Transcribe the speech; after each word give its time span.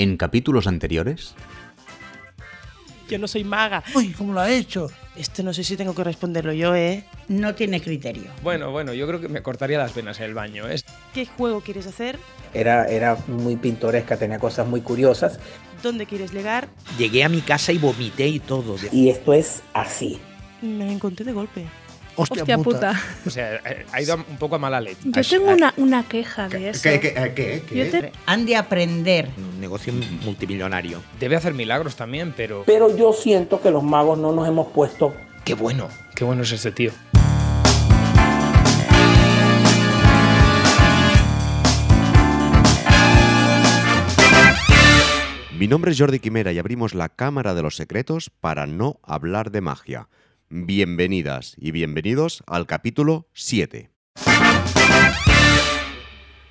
En 0.00 0.16
capítulos 0.16 0.66
anteriores... 0.66 1.34
Yo 3.06 3.18
no 3.18 3.28
soy 3.28 3.44
maga. 3.44 3.84
Uy, 3.94 4.14
¿cómo 4.16 4.32
lo 4.32 4.40
ha 4.40 4.50
hecho? 4.50 4.90
Esto 5.14 5.42
no 5.42 5.52
sé 5.52 5.62
si 5.62 5.76
tengo 5.76 5.94
que 5.94 6.02
responderlo 6.02 6.54
yo, 6.54 6.74
¿eh? 6.74 7.04
No 7.28 7.54
tiene 7.54 7.82
criterio. 7.82 8.30
Bueno, 8.42 8.70
bueno, 8.70 8.94
yo 8.94 9.06
creo 9.06 9.20
que 9.20 9.28
me 9.28 9.42
cortaría 9.42 9.76
las 9.76 9.94
venas 9.94 10.18
en 10.20 10.24
el 10.24 10.32
baño. 10.32 10.66
¿eh? 10.70 10.76
¿Qué 11.12 11.26
juego 11.26 11.60
quieres 11.60 11.86
hacer? 11.86 12.18
Era, 12.54 12.86
era 12.86 13.18
muy 13.26 13.56
pintoresca, 13.56 14.16
tenía 14.16 14.38
cosas 14.38 14.66
muy 14.66 14.80
curiosas. 14.80 15.38
¿Dónde 15.82 16.06
quieres 16.06 16.32
llegar? 16.32 16.68
Llegué 16.96 17.22
a 17.22 17.28
mi 17.28 17.42
casa 17.42 17.72
y 17.72 17.76
vomité 17.76 18.26
y 18.26 18.38
todo. 18.38 18.76
Y 18.90 19.10
esto 19.10 19.34
es 19.34 19.62
así. 19.74 20.18
Me 20.62 20.90
encontré 20.90 21.26
de 21.26 21.32
golpe. 21.32 21.66
Hostia, 22.22 22.42
Hostia 22.42 22.56
puta. 22.58 22.92
puta. 22.92 23.02
O 23.26 23.30
sea, 23.30 23.54
eh, 23.56 23.86
ha 23.92 24.00
ido 24.02 24.16
un 24.16 24.36
poco 24.38 24.56
a 24.56 24.58
mala 24.58 24.80
leche. 24.80 25.00
Yo 25.04 25.22
tengo 25.22 25.50
una, 25.52 25.72
una 25.76 26.02
queja 26.04 26.48
de 26.48 26.70
eso. 26.70 26.82
¿Qué, 26.82 27.00
qué, 27.00 27.12
qué, 27.34 27.62
qué? 27.68 27.76
Yo 27.76 27.90
te- 27.90 28.12
Han 28.26 28.46
de 28.46 28.56
aprender. 28.56 29.28
Un 29.36 29.60
negocio 29.60 29.92
multimillonario. 30.24 31.02
Debe 31.18 31.36
hacer 31.36 31.54
milagros 31.54 31.96
también, 31.96 32.32
pero... 32.36 32.64
Pero 32.66 32.96
yo 32.96 33.12
siento 33.12 33.60
que 33.60 33.70
los 33.70 33.82
magos 33.82 34.18
no 34.18 34.32
nos 34.32 34.46
hemos 34.48 34.68
puesto 34.68 35.14
Qué 35.44 35.54
bueno, 35.54 35.88
qué 36.14 36.24
bueno 36.24 36.42
es 36.42 36.52
este 36.52 36.70
tío. 36.70 36.92
Mi 45.58 45.68
nombre 45.68 45.90
es 45.92 45.98
Jordi 45.98 46.20
Quimera 46.20 46.52
y 46.52 46.58
abrimos 46.58 46.94
la 46.94 47.10
Cámara 47.10 47.54
de 47.54 47.60
los 47.62 47.76
Secretos 47.76 48.30
para 48.40 48.66
no 48.66 48.98
hablar 49.02 49.50
de 49.50 49.60
magia. 49.60 50.08
Bienvenidas 50.52 51.54
y 51.60 51.70
bienvenidos 51.70 52.42
al 52.48 52.66
capítulo 52.66 53.26
7. 53.34 53.88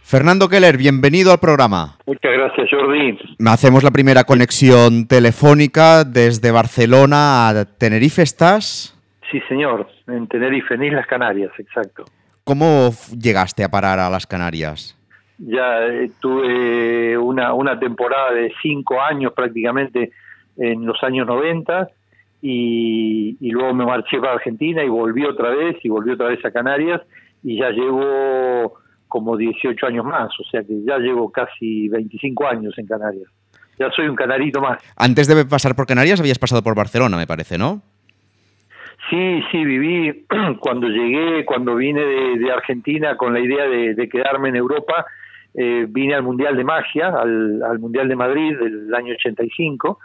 Fernando 0.04 0.48
Keller, 0.48 0.78
bienvenido 0.78 1.34
al 1.34 1.40
programa. 1.40 1.98
Muchas 2.06 2.32
gracias, 2.32 2.70
Jordi. 2.72 3.20
Hacemos 3.46 3.84
la 3.84 3.92
primera 3.92 4.24
conexión 4.24 5.06
telefónica 5.06 6.06
desde 6.06 6.50
Barcelona 6.50 7.50
a 7.50 7.66
Tenerife. 7.66 8.22
¿Estás? 8.22 8.98
Sí, 9.30 9.42
señor, 9.50 9.90
en 10.08 10.30
Tenerife, 10.30 10.76
en 10.76 10.86
Islas 10.86 11.06
Canarias, 11.06 11.52
exacto. 11.58 12.06
¿Cómo 12.46 12.92
llegaste 13.22 13.66
a 13.66 13.70
parar 13.70 14.00
a 14.00 14.10
las 14.10 14.26
Canarias? 14.26 14.98
Ya 15.40 15.86
eh, 15.88 16.10
tuve 16.22 17.18
una, 17.18 17.54
una 17.54 17.78
temporada 17.78 18.32
de 18.32 18.54
cinco 18.62 19.02
años 19.02 19.34
prácticamente 19.34 20.14
en 20.56 20.86
los 20.86 21.04
años 21.04 21.28
90 21.28 21.90
y, 22.42 23.38
y 23.40 23.52
luego 23.52 23.74
me 23.74 23.86
marché 23.86 24.20
para 24.20 24.34
Argentina 24.34 24.84
y 24.84 24.90
volví 24.90 25.26
otra 25.26 25.50
vez 25.50 25.78
y 25.84 25.90
volví 25.90 26.12
otra 26.12 26.28
vez 26.28 26.44
a 26.46 26.52
Canarias 26.52 27.02
y 27.44 27.58
ya 27.58 27.70
llevo 27.70 28.74
como 29.08 29.36
18 29.36 29.88
años 29.88 30.06
más, 30.06 30.30
o 30.40 30.44
sea 30.50 30.62
que 30.64 30.84
ya 30.86 30.98
llevo 31.00 31.32
casi 31.32 31.90
25 31.90 32.48
años 32.48 32.78
en 32.78 32.88
Canarias. 32.88 33.28
Ya 33.78 33.90
soy 33.92 34.08
un 34.08 34.16
canarito 34.16 34.62
más. 34.62 34.78
Antes 34.98 35.28
de 35.28 35.46
pasar 35.46 35.74
por 35.76 35.88
Canarias 35.88 36.20
habías 36.20 36.38
pasado 36.38 36.62
por 36.62 36.76
Barcelona, 36.76 37.18
me 37.18 37.26
parece, 37.26 37.58
¿no? 37.58 37.82
Sí, 39.10 39.42
sí, 39.52 39.64
viví 39.64 40.26
cuando 40.60 40.88
llegué, 40.88 41.46
cuando 41.46 41.76
vine 41.76 42.02
de, 42.02 42.40
de 42.40 42.52
Argentina 42.52 43.18
con 43.18 43.34
la 43.34 43.40
idea 43.40 43.68
de, 43.68 43.96
de 43.96 44.10
quedarme 44.10 44.50
en 44.50 44.58
Europa, 44.58 45.06
eh, 45.56 45.86
vine 45.90 46.14
al 46.14 46.24
Mundial 46.24 46.56
de 46.56 46.64
Magia, 46.64 47.08
al, 47.08 47.64
al 47.64 47.80
Mundial 47.80 48.08
de 48.08 48.16
Madrid 48.16 48.56
del 48.58 48.94
año 48.94 49.14
85, 49.14 50.00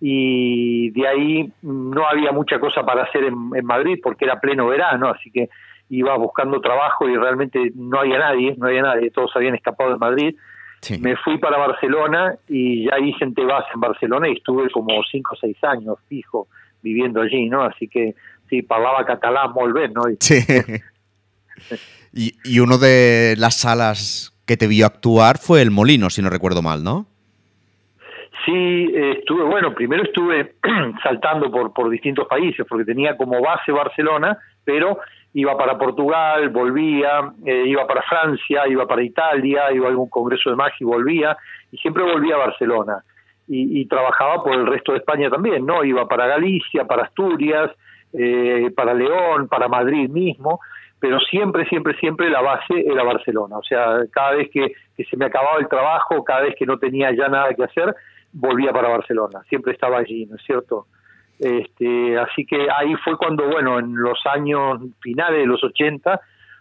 y 0.00 0.90
de 0.90 1.06
ahí 1.06 1.52
no 1.62 2.06
había 2.08 2.32
mucha 2.32 2.58
cosa 2.58 2.82
para 2.84 3.02
hacer 3.02 3.24
en, 3.24 3.34
en 3.54 3.66
Madrid 3.66 3.98
porque 4.02 4.24
era 4.24 4.40
pleno 4.40 4.66
verano, 4.66 5.10
así 5.10 5.30
que 5.30 5.50
iba 5.90 6.16
buscando 6.16 6.60
trabajo 6.60 7.08
y 7.08 7.16
realmente 7.16 7.72
no 7.74 8.00
había 8.00 8.18
nadie, 8.18 8.54
no 8.56 8.68
había 8.68 8.82
nadie, 8.82 9.10
todos 9.10 9.30
habían 9.34 9.56
escapado 9.56 9.90
de 9.90 9.98
Madrid. 9.98 10.34
Sí. 10.80 10.98
Me 10.98 11.16
fui 11.16 11.36
para 11.36 11.58
Barcelona 11.58 12.36
y 12.48 12.86
ya 12.86 12.98
hice 12.98 13.24
en 13.24 13.34
base 13.34 13.68
en 13.74 13.80
Barcelona 13.80 14.28
y 14.28 14.32
estuve 14.32 14.70
como 14.70 15.02
cinco 15.10 15.34
o 15.34 15.38
seis 15.38 15.56
años 15.62 15.98
fijo 16.08 16.48
viviendo 16.80 17.20
allí, 17.20 17.50
¿no? 17.50 17.62
Así 17.62 17.86
que 17.86 18.14
sí, 18.48 18.62
parlaba 18.62 19.04
catalán 19.04 19.52
muy 19.52 19.72
bien, 19.72 19.92
¿no? 19.92 20.04
Sí. 20.20 20.40
y, 22.14 22.32
y 22.44 22.60
uno 22.60 22.78
de 22.78 23.34
las 23.36 23.58
salas 23.58 24.32
que 24.46 24.56
te 24.56 24.68
vio 24.68 24.86
actuar 24.86 25.36
fue 25.38 25.60
El 25.60 25.70
Molino, 25.70 26.08
si 26.08 26.22
no 26.22 26.30
recuerdo 26.30 26.62
mal, 26.62 26.82
¿no? 26.82 27.09
Sí, 28.44 28.92
estuve, 28.94 29.44
bueno, 29.44 29.74
primero 29.74 30.02
estuve 30.02 30.54
saltando 31.02 31.50
por, 31.50 31.72
por 31.72 31.90
distintos 31.90 32.26
países, 32.26 32.66
porque 32.68 32.84
tenía 32.84 33.16
como 33.16 33.40
base 33.40 33.72
Barcelona, 33.72 34.38
pero 34.64 34.98
iba 35.34 35.56
para 35.56 35.78
Portugal, 35.78 36.48
volvía, 36.48 37.32
eh, 37.44 37.64
iba 37.66 37.86
para 37.86 38.02
Francia, 38.02 38.66
iba 38.68 38.86
para 38.86 39.02
Italia, 39.02 39.72
iba 39.72 39.86
a 39.86 39.90
algún 39.90 40.08
congreso 40.08 40.50
de 40.50 40.56
magia 40.56 40.76
y 40.80 40.84
volvía, 40.84 41.36
y 41.70 41.76
siempre 41.78 42.02
volvía 42.02 42.34
a 42.34 42.38
Barcelona. 42.38 43.04
Y, 43.46 43.80
y 43.80 43.86
trabajaba 43.86 44.42
por 44.42 44.54
el 44.54 44.66
resto 44.66 44.92
de 44.92 44.98
España 44.98 45.28
también, 45.28 45.66
¿no? 45.66 45.84
Iba 45.84 46.06
para 46.06 46.26
Galicia, 46.26 46.84
para 46.84 47.04
Asturias, 47.04 47.70
eh, 48.12 48.70
para 48.74 48.94
León, 48.94 49.48
para 49.48 49.68
Madrid 49.68 50.08
mismo, 50.08 50.60
pero 50.98 51.18
siempre, 51.20 51.64
siempre, 51.66 51.96
siempre 51.98 52.28
la 52.28 52.40
base 52.42 52.84
era 52.86 53.02
Barcelona. 53.02 53.58
O 53.58 53.62
sea, 53.62 54.00
cada 54.12 54.32
vez 54.32 54.50
que, 54.52 54.72
que 54.96 55.04
se 55.04 55.16
me 55.16 55.26
acababa 55.26 55.58
el 55.58 55.68
trabajo, 55.68 56.22
cada 56.24 56.42
vez 56.42 56.54
que 56.56 56.66
no 56.66 56.78
tenía 56.78 57.12
ya 57.12 57.28
nada 57.28 57.54
que 57.54 57.64
hacer, 57.64 57.94
volvía 58.32 58.72
para 58.72 58.88
Barcelona. 58.88 59.42
Siempre 59.48 59.72
estaba 59.72 59.98
allí, 59.98 60.26
¿no 60.26 60.36
es 60.36 60.42
cierto? 60.42 60.86
Este, 61.38 62.18
así 62.18 62.44
que 62.44 62.68
ahí 62.70 62.94
fue 63.02 63.16
cuando, 63.16 63.46
bueno, 63.48 63.78
en 63.78 63.96
los 63.96 64.18
años 64.26 64.80
finales 65.00 65.40
de 65.40 65.46
los 65.46 65.62
80, 65.64 66.20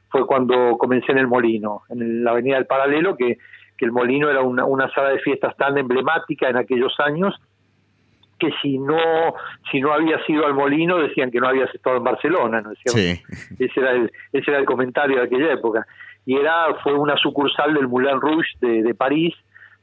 fue 0.10 0.26
cuando 0.26 0.78
comencé 0.78 1.12
en 1.12 1.18
el 1.18 1.28
Molino, 1.28 1.84
en 1.90 2.24
la 2.24 2.32
Avenida 2.32 2.56
del 2.56 2.66
Paralelo, 2.66 3.16
que, 3.16 3.38
que 3.78 3.86
el 3.86 3.92
Molino 3.92 4.30
era 4.30 4.42
una, 4.42 4.66
una 4.66 4.90
sala 4.92 5.10
de 5.10 5.20
fiestas 5.20 5.56
tan 5.58 5.78
emblemática 5.78 6.50
en 6.50 6.58
aquellos 6.58 6.94
años 7.00 7.36
que 8.40 8.52
si 8.62 8.80
no 8.80 8.98
si 9.70 9.82
no 9.82 9.92
habías 9.92 10.22
ido 10.30 10.46
al 10.46 10.54
Molino 10.54 10.98
decían 10.98 11.30
que 11.30 11.42
no 11.42 11.50
habías 11.50 11.76
estado 11.76 11.98
en 11.98 12.06
Barcelona, 12.06 12.62
¿no 12.62 12.72
es 12.72 12.80
cierto? 12.80 12.98
Sí. 12.98 13.64
ese 13.64 13.80
era 13.82 13.92
el 13.92 14.12
ese 14.32 14.52
era 14.52 14.60
el 14.60 14.66
comentario 14.66 15.18
de 15.18 15.24
aquella 15.24 15.52
época 15.52 15.86
y 16.26 16.38
era 16.38 16.74
fue 16.82 16.94
una 16.94 17.18
sucursal 17.18 17.74
del 17.74 17.90
Moulin 17.90 18.22
Rouge 18.22 18.48
de, 18.62 18.82
de 18.82 18.96
París 18.96 19.36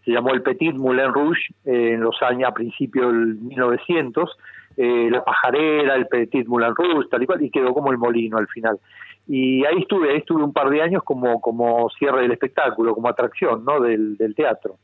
se 0.07 0.13
llamó 0.13 0.33
el 0.33 0.43
Petit 0.43 0.75
Moulin 0.75 1.13
Rouge 1.13 1.41
eh, 1.65 1.95
en 1.95 2.01
los 2.01 2.23
años 2.23 2.49
a 2.49 2.55
principios 2.55 3.13
del 3.13 3.35
1900 3.35 4.31
eh, 4.79 5.09
la 5.11 5.25
pajarera 5.25 5.97
el 5.97 6.07
Petit 6.07 6.47
Moulin 6.47 6.75
Rouge 6.75 7.09
tal 7.11 7.23
y 7.23 7.27
cual 7.27 7.43
y 7.43 7.51
quedó 7.51 7.75
como 7.75 7.91
el 7.91 7.99
molino 7.99 8.39
al 8.39 8.47
final 8.47 8.79
y 9.27 9.65
ahí 9.67 9.81
estuve 9.81 10.13
ahí 10.13 10.19
estuve 10.19 10.45
un 10.45 10.53
par 10.53 10.71
de 10.71 10.81
años 10.81 11.03
como 11.03 11.41
como 11.41 11.91
cierre 11.99 12.23
del 12.23 12.33
espectáculo 12.33 12.95
como 12.95 13.09
atracción 13.09 13.65
no 13.65 13.81
del, 13.81 14.17
del 14.17 14.35
teatro 14.35 14.77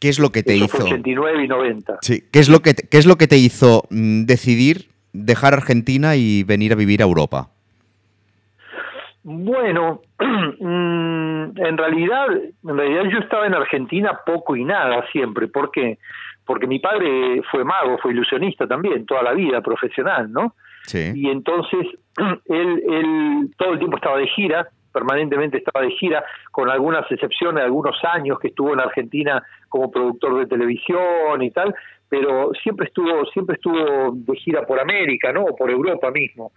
¿Qué 0.00 0.08
es 0.08 0.20
lo 0.20 0.30
que 0.30 0.44
te 0.44 0.54
Eso 0.54 0.66
hizo? 0.66 0.76
fue 0.76 0.86
89 0.86 1.44
y 1.44 1.48
90 1.48 1.98
Sí. 2.02 2.22
¿Qué 2.30 2.38
es 2.38 2.48
lo 2.48 2.60
que 2.60 2.74
te, 2.74 2.86
qué 2.88 2.98
es 2.98 3.06
lo 3.06 3.16
que 3.16 3.26
te 3.26 3.36
hizo 3.36 3.82
mm, 3.90 4.26
decidir 4.26 4.90
dejar 5.12 5.54
Argentina 5.54 6.14
y 6.14 6.44
venir 6.44 6.72
a 6.72 6.76
vivir 6.76 7.02
a 7.02 7.04
Europa? 7.04 7.50
Bueno, 9.30 10.00
mm, 10.18 11.60
en 11.60 11.76
realidad, 11.76 12.28
en 12.32 12.78
realidad 12.78 13.02
yo 13.10 13.18
estaba 13.18 13.46
en 13.46 13.54
Argentina 13.54 14.20
poco 14.24 14.56
y 14.56 14.64
nada 14.64 15.04
siempre. 15.12 15.48
¿Por 15.48 15.70
qué? 15.70 15.98
Porque 16.46 16.66
mi 16.66 16.78
padre 16.78 17.42
fue 17.50 17.62
mago, 17.62 17.98
fue 17.98 18.12
ilusionista 18.12 18.66
también, 18.66 19.04
toda 19.04 19.22
la 19.22 19.34
vida 19.34 19.60
profesional, 19.60 20.32
¿no? 20.32 20.54
Sí. 20.84 21.12
Y 21.14 21.28
entonces 21.28 21.86
él, 22.46 22.82
él 22.88 23.50
todo 23.58 23.74
el 23.74 23.78
tiempo 23.78 23.98
estaba 23.98 24.16
de 24.16 24.28
gira, 24.28 24.66
permanentemente 24.94 25.58
estaba 25.58 25.84
de 25.84 25.90
gira, 25.90 26.24
con 26.50 26.70
algunas 26.70 27.04
excepciones, 27.12 27.62
algunos 27.62 28.02
años 28.04 28.38
que 28.38 28.48
estuvo 28.48 28.72
en 28.72 28.80
Argentina 28.80 29.42
como 29.68 29.90
productor 29.90 30.38
de 30.38 30.46
televisión 30.46 31.42
y 31.42 31.50
tal, 31.50 31.74
pero 32.08 32.50
siempre 32.62 32.86
estuvo, 32.86 33.26
siempre 33.26 33.56
estuvo 33.56 34.12
de 34.14 34.36
gira 34.36 34.66
por 34.66 34.80
América, 34.80 35.34
¿no? 35.34 35.42
O 35.42 35.54
por 35.54 35.70
Europa 35.70 36.10
mismo 36.10 36.50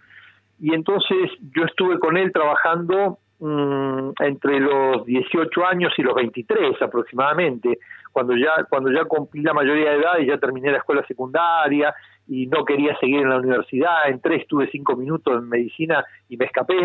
y 0.62 0.72
entonces 0.72 1.28
yo 1.56 1.64
estuve 1.64 1.98
con 1.98 2.16
él 2.16 2.30
trabajando 2.32 3.18
mm, 3.40 4.10
entre 4.20 4.60
los 4.60 5.04
18 5.04 5.66
años 5.66 5.92
y 5.98 6.02
los 6.02 6.14
23 6.14 6.80
aproximadamente, 6.80 7.80
cuando 8.12 8.36
ya 8.36 8.64
cuando 8.70 8.92
ya 8.92 9.04
cumplí 9.04 9.42
la 9.42 9.54
mayoría 9.54 9.90
de 9.90 9.96
edad 9.96 10.18
y 10.20 10.26
ya 10.26 10.38
terminé 10.38 10.70
la 10.70 10.78
escuela 10.78 11.04
secundaria 11.08 11.92
y 12.28 12.46
no 12.46 12.64
quería 12.64 12.96
seguir 13.00 13.22
en 13.22 13.30
la 13.30 13.38
universidad, 13.38 14.08
entré, 14.08 14.36
estuve 14.36 14.70
cinco 14.70 14.94
minutos 14.94 15.36
en 15.36 15.48
medicina 15.48 16.04
y 16.28 16.36
me 16.36 16.44
escapé. 16.44 16.76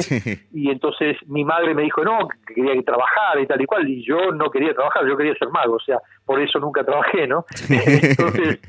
Y 0.52 0.72
entonces 0.72 1.16
mi 1.28 1.46
madre 1.46 1.76
me 1.76 1.84
dijo 1.84 2.04
no, 2.04 2.28
que 2.48 2.56
quería 2.56 2.74
que 2.74 2.82
trabajara 2.82 3.40
y 3.40 3.46
tal 3.46 3.62
y 3.62 3.66
cual 3.68 3.88
y 3.88 4.04
yo 4.04 4.32
no 4.32 4.50
quería 4.50 4.74
trabajar, 4.74 5.06
yo 5.06 5.16
quería 5.16 5.36
ser 5.36 5.50
mago, 5.50 5.76
o 5.76 5.80
sea, 5.80 6.00
por 6.26 6.42
eso 6.42 6.58
nunca 6.60 6.84
trabajé, 6.84 7.28
¿no? 7.28 7.46
entonces 7.70 8.60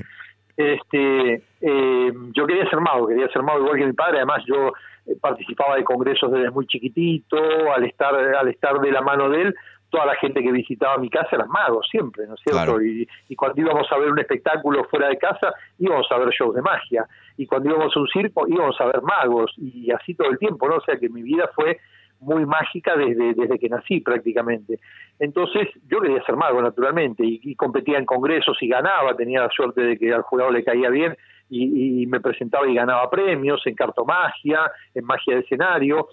este 0.58 1.42
eh, 1.60 2.12
yo 2.34 2.46
quería 2.46 2.68
ser 2.68 2.80
mago, 2.80 3.06
quería 3.06 3.28
ser 3.28 3.42
mago 3.42 3.60
igual 3.60 3.78
que 3.78 3.86
mi 3.86 3.92
padre, 3.92 4.18
además 4.18 4.42
yo 4.46 4.72
participaba 5.20 5.76
de 5.76 5.84
congresos 5.84 6.30
desde 6.30 6.50
muy 6.50 6.66
chiquitito, 6.66 7.38
al 7.74 7.84
estar 7.84 8.14
al 8.14 8.48
estar 8.48 8.78
de 8.80 8.92
la 8.92 9.02
mano 9.02 9.28
de 9.30 9.42
él, 9.42 9.54
toda 9.90 10.06
la 10.06 10.14
gente 10.16 10.42
que 10.42 10.52
visitaba 10.52 10.98
mi 10.98 11.08
casa 11.08 11.28
eran 11.32 11.48
magos 11.48 11.86
siempre, 11.90 12.26
¿no 12.26 12.34
es 12.34 12.40
cierto? 12.40 12.62
Claro. 12.64 12.82
Y, 12.82 13.08
y 13.28 13.36
cuando 13.36 13.60
íbamos 13.60 13.90
a 13.90 13.98
ver 13.98 14.10
un 14.10 14.18
espectáculo 14.18 14.84
fuera 14.84 15.08
de 15.08 15.16
casa, 15.16 15.52
íbamos 15.78 16.06
a 16.10 16.18
ver 16.18 16.28
shows 16.30 16.54
de 16.54 16.62
magia, 16.62 17.06
y 17.36 17.46
cuando 17.46 17.70
íbamos 17.70 17.96
a 17.96 18.00
un 18.00 18.08
circo, 18.08 18.46
íbamos 18.46 18.78
a 18.80 18.86
ver 18.86 19.02
magos, 19.02 19.52
y 19.56 19.90
así 19.90 20.14
todo 20.14 20.30
el 20.30 20.38
tiempo, 20.38 20.68
¿no? 20.68 20.76
O 20.76 20.80
sea 20.82 20.98
que 20.98 21.08
mi 21.08 21.22
vida 21.22 21.50
fue 21.54 21.78
muy 22.20 22.44
mágica 22.44 22.96
desde, 22.96 23.34
desde 23.34 23.58
que 23.58 23.68
nací 23.68 24.00
prácticamente. 24.00 24.80
Entonces 25.20 25.68
yo 25.88 26.00
quería 26.00 26.22
ser 26.24 26.36
mago 26.36 26.60
naturalmente 26.60 27.24
y, 27.24 27.40
y 27.42 27.54
competía 27.54 27.98
en 27.98 28.06
congresos 28.06 28.56
y 28.60 28.68
ganaba, 28.68 29.14
tenía 29.14 29.42
la 29.42 29.50
suerte 29.50 29.82
de 29.82 29.96
que 29.96 30.12
al 30.12 30.22
jugador 30.22 30.52
le 30.52 30.64
caía 30.64 30.90
bien 30.90 31.16
y, 31.48 32.02
y 32.02 32.06
me 32.06 32.20
presentaba 32.20 32.68
y 32.68 32.74
ganaba 32.74 33.08
premios 33.10 33.66
en 33.66 33.74
cartomagia, 33.74 34.70
en 34.94 35.04
magia 35.04 35.34
de 35.34 35.40
escenario. 35.40 36.08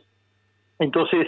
Entonces, 0.79 1.27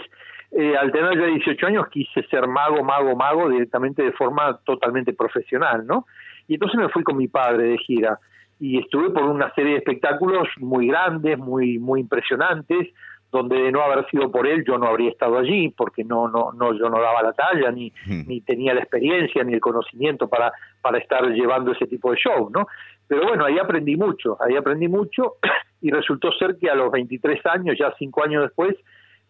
eh, 0.50 0.76
al 0.76 0.90
tener 0.92 1.18
ya 1.18 1.26
18 1.26 1.66
años 1.66 1.88
quise 1.88 2.22
ser 2.28 2.46
mago, 2.46 2.82
mago, 2.82 3.14
mago 3.14 3.50
directamente 3.50 4.02
de 4.02 4.12
forma 4.12 4.58
totalmente 4.64 5.12
profesional, 5.12 5.86
¿no? 5.86 6.06
Y 6.46 6.54
entonces 6.54 6.80
me 6.80 6.88
fui 6.88 7.02
con 7.02 7.18
mi 7.18 7.28
padre 7.28 7.64
de 7.64 7.78
gira 7.78 8.18
y 8.58 8.78
estuve 8.78 9.10
por 9.10 9.24
una 9.24 9.52
serie 9.54 9.72
de 9.72 9.78
espectáculos 9.78 10.48
muy 10.56 10.88
grandes, 10.88 11.38
muy 11.38 11.78
muy 11.78 12.00
impresionantes, 12.00 12.88
donde 13.30 13.60
de 13.60 13.70
no 13.70 13.82
haber 13.82 14.08
sido 14.08 14.32
por 14.32 14.46
él 14.46 14.64
yo 14.66 14.78
no 14.78 14.86
habría 14.86 15.10
estado 15.10 15.36
allí 15.36 15.68
porque 15.68 16.02
no 16.02 16.28
no 16.28 16.52
no 16.52 16.72
yo 16.72 16.88
no 16.88 16.98
daba 16.98 17.22
la 17.22 17.34
talla 17.34 17.70
ni 17.70 17.92
ni 18.26 18.40
tenía 18.40 18.72
la 18.72 18.80
experiencia 18.80 19.44
ni 19.44 19.52
el 19.52 19.60
conocimiento 19.60 20.28
para 20.28 20.50
para 20.80 20.96
estar 20.96 21.26
llevando 21.28 21.72
ese 21.72 21.86
tipo 21.86 22.10
de 22.10 22.16
show, 22.16 22.48
¿no? 22.50 22.66
Pero 23.08 23.26
bueno, 23.26 23.44
ahí 23.46 23.58
aprendí 23.58 23.96
mucho, 23.96 24.36
ahí 24.40 24.54
aprendí 24.54 24.86
mucho 24.86 25.36
y 25.80 25.90
resultó 25.90 26.30
ser 26.32 26.56
que 26.58 26.70
a 26.70 26.74
los 26.74 26.92
23 26.92 27.44
años, 27.46 27.76
ya 27.78 27.94
cinco 27.98 28.22
años 28.22 28.42
después, 28.42 28.76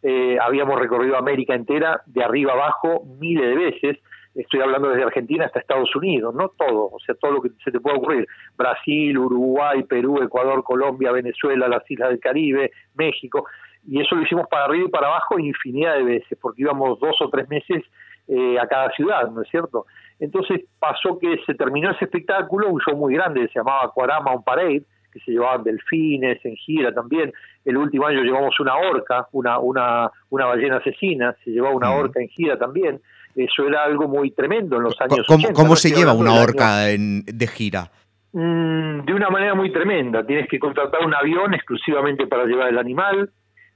eh, 0.02 0.36
habíamos 0.40 0.78
recorrido 0.78 1.16
América 1.16 1.54
entera 1.54 2.02
de 2.06 2.22
arriba 2.22 2.52
abajo 2.52 3.04
miles 3.18 3.48
de 3.48 3.56
veces. 3.56 3.98
Estoy 4.34 4.60
hablando 4.60 4.90
desde 4.90 5.04
Argentina 5.04 5.46
hasta 5.46 5.58
Estados 5.58 5.94
Unidos, 5.96 6.34
no 6.34 6.50
todo, 6.50 6.90
o 6.92 6.98
sea, 7.04 7.14
todo 7.16 7.32
lo 7.32 7.42
que 7.42 7.50
se 7.64 7.72
te 7.72 7.80
pueda 7.80 7.96
ocurrir, 7.96 8.26
Brasil, 8.56 9.18
Uruguay, 9.18 9.82
Perú, 9.82 10.22
Ecuador, 10.22 10.62
Colombia, 10.62 11.10
Venezuela, 11.10 11.66
las 11.66 11.90
Islas 11.90 12.10
del 12.10 12.20
Caribe, 12.20 12.70
México, 12.94 13.46
y 13.88 14.00
eso 14.00 14.14
lo 14.14 14.22
hicimos 14.22 14.46
para 14.48 14.66
arriba 14.66 14.84
y 14.86 14.90
para 14.90 15.08
abajo 15.08 15.38
infinidad 15.40 15.96
de 15.96 16.04
veces, 16.04 16.38
porque 16.40 16.62
íbamos 16.62 17.00
dos 17.00 17.16
o 17.20 17.30
tres 17.30 17.48
meses 17.48 17.82
eh, 18.28 18.58
a 18.60 18.66
cada 18.68 18.90
ciudad, 18.90 19.28
¿no 19.30 19.42
es 19.42 19.48
cierto? 19.48 19.86
Entonces 20.20 20.62
pasó 20.78 21.18
que 21.18 21.36
se 21.46 21.54
terminó 21.54 21.90
ese 21.92 22.04
espectáculo, 22.06 22.68
un 22.68 22.80
show 22.80 22.96
muy 22.96 23.14
grande, 23.14 23.48
se 23.48 23.58
llamaba 23.60 23.90
Cuarama 23.92 24.32
on 24.32 24.42
Parade, 24.42 24.82
que 25.12 25.20
se 25.20 25.30
llevaban 25.32 25.62
delfines 25.64 26.44
en 26.44 26.56
gira 26.56 26.92
también. 26.92 27.32
El 27.64 27.76
último 27.76 28.06
año 28.06 28.20
llevamos 28.22 28.58
una 28.60 28.76
orca, 28.76 29.26
una, 29.32 29.58
una, 29.58 30.10
una 30.30 30.46
ballena 30.46 30.76
asesina, 30.78 31.34
se 31.44 31.50
llevaba 31.50 31.74
una 31.74 31.90
orca 31.92 32.20
en 32.20 32.28
gira 32.28 32.58
también. 32.58 33.00
Eso 33.36 33.66
era 33.66 33.84
algo 33.84 34.08
muy 34.08 34.32
tremendo 34.32 34.76
en 34.76 34.82
los 34.82 35.00
años 35.00 35.24
¿Cómo, 35.26 35.38
80, 35.44 35.52
cómo 35.54 35.76
se 35.76 35.90
lleva 35.90 36.12
una 36.12 36.34
orca 36.42 36.90
en- 36.90 37.22
de 37.24 37.46
gira? 37.46 37.90
Mm, 38.32 39.04
de 39.04 39.14
una 39.14 39.30
manera 39.30 39.54
muy 39.54 39.72
tremenda. 39.72 40.26
Tienes 40.26 40.48
que 40.48 40.58
contratar 40.58 41.04
un 41.06 41.14
avión 41.14 41.54
exclusivamente 41.54 42.26
para 42.26 42.44
llevar 42.44 42.68
el 42.68 42.78
animal, 42.78 43.30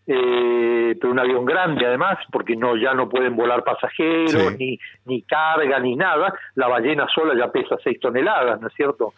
eh, 0.06 0.96
pero 1.00 1.12
un 1.12 1.18
avión 1.18 1.44
grande 1.44 1.86
además, 1.86 2.18
porque 2.30 2.56
no 2.56 2.76
ya 2.76 2.94
no 2.94 3.08
pueden 3.08 3.36
volar 3.36 3.62
pasajeros, 3.64 4.30
Sí. 4.30 4.56
ni, 4.58 4.78
ni 5.06 5.22
carga, 5.22 5.78
ni 5.78 5.96
nada. 5.96 6.34
La 6.54 6.68
ballena 6.68 7.06
sola 7.14 7.34
ya 7.38 7.50
pesa 7.52 7.76
6 7.82 8.00
toneladas, 8.00 8.60
¿no 8.60 8.68
es 8.68 8.74
cierto? 8.74 9.14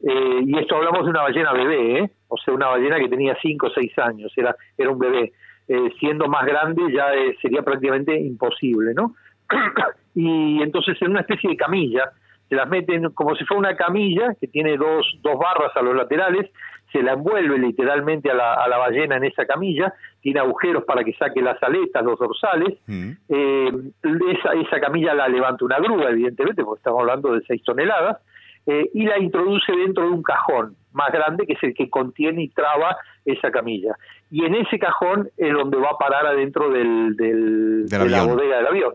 Eh, 0.00 0.40
y 0.46 0.58
esto 0.58 0.76
hablamos 0.76 1.04
de 1.04 1.10
una 1.10 1.22
ballena 1.22 1.52
bebé, 1.52 1.98
¿eh? 1.98 2.10
o 2.28 2.36
sea, 2.36 2.54
una 2.54 2.68
ballena 2.68 2.98
que 2.98 3.08
tenía 3.08 3.36
5 3.42 3.66
o 3.66 3.70
6 3.70 3.98
años, 3.98 4.32
era, 4.36 4.54
era 4.76 4.90
un 4.90 4.98
bebé. 4.98 5.32
Eh, 5.66 5.92
siendo 6.00 6.28
más 6.28 6.46
grande 6.46 6.82
ya 6.92 7.12
eh, 7.14 7.36
sería 7.42 7.62
prácticamente 7.62 8.18
imposible, 8.18 8.94
¿no? 8.94 9.14
y 10.14 10.62
entonces 10.62 10.96
en 11.02 11.10
una 11.10 11.20
especie 11.20 11.50
de 11.50 11.56
camilla, 11.56 12.10
se 12.48 12.54
las 12.56 12.68
meten 12.68 13.10
como 13.10 13.34
si 13.36 13.44
fuera 13.44 13.58
una 13.60 13.76
camilla 13.76 14.34
que 14.40 14.46
tiene 14.48 14.76
dos, 14.76 15.06
dos 15.22 15.38
barras 15.38 15.70
a 15.76 15.82
los 15.82 15.94
laterales, 15.94 16.50
se 16.92 17.02
la 17.02 17.12
envuelve 17.12 17.58
literalmente 17.58 18.30
a 18.30 18.34
la, 18.34 18.54
a 18.54 18.66
la 18.68 18.78
ballena 18.78 19.16
en 19.16 19.24
esa 19.24 19.44
camilla, 19.44 19.92
tiene 20.22 20.40
agujeros 20.40 20.84
para 20.84 21.04
que 21.04 21.12
saque 21.14 21.42
las 21.42 21.62
aletas, 21.62 22.02
los 22.02 22.18
dorsales, 22.18 22.78
Mm. 22.86 23.10
eh, 23.28 23.72
esa, 24.32 24.52
esa 24.54 24.80
camilla 24.80 25.12
la 25.14 25.28
levanta 25.28 25.64
una 25.66 25.78
grúa, 25.78 26.08
evidentemente, 26.10 26.64
porque 26.64 26.78
estamos 26.80 27.00
hablando 27.00 27.32
de 27.34 27.42
6 27.46 27.62
toneladas, 27.62 28.18
eh, 28.66 28.88
y 28.94 29.04
la 29.04 29.18
introduce 29.18 29.70
dentro 29.72 30.04
de 30.04 30.10
un 30.10 30.22
cajón 30.22 30.76
más 30.92 31.12
grande 31.12 31.46
que 31.46 31.52
es 31.54 31.62
el 31.62 31.74
que 31.74 31.88
contiene 31.90 32.42
y 32.44 32.48
traba 32.48 32.96
esa 33.24 33.50
camilla. 33.50 33.94
Y 34.30 34.44
en 34.44 34.54
ese 34.54 34.78
cajón 34.78 35.28
es 35.36 35.52
donde 35.52 35.76
va 35.76 35.90
a 35.90 35.98
parar 35.98 36.26
adentro 36.26 36.70
del, 36.70 37.16
del- 37.16 37.86
Del 37.86 38.00
de 38.04 38.08
la 38.08 38.24
bodega 38.24 38.56
del 38.56 38.66
avión. 38.66 38.94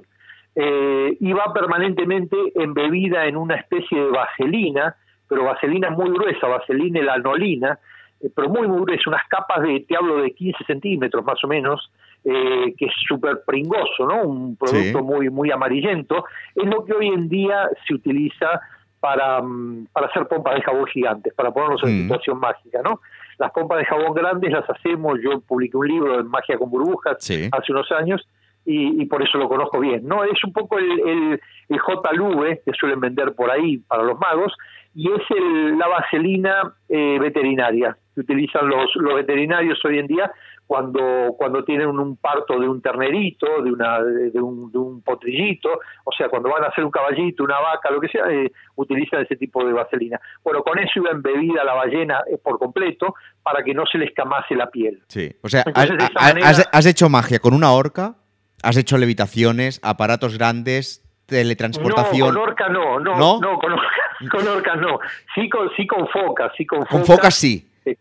Eh, 0.56 1.18
y 1.20 1.34
va 1.34 1.52
permanentemente 1.54 2.38
embebida 2.56 3.26
en 3.26 3.38
una 3.38 3.56
especie 3.56 4.00
de 4.00 4.12
vaselina, 4.12 4.96
pero 5.28 5.46
vaselina 5.46 5.90
muy 5.90 6.10
gruesa, 6.12 6.48
vaselina 6.48 7.00
y 7.00 7.04
lanolina, 7.04 7.80
eh, 8.22 8.30
pero 8.36 8.50
muy, 8.50 8.68
muy 8.68 8.82
gruesa, 8.82 9.04
unas 9.08 9.28
capas 9.28 9.62
de, 9.64 9.80
te 9.88 9.96
hablo 9.98 10.18
de 10.18 10.32
15 10.32 10.64
centímetros 10.66 11.26
más 11.26 11.44
o 11.44 11.48
menos, 11.48 11.92
eh, 12.24 12.74
que 12.78 12.86
es 12.86 12.94
súper 13.08 13.42
pringoso, 13.46 14.06
¿no? 14.08 14.22
Un 14.24 14.56
producto 14.56 15.00
Sí. 15.00 15.04
muy, 15.04 15.30
muy 15.30 15.52
amarillento. 15.52 16.24
Es 16.56 16.66
lo 16.66 16.86
que 16.86 16.94
hoy 16.94 17.08
en 17.08 17.28
día 17.30 17.68
se 17.88 17.96
utiliza 17.96 18.62
para, 19.00 19.42
mm, 19.42 19.88
para 19.92 20.08
hacer 20.08 20.28
pompas 20.28 20.56
de 20.56 20.62
jabón 20.62 20.86
gigantes, 20.86 21.34
para 21.34 21.52
ponernos 21.52 21.84
en 21.84 21.98
Mm. 21.98 22.02
situación 22.04 22.40
mágica, 22.40 22.82
¿no? 22.84 23.02
Las 23.40 23.52
pompas 23.52 23.80
de 23.80 23.86
jabón 23.86 24.14
grandes 24.14 24.52
las 24.54 24.70
hacemos, 24.70 25.20
yo 25.22 25.42
publiqué 25.42 25.76
un 25.76 25.88
libro 25.88 26.18
de 26.18 26.24
magia 26.24 26.58
con 26.58 26.70
burbujas 26.70 27.18
Sí. 27.20 27.50
hace 27.52 27.72
unos 27.74 27.92
años 27.92 28.26
y, 28.66 29.02
y 29.02 29.06
por 29.06 29.22
eso 29.24 29.38
lo 29.38 29.50
conozco 29.50 29.80
bien, 29.80 30.06
¿no? 30.08 30.24
Es 30.24 30.44
un 30.44 30.54
poco 30.54 30.78
el, 30.80 30.90
el, 31.08 31.42
el 31.70 31.80
JLV 31.80 32.64
que 32.66 32.72
suelen 32.80 33.00
vender 33.00 33.34
por 33.36 33.52
ahí 33.52 33.78
para 33.80 34.04
los 34.04 34.18
magos 34.20 34.54
y 34.96 35.12
es 35.12 35.22
el, 35.32 35.78
la 35.78 35.88
vaselina 35.88 36.74
eh, 36.88 37.18
veterinaria 37.20 37.98
que 38.14 38.22
utilizan 38.22 38.68
los, 38.70 38.92
los 38.96 39.16
veterinarios 39.16 39.84
hoy 39.86 39.98
en 40.00 40.08
día 40.08 40.32
cuando 40.66 41.34
cuando 41.38 41.64
tienen 41.66 41.88
un 41.90 42.16
parto 42.16 42.58
de 42.58 42.70
un 42.70 42.82
ternerito, 42.82 43.62
de 43.64 43.72
una 43.72 44.02
de 44.02 44.40
un, 44.40 44.72
de 44.72 44.78
un 44.78 45.02
potrillito, 45.02 45.70
o 46.06 46.12
sea, 46.18 46.30
cuando 46.30 46.50
van 46.50 46.64
a 46.64 46.68
hacer 46.68 46.86
un 46.86 46.90
caballito, 46.92 47.44
una 47.44 47.60
vaca, 47.60 47.92
lo 47.92 48.00
que 48.00 48.08
sea, 48.08 48.24
eh, 48.32 48.50
utilizan 48.76 49.22
ese 49.24 49.36
tipo 49.36 49.64
de 49.66 49.74
vaselina. 49.74 50.22
Bueno, 50.44 50.64
con 50.64 50.80
eso 50.80 50.92
iba 50.96 51.12
embebida 51.12 51.64
la 51.66 51.74
ballena 51.74 52.22
eh, 52.32 52.38
por 52.42 52.58
completo 52.60 53.14
para 53.44 53.62
que 53.64 53.74
no 53.74 53.86
se 53.86 53.98
le 53.98 54.06
escamase 54.06 54.56
la 54.56 54.70
piel. 54.70 55.02
Sí. 55.08 55.30
O 55.44 55.50
sea, 55.50 55.64
has, 55.76 55.90
Entonces, 55.90 56.10
has- 56.16 56.34
manera- 56.34 56.48
has- 56.48 56.70
has 56.72 56.86
hecho 56.86 57.10
magia 57.10 57.40
con 57.40 57.54
una 57.54 57.74
orca, 57.74 58.16
has 58.64 58.78
hecho 58.78 58.98
levitaciones, 58.98 59.80
aparatos 59.84 60.38
grandes, 60.38 61.02
teletransportación. 61.28 62.34
No, 62.34 62.40
con 62.42 62.50
orca 62.50 62.70
no, 62.70 63.00
no, 63.00 63.16
¿No? 63.18 63.40
no, 63.40 63.60
con, 63.60 63.72
orca, 63.74 63.88
con 64.32 64.48
orca 64.48 64.76
no. 64.76 65.00
Sí 65.36 65.50
con, 65.50 65.70
sí 65.76 65.86
con 65.88 66.08
focas, 66.08 66.52
sí 66.58 66.66
con 66.66 66.82
Con 66.84 67.06
focas. 67.06 67.36
sí. 67.36 67.68
Eh, 67.86 67.96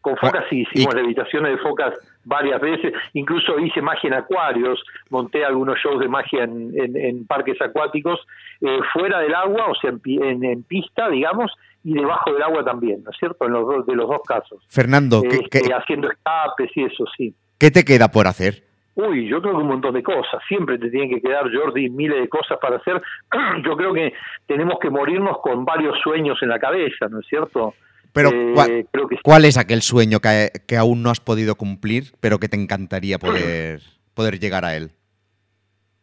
Con 0.00 0.16
focas 0.16 0.44
sí, 0.50 0.58
Y- 0.58 0.62
hicimos 0.80 0.94
levitaciones 0.94 1.52
de 1.52 1.58
focas 1.58 1.94
varias 2.24 2.60
veces, 2.60 2.92
incluso 3.14 3.58
hice 3.58 3.80
magia 3.80 4.08
en 4.08 4.14
acuarios, 4.14 4.82
monté 5.10 5.44
algunos 5.44 5.78
shows 5.78 5.98
de 6.00 6.08
magia 6.08 6.44
en, 6.44 6.72
en- 6.78 6.96
en 6.96 7.26
parques 7.26 7.60
acuáticos, 7.60 8.20
eh, 8.60 8.78
fuera 8.92 9.20
del 9.20 9.34
agua, 9.34 9.66
o 9.70 9.74
sea, 9.74 9.90
en, 9.90 10.44
en- 10.44 10.62
pista, 10.64 11.08
digamos, 11.08 11.50
y 11.84 11.94
debajo 11.94 12.32
del 12.32 12.42
agua 12.42 12.64
también, 12.64 13.02
¿no 13.02 13.10
es 13.10 13.16
cierto? 13.18 13.46
En 13.46 13.52
los 13.52 13.66
dos, 13.66 13.86
de 13.86 13.94
los 13.94 14.08
dos 14.08 14.20
casos. 14.26 14.62
Fernando, 14.68 15.22
¿qué, 15.22 15.28
Este, 15.36 15.62
qué- 15.62 15.72
haciendo 15.74 16.10
escapes 16.10 16.70
y 16.76 16.84
eso, 16.84 17.04
sí. 17.16 17.34
qué 17.58 17.70
te 17.70 17.84
queda 17.84 18.08
por 18.08 18.26
hacer? 18.26 18.64
Uy, 19.00 19.28
yo 19.28 19.40
creo 19.40 19.54
que 19.54 19.62
un 19.62 19.68
montón 19.68 19.94
de 19.94 20.02
cosas. 20.02 20.42
Siempre 20.48 20.76
te 20.76 20.90
tienen 20.90 21.08
que 21.08 21.20
quedar, 21.20 21.48
Jordi, 21.54 21.88
miles 21.88 22.20
de 22.20 22.28
cosas 22.28 22.58
para 22.60 22.76
hacer. 22.78 23.00
Yo 23.64 23.76
creo 23.76 23.92
que 23.94 24.12
tenemos 24.46 24.78
que 24.80 24.90
morirnos 24.90 25.38
con 25.40 25.64
varios 25.64 25.96
sueños 26.02 26.36
en 26.42 26.48
la 26.48 26.58
cabeza, 26.58 27.06
¿no 27.08 27.20
es 27.20 27.26
cierto? 27.28 27.74
Pero, 28.12 28.30
Eh, 28.30 28.50
¿cuál, 28.54 28.86
creo 28.90 29.06
que 29.06 29.14
sí. 29.16 29.22
cuál 29.22 29.44
es 29.44 29.56
aquel 29.56 29.82
sueño 29.82 30.18
que, 30.18 30.48
que 30.66 30.76
aún 30.76 31.04
no 31.04 31.10
has 31.10 31.20
podido 31.20 31.54
cumplir, 31.54 32.04
pero 32.20 32.38
que 32.38 32.48
te 32.48 32.56
encantaría 32.60 33.18
poder, 33.20 33.80
poder 34.14 34.40
llegar 34.40 34.64
a 34.64 34.74
él? 34.76 34.90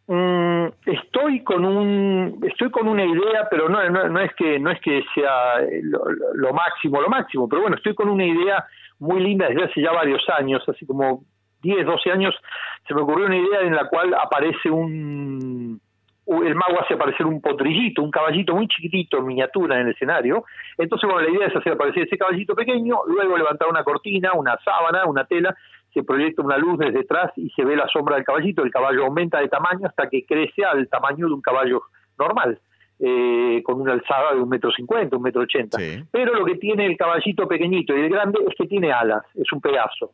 Mm, 0.07 0.67
estoy 0.85 1.43
con 1.43 1.65
un 1.65 2.39
estoy 2.47 2.69
con 2.69 2.87
una 2.87 3.03
idea 3.03 3.47
pero 3.49 3.67
no, 3.69 3.89
no, 3.89 4.07
no 4.07 4.19
es 4.21 4.31
que 4.35 4.59
no 4.59 4.69
es 4.69 4.79
que 4.79 5.03
sea 5.15 5.59
lo, 5.81 6.05
lo- 6.11 6.33
lo 6.35 6.53
máximo 6.53 7.01
lo 7.01 7.09
máximo 7.09 7.49
pero 7.49 7.63
bueno 7.63 7.75
estoy 7.75 7.95
con 7.95 8.09
una 8.09 8.23
idea 8.23 8.63
muy 8.99 9.19
linda 9.19 9.47
desde 9.49 9.63
hace 9.63 9.81
ya 9.81 9.91
varios 9.91 10.21
años 10.37 10.61
así 10.67 10.85
como 10.85 11.23
10 11.65 11.85
12 11.85 12.11
años 12.11 12.35
se 12.87 12.93
me 12.93 13.01
ocurrió 13.01 13.25
una 13.25 13.37
idea 13.37 13.61
en 13.61 13.75
la 13.75 13.87
cual 13.87 14.13
aparece 14.13 14.69
un 14.69 15.81
el 16.27 16.55
mago 16.55 16.81
hace 16.81 16.95
aparecer 16.95 17.25
un 17.25 17.39
potrillito, 17.39 18.01
un 18.01 18.09
caballito 18.09 18.55
muy 18.55 18.67
chiquitito 18.67 19.19
en 19.19 19.27
miniatura 19.27 19.75
en 19.75 19.87
el 19.87 19.93
escenario. 19.93 20.43
Entonces, 20.77 21.07
bueno, 21.07 21.27
la 21.27 21.35
idea 21.35 21.47
es 21.47 21.55
hacer 21.55 21.73
aparecer 21.73 22.03
ese 22.03 22.17
caballito 22.17 22.55
pequeño, 22.55 23.01
luego 23.05 23.37
levantar 23.37 23.69
una 23.69 23.83
cortina, 23.83 24.33
una 24.33 24.57
sábana, 24.65 25.05
una 25.05 25.25
tela, 25.25 25.55
se 25.93 26.03
proyecta 26.03 26.41
una 26.41 26.57
luz 26.57 26.79
desde 26.79 27.01
atrás 27.01 27.31
y 27.35 27.49
se 27.51 27.63
ve 27.63 27.75
la 27.75 27.87
sombra 27.87 28.15
del 28.15 28.25
caballito, 28.25 28.63
el 28.63 28.71
caballo 28.71 29.05
aumenta 29.05 29.39
de 29.39 29.47
tamaño 29.47 29.87
hasta 29.87 30.09
que 30.09 30.25
crece 30.25 30.65
al 30.65 30.89
tamaño 30.89 31.27
de 31.27 31.33
un 31.33 31.41
caballo 31.41 31.83
normal, 32.17 32.59
eh, 32.99 33.61
con 33.63 33.79
una 33.79 33.93
alzada 33.93 34.33
de 34.33 34.41
un 34.41 34.49
metro 34.49 34.71
cincuenta, 34.71 35.15
un 35.15 35.23
metro 35.23 35.43
ochenta. 35.43 35.77
Sí. 35.77 36.03
Pero 36.11 36.33
lo 36.33 36.43
que 36.43 36.55
tiene 36.55 36.87
el 36.87 36.97
caballito 36.97 37.47
pequeñito 37.47 37.95
y 37.95 38.01
el 38.01 38.09
grande 38.09 38.39
es 38.47 38.55
que 38.57 38.65
tiene 38.65 38.91
alas, 38.91 39.23
es 39.35 39.51
un 39.53 39.61
pedazo. 39.61 40.11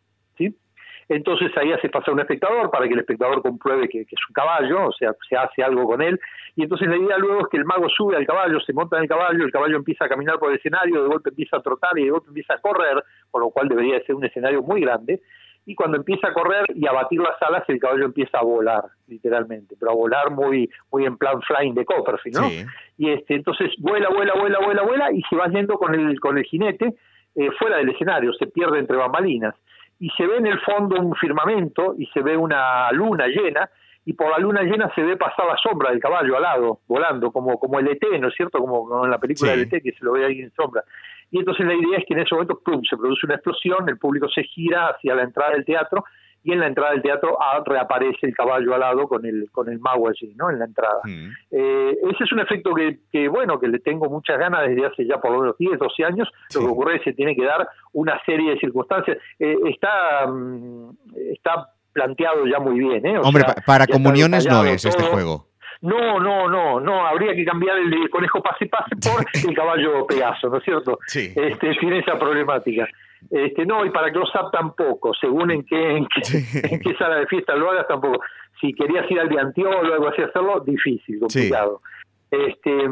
Entonces 1.11 1.51
ahí 1.57 1.73
hace 1.73 1.89
pasar 1.89 2.13
un 2.13 2.21
espectador 2.21 2.71
para 2.71 2.87
que 2.87 2.93
el 2.93 2.99
espectador 2.99 3.41
compruebe 3.41 3.89
que, 3.89 4.05
que 4.05 4.15
es 4.15 4.21
un 4.29 4.33
caballo, 4.33 4.87
o 4.87 4.93
sea, 4.93 5.13
se 5.27 5.35
hace 5.35 5.61
algo 5.61 5.85
con 5.85 6.01
él. 6.01 6.17
Y 6.55 6.63
entonces 6.63 6.87
la 6.87 6.95
idea 6.95 7.17
luego 7.17 7.41
es 7.41 7.47
que 7.51 7.57
el 7.57 7.65
mago 7.65 7.89
sube 7.89 8.15
al 8.15 8.25
caballo, 8.25 8.61
se 8.61 8.71
monta 8.71 8.95
en 8.95 9.03
el 9.03 9.09
caballo, 9.09 9.43
el 9.43 9.51
caballo 9.51 9.75
empieza 9.75 10.05
a 10.05 10.07
caminar 10.07 10.39
por 10.39 10.51
el 10.51 10.57
escenario, 10.57 11.03
de 11.03 11.09
golpe 11.09 11.31
empieza 11.31 11.57
a 11.57 11.61
trotar 11.61 11.99
y 11.99 12.05
de 12.05 12.11
golpe 12.11 12.29
empieza 12.29 12.53
a 12.53 12.59
correr, 12.59 13.03
por 13.29 13.41
lo 13.41 13.49
cual 13.49 13.67
debería 13.67 13.95
de 13.95 14.05
ser 14.05 14.15
un 14.15 14.23
escenario 14.23 14.61
muy 14.61 14.79
grande. 14.79 15.19
y 15.65 15.75
cuando 15.75 15.97
empieza 15.97 16.29
a 16.29 16.33
correr 16.33 16.65
y 16.73 16.87
a 16.87 16.93
batir 16.93 17.19
las 17.19 17.39
alas, 17.41 17.63
el 17.67 17.77
caballo 17.77 18.05
empieza 18.05 18.39
a 18.39 18.43
volar, 18.43 18.83
literalmente, 19.07 19.75
pero 19.77 19.91
a 19.91 19.95
volar 19.95 20.31
muy, 20.31 20.69
muy 20.93 21.05
en 21.05 21.17
plan 21.17 21.41
flying 21.41 21.75
de 21.75 21.83
Copperfield, 21.83 22.37
¿no? 22.37 22.49
Sí. 22.49 22.65
Y 22.97 23.09
este, 23.09 23.35
entonces 23.35 23.69
vuela, 23.79 24.07
vuela, 24.09 24.33
vuela, 24.39 24.59
vuela, 24.59 24.81
vuela 24.83 25.11
y 25.11 25.21
se 25.23 25.35
va 25.35 25.47
yendo 25.47 25.77
con 25.77 25.93
el, 25.93 26.19
con 26.21 26.37
el 26.37 26.45
jinete 26.45 26.95
eh, 27.35 27.49
fuera 27.59 27.77
del 27.77 27.89
escenario, 27.89 28.33
se 28.33 28.47
pierde 28.47 28.79
entre 28.79 28.95
bambalinas. 28.95 29.55
Y 30.01 30.09
se 30.17 30.25
ve 30.25 30.37
en 30.37 30.47
el 30.47 30.59
fondo 30.61 30.99
un 30.99 31.15
firmamento 31.15 31.93
y 31.97 32.07
se 32.07 32.21
ve 32.21 32.35
una 32.35 32.91
luna 32.91 33.27
llena 33.27 33.69
y 34.03 34.13
por 34.13 34.31
la 34.31 34.39
luna 34.39 34.63
llena 34.63 34.91
se 34.95 35.03
ve 35.03 35.15
pasar 35.15 35.45
la 35.45 35.55
sombra 35.57 35.91
del 35.91 35.99
caballo 35.99 36.35
al 36.35 36.41
lado, 36.41 36.79
volando, 36.87 37.31
como, 37.31 37.59
como 37.59 37.77
el 37.77 37.87
ET, 37.87 38.01
¿no 38.19 38.29
es 38.29 38.33
cierto? 38.35 38.57
Como, 38.57 38.89
como 38.89 39.05
en 39.05 39.11
la 39.11 39.19
película 39.19 39.51
Sí. 39.53 39.59
del 39.59 39.67
ET, 39.71 39.83
que 39.83 39.91
se 39.91 40.03
lo 40.03 40.13
ve 40.13 40.25
ahí 40.25 40.39
en 40.41 40.51
sombra. 40.53 40.83
Y 41.29 41.37
entonces 41.37 41.67
la 41.67 41.75
idea 41.75 41.99
es 41.99 42.05
que 42.07 42.15
en 42.15 42.21
ese 42.21 42.33
momento, 42.33 42.59
¡pum!, 42.65 42.81
se 42.83 42.97
produce 42.97 43.27
una 43.27 43.35
explosión, 43.35 43.87
el 43.87 43.99
público 43.99 44.27
se 44.27 44.41
gira 44.43 44.87
hacia 44.87 45.13
la 45.13 45.21
entrada 45.21 45.51
del 45.51 45.65
teatro 45.65 46.03
y 46.43 46.53
en 46.53 46.59
la 46.59 46.67
entrada 46.67 46.91
del 46.91 47.01
teatro 47.01 47.37
ah, 47.39 47.61
reaparece 47.65 48.25
el 48.25 48.35
caballo 48.35 48.73
al 48.73 48.79
lado 48.79 49.07
con 49.07 49.25
el, 49.25 49.49
con 49.51 49.69
el 49.69 49.79
mago 49.79 50.09
allí, 50.09 50.33
¿no?, 50.35 50.49
en 50.49 50.59
la 50.59 50.65
entrada. 50.65 51.01
Mm. 51.03 51.29
Eh, 51.51 51.97
ese 52.11 52.23
es 52.23 52.31
un 52.31 52.39
efecto 52.39 52.73
que, 52.73 52.99
que, 53.11 53.27
bueno, 53.27 53.59
que 53.59 53.67
le 53.67 53.79
tengo 53.79 54.09
muchas 54.09 54.39
ganas 54.39 54.67
desde 54.67 54.85
hace 54.85 55.05
ya 55.05 55.17
por 55.17 55.31
lo 55.31 55.41
menos 55.41 55.57
10, 55.57 55.77
12 55.77 56.03
años. 56.05 56.29
Sí. 56.49 56.59
Lo 56.59 56.65
que 56.65 56.71
ocurre 56.71 56.95
es 56.95 57.03
que 57.03 57.11
se 57.11 57.15
tiene 57.15 57.35
que 57.35 57.45
dar 57.45 57.67
una 57.93 58.19
serie 58.25 58.51
de 58.51 58.59
circunstancias. 58.59 59.17
Eh, 59.39 59.55
está, 59.65 60.27
mm, 60.27 60.89
está 61.31 61.69
planteado 61.93 62.47
ya 62.47 62.59
muy 62.59 62.79
bien, 62.79 63.05
¿eh? 63.05 63.17
O 63.17 63.21
Hombre, 63.21 63.43
sea, 63.43 63.55
para 63.65 63.85
comuniones 63.85 64.47
no 64.47 64.63
es 64.65 64.85
este 64.85 65.03
juego. 65.03 65.47
No, 65.81 66.19
no, 66.19 66.47
no, 66.47 66.79
no, 66.79 67.07
habría 67.07 67.33
que 67.33 67.43
cambiar 67.43 67.77
el 67.79 68.09
conejo 68.11 68.41
pase 68.41 68.67
pase 68.67 68.95
por 68.97 69.25
el 69.49 69.55
caballo 69.55 70.05
Pegaso, 70.05 70.47
¿no 70.47 70.57
es 70.57 70.63
cierto? 70.63 70.99
Sí. 71.07 71.33
Este, 71.35 71.73
tiene 71.79 71.99
esa 71.99 72.19
problemática. 72.19 72.87
Este, 73.29 73.65
no, 73.65 73.85
y 73.85 73.89
para 73.91 74.11
Close 74.11 74.37
Up 74.37 74.51
tampoco, 74.51 75.13
según 75.13 75.51
en 75.51 75.63
qué, 75.63 75.97
en 75.97 76.07
qué, 76.07 76.21
en 76.75 76.79
qué 76.79 76.95
sala 76.95 77.15
de 77.17 77.27
fiesta 77.27 77.55
lo 77.55 77.69
hagas 77.71 77.87
tampoco. 77.87 78.21
Si 78.59 78.73
querías 78.73 79.09
ir 79.09 79.19
al 79.19 79.29
de 79.29 79.39
Antiolo 79.39 79.79
o 79.79 79.93
algo 79.93 80.07
así 80.09 80.21
hacerlo, 80.21 80.59
difícil, 80.61 81.19
complicado. 81.19 81.81
Este, 82.29 82.89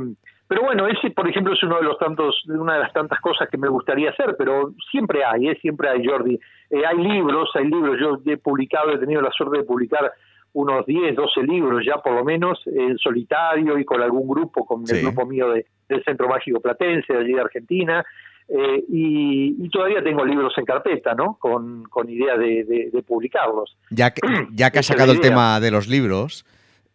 pero 0.48 0.64
bueno, 0.64 0.88
ese 0.88 1.12
por 1.12 1.30
ejemplo 1.30 1.54
es 1.54 1.64
uno 1.64 1.78
de 1.78 1.84
los 1.84 1.98
tantos, 2.00 2.44
una 2.48 2.74
de 2.74 2.80
las 2.80 2.94
tantas 2.94 3.20
cosas 3.22 3.48
que 3.50 3.58
me 3.58 3.70
gustaría 3.70 4.10
hacer, 4.10 4.36
pero 4.38 4.72
siempre 4.92 5.24
hay, 5.24 5.50
¿eh? 5.50 5.58
siempre 5.62 5.90
hay, 5.90 6.06
Jordi. 6.06 6.40
Eh, 6.70 6.82
hay 6.86 6.98
libros, 6.98 7.50
hay 7.54 7.66
libros, 7.66 7.98
yo 8.00 8.20
he 8.32 8.38
publicado, 8.38 8.92
he 8.92 8.98
tenido 8.98 9.22
la 9.22 9.32
suerte 9.32 9.60
de 9.60 9.64
publicar 9.64 10.12
unos 10.54 10.86
10, 10.88 11.16
12 11.16 11.44
libros 11.44 11.86
ya 11.86 11.98
por 11.98 12.14
lo 12.14 12.24
menos, 12.26 12.60
en 12.66 12.98
solitario 12.98 13.78
y 13.78 13.86
con 13.86 14.02
algún 14.02 14.28
grupo, 14.28 14.66
con 14.66 14.86
Sí. 14.88 14.96
el 14.98 15.04
grupo 15.04 15.26
mío 15.28 15.52
de, 15.52 15.68
del 15.88 16.04
Centro 16.04 16.28
Mágico 16.28 16.60
Platense, 16.60 17.14
de 17.14 17.20
allí 17.20 17.34
de 17.34 17.42
Argentina, 17.42 18.04
eh, 18.50 18.84
y, 18.90 19.56
y 19.64 19.70
todavía 19.70 20.04
tengo 20.04 20.26
libros 20.26 20.54
en 20.58 20.66
carpeta, 20.66 21.14
¿no? 21.14 21.38
Con, 21.40 21.84
con 21.84 22.10
idea 22.10 22.36
de, 22.38 22.64
de- 22.64 22.90
de 22.92 23.04
publicarlos. 23.04 23.78
Ya 23.92 24.12
que, 24.14 24.22
ya 24.54 24.72
que 24.72 24.80
has 24.80 24.86
sacado 24.88 25.12
el 25.12 25.22
tema 25.22 25.60
de 25.60 25.72
los 25.72 25.88
libros, 25.88 26.46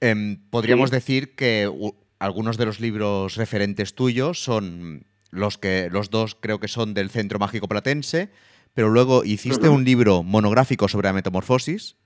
em, 0.01 0.39
podríamos 0.51 0.91
Sí. 0.91 0.97
decir 0.97 1.35
que 1.37 1.71
algunos 2.19 2.57
de 2.59 2.67
los 2.67 2.81
libros 2.81 3.37
referentes 3.37 3.95
tuyos 3.95 4.43
son 4.43 5.05
los 5.31 5.59
que 5.59 5.89
los 5.91 6.11
dos 6.11 6.35
creo 6.35 6.59
que 6.61 6.69
son 6.69 6.95
del 6.95 7.11
Centro 7.11 7.39
Mágico 7.39 7.69
Platense, 7.69 8.31
pero 8.73 8.89
luego 8.89 9.25
hiciste 9.25 9.69
un 9.69 9.85
libro 9.85 10.23
monográfico 10.23 10.89
sobre 10.89 11.09
la 11.09 11.13
metamorfosis, 11.13 11.97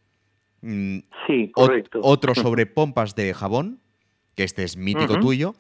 mm, 0.62 0.98
Sí, 1.26 1.32
ot- 1.48 1.52
correcto. 1.52 2.00
otro 2.02 2.34
sobre 2.34 2.66
pompas 2.74 3.14
de 3.14 3.32
jabón, 3.34 3.80
que 4.34 4.44
este 4.44 4.62
es 4.64 4.76
mítico 4.76 5.18
tuyo, 5.18 5.54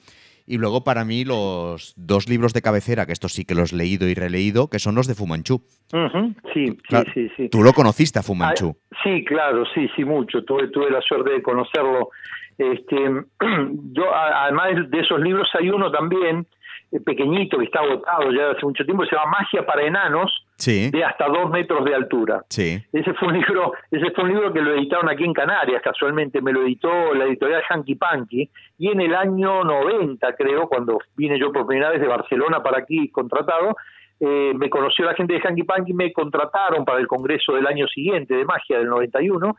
y 0.48 0.56
luego 0.56 0.82
para 0.82 1.04
mí 1.04 1.26
los 1.26 1.92
dos 1.96 2.26
libros 2.26 2.54
de 2.54 2.62
cabecera, 2.62 3.04
que 3.04 3.12
estos 3.12 3.34
sí 3.34 3.44
que 3.44 3.54
los 3.54 3.74
he 3.74 3.76
leído 3.76 4.08
y 4.08 4.14
releído, 4.14 4.68
que 4.70 4.78
son 4.78 4.94
los 4.94 5.06
de 5.06 5.14
Fumanchu. 5.14 5.56
Ujú, 5.92 6.34
Sí, 6.54 6.66
sí, 6.66 6.76
Claro, 6.88 7.10
sí, 7.12 7.30
sí. 7.36 7.48
Tú 7.50 7.62
lo 7.62 7.74
conociste 7.74 8.18
a 8.18 8.22
Fumanchu. 8.22 8.74
Ah, 8.74 8.96
sí, 9.04 9.24
claro, 9.26 9.64
sí, 9.74 9.86
sí, 9.94 10.04
mucho. 10.06 10.42
Tuve, 10.44 10.68
tuve 10.68 10.90
la 10.90 11.02
suerte 11.02 11.32
de 11.32 11.42
conocerlo. 11.42 12.08
Este, 12.56 12.96
yo, 13.92 14.14
además 14.14 14.90
de 14.90 15.00
esos 15.00 15.20
libros, 15.20 15.48
hay 15.52 15.68
uno 15.68 15.90
también, 15.92 16.46
eh, 16.92 17.00
pequeñito, 17.00 17.58
que 17.58 17.66
está 17.66 17.80
agotado 17.80 18.32
ya 18.32 18.52
hace 18.52 18.64
mucho 18.64 18.86
tiempo, 18.86 19.02
que 19.02 19.10
se 19.10 19.16
llama 19.16 19.38
Magia 19.40 19.66
para 19.66 19.86
Enanos, 19.86 20.32
Sí, 20.58 20.90
de 20.90 21.04
hasta 21.04 21.28
dos 21.28 21.48
metros 21.50 21.84
de 21.84 21.94
altura. 21.94 22.44
sí. 22.48 22.82
Ese 22.92 23.14
fue 23.14 23.28
un 23.28 23.34
libro, 23.34 23.72
ese 23.92 24.10
fue 24.10 24.24
un 24.24 24.30
libro 24.30 24.52
que 24.52 24.60
lo 24.60 24.74
editaron 24.74 25.08
aquí 25.08 25.22
en 25.22 25.32
Canarias, 25.32 25.80
casualmente 25.82 26.42
me 26.42 26.52
lo 26.52 26.62
editó 26.62 27.14
la 27.14 27.26
editorial 27.26 27.62
Hanky 27.68 27.94
Panky, 27.94 28.50
y 28.76 28.88
en 28.88 29.00
el 29.00 29.14
año 29.14 29.62
90, 29.62 30.34
creo, 30.34 30.68
cuando 30.68 30.98
vine 31.16 31.38
yo 31.38 31.52
por 31.52 31.64
primera 31.64 31.90
vez 31.90 32.00
de 32.00 32.08
Barcelona 32.08 32.60
para 32.60 32.78
aquí 32.78 33.08
contratado, 33.10 33.76
eh, 34.18 34.52
me 34.56 34.68
conoció 34.68 35.04
la 35.04 35.14
gente 35.14 35.34
de 35.34 35.40
Hanky 35.40 35.62
Panky, 35.62 35.92
me 35.92 36.12
contrataron 36.12 36.84
para 36.84 36.98
el 36.98 37.06
congreso 37.06 37.54
del 37.54 37.66
año 37.66 37.86
siguiente 37.86 38.34
de 38.34 38.44
magia 38.44 38.78
del 38.78 38.88
91 38.88 39.56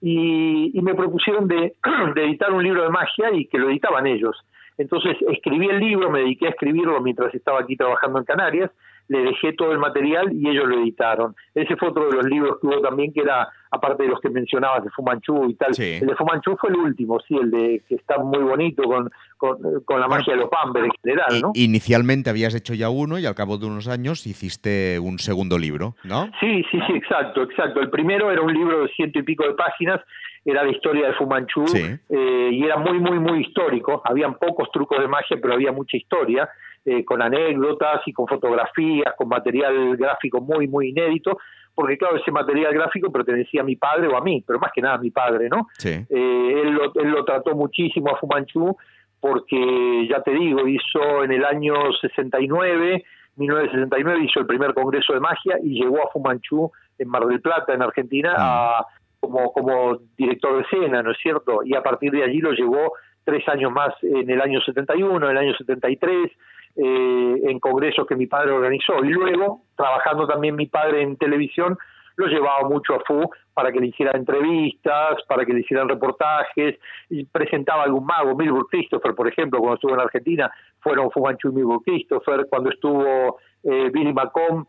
y, 0.00 0.70
y 0.72 0.80
me 0.80 0.94
propusieron 0.94 1.46
de, 1.46 1.74
de 2.14 2.24
editar 2.24 2.50
un 2.52 2.62
libro 2.62 2.84
de 2.84 2.88
magia 2.88 3.30
y 3.34 3.46
que 3.46 3.58
lo 3.58 3.68
editaban 3.68 4.06
ellos. 4.06 4.34
Entonces 4.78 5.16
escribí 5.28 5.68
el 5.68 5.80
libro, 5.80 6.10
me 6.10 6.20
dediqué 6.20 6.46
a 6.46 6.50
escribirlo 6.50 7.00
mientras 7.02 7.34
estaba 7.34 7.60
aquí 7.60 7.76
trabajando 7.76 8.18
en 8.20 8.24
Canarias, 8.24 8.70
le 9.08 9.20
dejé 9.22 9.54
todo 9.54 9.72
el 9.72 9.78
material 9.78 10.32
y 10.32 10.48
ellos 10.48 10.66
lo 10.68 10.78
editaron. 10.80 11.34
Ese 11.54 11.76
fue 11.76 11.88
otro 11.88 12.08
de 12.10 12.16
los 12.16 12.24
libros 12.26 12.58
que 12.60 12.66
hubo 12.66 12.80
también, 12.80 13.12
que 13.12 13.20
era, 13.20 13.48
aparte 13.70 14.02
de 14.02 14.10
los 14.10 14.20
que 14.20 14.28
mencionabas, 14.30 14.84
de 14.84 14.90
Fumanchu 14.90 15.46
y 15.48 15.54
tal. 15.54 15.74
Sí. 15.74 15.98
El 16.00 16.06
de 16.08 16.14
Fumanchu 16.14 16.56
fue 16.60 16.70
el 16.70 16.76
último, 16.76 17.18
sí, 17.26 17.34
el 17.36 17.50
de 17.50 17.82
que 17.88 17.94
está 17.94 18.18
muy 18.18 18.40
bonito 18.42 18.82
con, 18.82 19.10
con, 19.38 19.58
con 19.84 20.00
la 20.00 20.06
Bueno, 20.06 20.20
magia 20.20 20.34
de 20.34 20.40
los 20.40 20.50
Pamber 20.50 20.84
en 20.84 20.90
general, 21.02 21.40
¿no? 21.40 21.52
Inicialmente 21.54 22.28
habías 22.30 22.54
hecho 22.54 22.74
ya 22.74 22.90
uno 22.90 23.18
y 23.18 23.26
al 23.26 23.34
cabo 23.34 23.56
de 23.56 23.66
unos 23.66 23.88
años 23.88 24.26
hiciste 24.26 24.98
un 24.98 25.18
segundo 25.18 25.58
libro, 25.58 25.94
¿no? 26.04 26.30
Sí, 26.40 26.62
sí, 26.70 26.78
sí, 26.86 26.92
exacto, 26.94 27.42
exacto. 27.42 27.80
El 27.80 27.90
primero 27.90 28.30
era 28.30 28.42
un 28.42 28.52
libro 28.52 28.82
de 28.82 28.88
ciento 28.90 29.18
y 29.18 29.22
pico 29.22 29.44
de 29.44 29.54
páginas, 29.54 30.00
era 30.44 30.62
la 30.64 30.70
historia 30.70 31.08
de 31.08 31.14
Fumanchu 31.14 31.66
Sí. 31.66 31.82
eh, 32.10 32.48
y 32.52 32.62
era 32.64 32.76
muy, 32.76 32.98
muy, 33.00 33.18
muy 33.18 33.40
histórico. 33.40 34.00
Habían 34.04 34.34
pocos 34.38 34.70
trucos 34.72 34.98
de 34.98 35.08
magia, 35.08 35.36
pero 35.42 35.54
había 35.54 35.72
mucha 35.72 35.96
historia, 35.96 36.48
eh, 36.88 37.04
con 37.04 37.20
anécdotas 37.22 38.00
y 38.06 38.12
con 38.12 38.26
fotografías, 38.26 39.14
con 39.16 39.28
material 39.28 39.96
gráfico 39.96 40.40
muy, 40.40 40.66
muy 40.68 40.88
inédito, 40.88 41.38
porque 41.74 41.96
claro, 41.98 42.16
ese 42.16 42.30
material 42.32 42.72
gráfico 42.74 43.12
pertenecía 43.12 43.60
a 43.60 43.64
mi 43.64 43.76
padre 43.76 44.08
o 44.08 44.16
a 44.16 44.20
mí, 44.20 44.42
pero 44.46 44.58
más 44.58 44.72
que 44.72 44.80
nada 44.82 44.94
a 44.96 44.98
mi 44.98 45.10
padre, 45.10 45.48
¿no? 45.48 45.68
Sí. 45.78 45.90
Eh, 45.90 46.62
él, 46.62 46.70
lo, 46.72 46.92
él 46.94 47.10
lo 47.10 47.24
trató 47.24 47.54
muchísimo 47.54 48.10
a 48.10 48.16
Fumanchu 48.18 48.76
porque, 49.20 50.06
ya 50.08 50.22
te 50.22 50.30
digo, 50.32 50.66
hizo 50.66 51.24
en 51.24 51.32
el 51.32 51.44
año 51.44 51.74
69, 52.00 53.04
1969, 53.36 54.24
hizo 54.24 54.40
el 54.40 54.46
primer 54.46 54.74
congreso 54.74 55.12
de 55.12 55.20
magia 55.20 55.56
y 55.62 55.80
llegó 55.82 56.02
a 56.02 56.10
Fumanchu 56.12 56.70
en 56.98 57.08
Mar 57.08 57.24
del 57.26 57.40
Plata, 57.40 57.72
en 57.74 57.82
Argentina, 57.82 58.34
a- 58.36 58.86
como, 59.20 59.52
como 59.52 59.98
director 60.16 60.56
de 60.56 60.62
escena, 60.62 61.02
¿no 61.02 61.10
es 61.10 61.18
cierto? 61.20 61.60
Y 61.64 61.74
a 61.74 61.82
partir 61.82 62.12
de 62.12 62.22
allí 62.22 62.38
lo 62.38 62.52
llevó 62.52 62.92
tres 63.24 63.46
años 63.48 63.72
más 63.72 63.92
en 64.02 64.30
el 64.30 64.40
año 64.40 64.60
71, 64.60 65.16
en 65.26 65.30
el 65.32 65.38
año 65.38 65.54
73, 65.56 66.30
eh, 66.76 67.40
en 67.44 67.58
congresos 67.60 68.06
que 68.06 68.16
mi 68.16 68.26
padre 68.26 68.52
organizó. 68.52 69.04
Y 69.04 69.08
luego, 69.08 69.62
trabajando 69.76 70.26
también 70.26 70.56
mi 70.56 70.66
padre 70.66 71.02
en 71.02 71.16
televisión, 71.16 71.76
lo 72.16 72.26
llevaba 72.26 72.68
mucho 72.68 72.94
a 72.94 73.00
FU 73.00 73.30
para 73.54 73.70
que 73.70 73.80
le 73.80 73.86
hiciera 73.88 74.12
entrevistas, 74.16 75.22
para 75.28 75.44
que 75.44 75.52
le 75.52 75.60
hicieran 75.60 75.88
reportajes, 75.88 76.76
y 77.08 77.24
presentaba 77.24 77.84
algún 77.84 78.04
mago, 78.04 78.36
Milburn 78.36 78.66
Christopher, 78.70 79.14
por 79.14 79.28
ejemplo, 79.28 79.60
cuando 79.60 79.76
estuvo 79.76 79.94
en 79.94 80.00
Argentina, 80.00 80.50
fueron 80.80 81.10
Fu 81.12 81.20
Manchu 81.20 81.50
y 81.50 81.54
Milburn 81.54 81.80
Christopher, 81.80 82.46
cuando 82.50 82.70
estuvo 82.70 83.38
eh, 83.62 83.90
Billy 83.92 84.12
Macomb, 84.12 84.66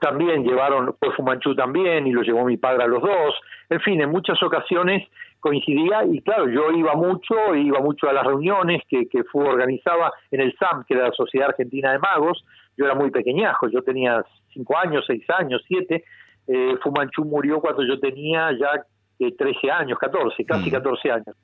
también 0.00 0.44
llevaron, 0.44 0.94
fue 0.98 1.12
Fumanchu 1.12 1.54
también, 1.54 2.06
y 2.06 2.12
lo 2.12 2.22
llevó 2.22 2.44
mi 2.44 2.56
padre 2.56 2.84
a 2.84 2.86
los 2.86 3.00
dos, 3.00 3.34
en 3.70 3.80
fin, 3.80 4.00
en 4.00 4.10
muchas 4.10 4.42
ocasiones 4.42 5.08
coincidía, 5.44 6.06
y 6.10 6.22
claro, 6.22 6.48
yo 6.48 6.70
iba 6.70 6.94
mucho, 6.94 7.54
iba 7.54 7.78
mucho 7.80 8.08
a 8.08 8.14
las 8.14 8.24
reuniones 8.24 8.80
que, 8.88 9.06
que 9.10 9.24
FU 9.24 9.40
organizaba 9.40 10.10
en 10.30 10.40
el 10.40 10.56
SAM, 10.56 10.84
que 10.86 10.94
era 10.94 11.08
la 11.08 11.12
Sociedad 11.12 11.50
Argentina 11.50 11.92
de 11.92 11.98
Magos, 11.98 12.42
yo 12.78 12.86
era 12.86 12.94
muy 12.94 13.10
pequeñajo, 13.10 13.68
yo 13.68 13.82
tenía 13.82 14.24
cinco 14.54 14.78
años, 14.78 15.04
seis 15.06 15.22
años, 15.28 15.62
siete, 15.68 16.04
eh, 16.46 16.76
Fumanchu 16.82 17.26
murió 17.26 17.60
cuando 17.60 17.82
yo 17.86 18.00
tenía 18.00 18.52
ya 18.58 18.86
eh, 19.18 19.36
13 19.36 19.70
años, 19.70 19.98
14, 19.98 20.46
casi 20.46 20.70
Mm. 20.70 20.72
14 20.72 21.10
años. 21.10 21.36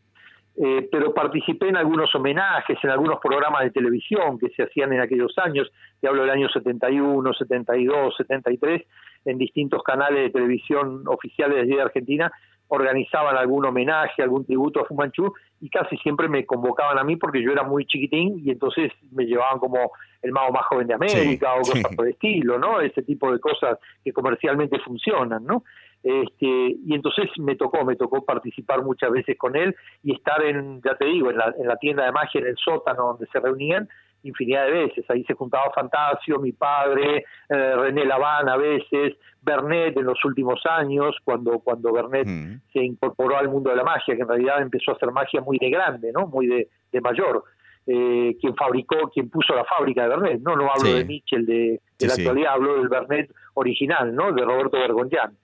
Eh, 0.57 0.89
pero 0.91 1.13
participé 1.13 1.69
en 1.69 1.77
algunos 1.77 2.15
homenajes, 2.15 2.79
en 2.83 2.91
algunos 2.91 3.19
programas 3.21 3.65
de 3.65 3.71
televisión 3.71 4.39
que 4.39 4.49
se 4.49 4.63
hacían 4.63 4.95
en 4.95 5.01
aquellos 5.01 5.37
años, 5.37 5.71
te 6.01 6.09
hablo 6.09 6.23
del 6.23 6.31
año 6.31 6.49
71, 6.49 7.35
72, 7.35 8.15
73, 8.17 8.83
en 9.27 9.37
distintos 9.37 9.83
canales 9.83 10.25
de 10.25 10.31
televisión 10.31 11.05
oficiales 11.07 11.69
de 11.69 11.83
Argentina, 11.83 12.33
organizaban 12.71 13.37
algún 13.37 13.65
homenaje, 13.67 14.23
algún 14.23 14.45
tributo 14.45 14.81
a 14.81 14.85
Fumanchu 14.87 15.33
y 15.61 15.69
casi 15.69 15.97
siempre 15.99 16.29
me 16.29 16.47
convocaban 16.47 16.99
a 16.99 17.05
mí 17.05 17.17
porque 17.17 17.43
yo 17.43 17.53
era 17.53 17.63
muy 17.63 17.85
chiquitín 17.85 18.41
y 18.45 18.51
entonces 18.51 18.93
me 19.13 19.25
llevaban 19.25 19.59
como 19.59 19.93
el 20.23 20.33
mago 20.33 20.53
más 20.53 20.65
joven 20.67 20.87
de 20.87 20.95
América 20.95 21.55
o 21.55 21.59
cosas 21.59 21.83
sí. 21.89 21.97
por 21.97 22.07
el 22.07 22.13
estilo, 22.13 22.59
¿no? 22.59 22.81
Ese 22.81 23.03
tipo 23.03 23.31
de 23.33 23.41
cosas 23.41 23.79
que 24.05 24.13
comercialmente 24.13 24.79
funcionan, 24.79 25.45
¿no? 25.45 25.65
Este, 26.03 26.47
y 26.47 26.95
entonces 26.95 27.29
me 27.39 27.57
tocó, 27.57 27.85
me 27.85 27.97
tocó 27.97 28.25
participar 28.25 28.83
muchas 28.83 29.11
veces 29.11 29.37
con 29.37 29.55
él 29.57 29.75
y 30.03 30.15
estar 30.15 30.43
en, 30.43 30.81
ya 30.83 30.95
te 30.95 31.05
digo, 31.05 31.31
en 31.31 31.37
la, 31.37 31.55
en 31.59 31.67
la 31.67 31.77
tienda 31.77 32.05
de 32.05 32.13
magia, 32.13 32.41
en 32.41 32.47
el 32.47 32.57
sótano 32.57 33.09
donde 33.09 33.27
se 33.27 33.41
reunían, 33.41 33.89
infinidad 34.23 34.67
de 34.67 34.71
veces. 34.73 35.05
Ahí 35.11 35.25
se 35.25 35.35
juntaba 35.35 35.71
Fantasio, 35.75 36.39
mi 36.39 36.53
padre, 36.53 37.25
eh, 37.49 37.75
René 37.77 38.05
Laván 38.05 38.49
a 38.49 38.57
veces, 38.57 39.15
Bernet 39.43 39.97
en 39.97 40.05
los 40.05 40.23
últimos 40.25 40.61
años, 40.67 41.17
cuando, 41.25 41.59
cuando 41.61 41.93
Bernet 41.93 42.27
Mm. 42.27 42.61
se 42.73 42.85
incorporó 42.85 43.37
al 43.39 43.49
mundo 43.49 43.71
de 43.71 43.77
la 43.77 43.85
magia, 43.85 44.15
que 44.15 44.23
en 44.23 44.29
realidad 44.29 44.61
empezó 44.61 44.91
a 44.91 44.95
hacer 44.95 45.11
magia 45.13 45.41
muy 45.41 45.59
de 45.59 45.71
grande, 45.71 46.13
¿no? 46.13 46.27
Muy 46.27 46.47
de, 46.47 46.69
de 46.93 47.01
mayor. 47.01 47.45
Eh, 47.87 48.37
quien 48.41 48.55
fabricó, 48.57 49.09
quien 49.13 49.31
puso 49.31 49.55
la 49.55 49.65
fábrica 49.65 50.03
de 50.03 50.09
Bernet, 50.11 50.41
no, 50.43 50.55
no 50.55 50.65
hablo 50.71 50.85
Sí. 50.91 50.93
de 50.99 51.05
Mitchell 51.07 51.47
de, 51.47 51.55
de 51.55 51.81
Sí, 51.99 52.07
la 52.07 52.15
sí. 52.15 52.21
actualidad, 52.23 52.53
hablo 52.53 52.75
del 52.77 52.89
Bernet 52.89 53.33
original, 53.55 54.15
¿no? 54.15 54.33
De 54.33 54.45
Roberto 54.45 54.79
Bergoglian. 54.79 55.37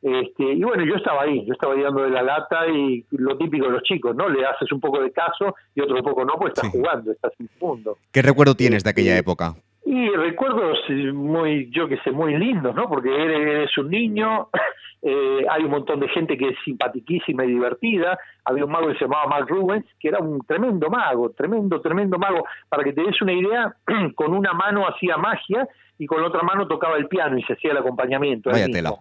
Este, 0.00 0.44
y 0.52 0.62
bueno, 0.62 0.84
yo 0.84 0.94
estaba 0.94 1.22
ahí, 1.22 1.44
yo 1.44 1.52
estaba 1.52 1.74
ahí 1.74 1.82
dando 1.82 2.02
de 2.02 2.10
la 2.10 2.22
lata 2.22 2.68
y 2.68 3.04
lo 3.10 3.36
típico 3.36 3.66
de 3.66 3.72
los 3.72 3.82
chicos, 3.82 4.14
¿no? 4.14 4.28
Le 4.28 4.46
haces 4.46 4.70
un 4.70 4.80
poco 4.80 5.00
de 5.02 5.10
caso 5.10 5.56
y 5.74 5.80
otro 5.80 6.00
poco 6.02 6.24
no, 6.24 6.34
pues 6.34 6.52
estás 6.54 6.70
Sí. 6.70 6.78
jugando, 6.78 7.10
estás 7.12 7.32
en 7.40 7.48
tu 7.48 7.66
mundo. 7.66 7.98
¿Qué 8.12 8.22
recuerdo 8.22 8.54
tienes 8.54 8.84
de 8.84 8.90
aquella 8.90 9.18
época? 9.18 9.54
Y 9.84 10.08
recuerdos 10.10 10.78
eh, 10.90 11.12
muy, 11.12 11.70
yo 11.70 11.88
que 11.88 11.96
sé, 11.98 12.12
muy 12.12 12.36
lindos, 12.36 12.74
¿no? 12.74 12.88
Porque 12.88 13.08
eres, 13.08 13.40
eres 13.40 13.78
un 13.78 13.88
niño, 13.90 14.48
eh, 15.02 15.46
hay 15.50 15.64
un 15.64 15.70
montón 15.70 15.98
de 15.98 16.08
gente 16.10 16.36
que 16.36 16.48
es 16.50 16.56
simpatiquísima 16.64 17.44
y 17.44 17.48
divertida. 17.48 18.18
Había 18.44 18.66
un 18.66 18.70
mago 18.70 18.88
que 18.88 18.94
se 18.98 19.04
llamaba 19.04 19.26
Mark 19.26 19.48
Rubens, 19.48 19.86
que 19.98 20.08
era 20.08 20.18
un 20.18 20.40
tremendo 20.46 20.90
mago, 20.90 21.30
tremendo, 21.30 21.80
tremendo 21.80 22.18
mago. 22.18 22.44
Para 22.68 22.84
que 22.84 22.92
te 22.92 23.02
des 23.02 23.20
una 23.22 23.32
idea, 23.32 23.74
con 24.14 24.34
una 24.34 24.52
mano 24.52 24.86
hacía 24.86 25.16
magia 25.16 25.66
y 25.98 26.06
con 26.06 26.20
la 26.20 26.28
otra 26.28 26.42
mano 26.42 26.68
tocaba 26.68 26.96
el 26.96 27.08
piano 27.08 27.36
y 27.38 27.42
se 27.44 27.54
hacía 27.54 27.72
el 27.72 27.78
acompañamiento. 27.78 28.50
Vaya 28.50 28.66
tela. 28.68 28.92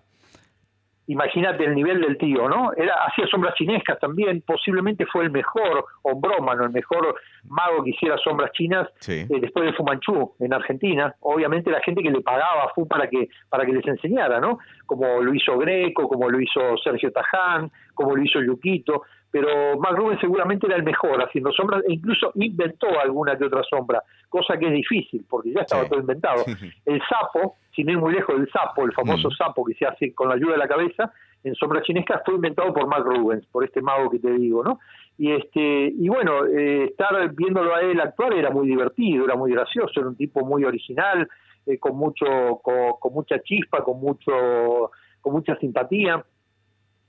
Imagínate 1.10 1.64
el 1.64 1.74
nivel 1.74 2.02
del 2.02 2.18
tío, 2.18 2.50
¿no? 2.50 2.74
Era 2.76 2.94
hacía 3.06 3.26
sombras 3.28 3.56
chinescas 3.56 3.98
también, 4.00 4.42
posiblemente 4.46 5.06
fue 5.06 5.24
el 5.24 5.32
mejor 5.32 5.86
hombrómano, 6.02 6.66
el 6.66 6.72
mejor 6.72 7.16
mago 7.46 7.84
que 7.84 7.92
hiciera 7.92 8.18
sombras 8.18 8.52
chinas 8.52 8.90
Sí. 9.00 9.26
eh, 9.30 9.40
después 9.40 9.66
de 9.66 9.74
Fu 9.74 9.84
Manchu 9.86 10.34
en 10.40 10.54
Argentina. 10.54 11.16
Obviamente 11.22 11.72
la 11.72 11.82
gente 11.82 12.04
que 12.04 12.12
le 12.12 12.22
pagaba 12.22 12.64
a 12.66 12.70
Fu 12.76 12.86
para 12.88 13.10
que 13.10 13.30
para 13.50 13.66
que 13.66 13.72
les 13.72 13.88
enseñara, 13.88 14.40
¿no? 14.42 14.60
Como 14.86 15.22
lo 15.22 15.34
hizo 15.34 15.58
Greco, 15.58 16.10
como 16.10 16.30
lo 16.30 16.42
hizo 16.42 16.78
Sergio 16.84 17.12
Taján, 17.12 17.72
como 17.94 18.16
lo 18.16 18.22
hizo 18.22 18.42
Yuquito, 18.42 19.04
pero 19.32 19.78
Mark 19.80 19.96
Rubens 19.98 20.20
seguramente 20.22 20.68
era 20.68 20.76
el 20.76 20.84
mejor 20.84 21.22
haciendo 21.24 21.52
sombras 21.52 21.84
e 21.88 21.94
incluso 21.94 22.32
inventó 22.36 22.88
alguna 23.00 23.38
que 23.38 23.46
otra 23.46 23.62
sombra, 23.64 24.02
cosa 24.30 24.58
que 24.58 24.68
es 24.68 24.74
difícil 24.74 25.26
porque 25.30 25.52
ya 25.54 25.62
estaba 25.62 25.84
Sí. 25.84 25.90
todo 25.90 26.00
inventado. 26.02 26.44
El 26.86 27.02
sapo, 27.10 27.56
sin 27.78 27.88
ir 27.90 28.00
muy 28.00 28.12
lejos 28.12 28.36
del 28.36 28.50
sapo, 28.50 28.84
el 28.84 28.92
famoso 28.92 29.28
Mm. 29.30 29.38
sapo 29.38 29.64
que 29.64 29.76
se 29.76 29.86
hace 29.86 30.14
con 30.16 30.30
la 30.30 30.34
ayuda 30.34 30.54
de 30.54 30.58
la 30.58 30.68
cabeza, 30.68 31.14
en 31.44 31.54
sombras 31.54 31.84
chinescas 31.84 32.24
fue 32.26 32.34
inventado 32.34 32.74
por 32.74 32.88
Mark 32.88 33.06
Rubens, 33.06 33.46
por 33.46 33.64
este 33.64 33.82
mago 33.82 34.10
que 34.10 34.18
te 34.18 34.32
digo, 34.32 34.64
¿no? 34.64 34.80
Y 35.20 35.32
este 35.32 35.94
y 35.96 36.10
bueno, 36.10 36.44
eh, 36.46 36.86
estar 36.86 37.14
viéndolo 37.36 37.76
a 37.76 37.82
él 37.82 38.02
actuar 38.02 38.34
era 38.34 38.50
muy 38.50 38.68
divertido, 38.68 39.26
era 39.26 39.36
muy 39.36 39.52
gracioso, 39.52 40.00
era 40.00 40.10
un 40.10 40.16
tipo 40.16 40.44
muy 40.44 40.64
original, 40.64 41.28
eh, 41.68 41.78
con 41.78 41.96
mucho 41.96 42.26
con, 42.64 42.94
con 43.00 43.14
mucha 43.14 43.40
chispa, 43.44 43.84
con 43.84 44.00
mucho 44.00 44.92
con 45.22 45.34
mucha 45.34 45.56
simpatía. 45.58 46.26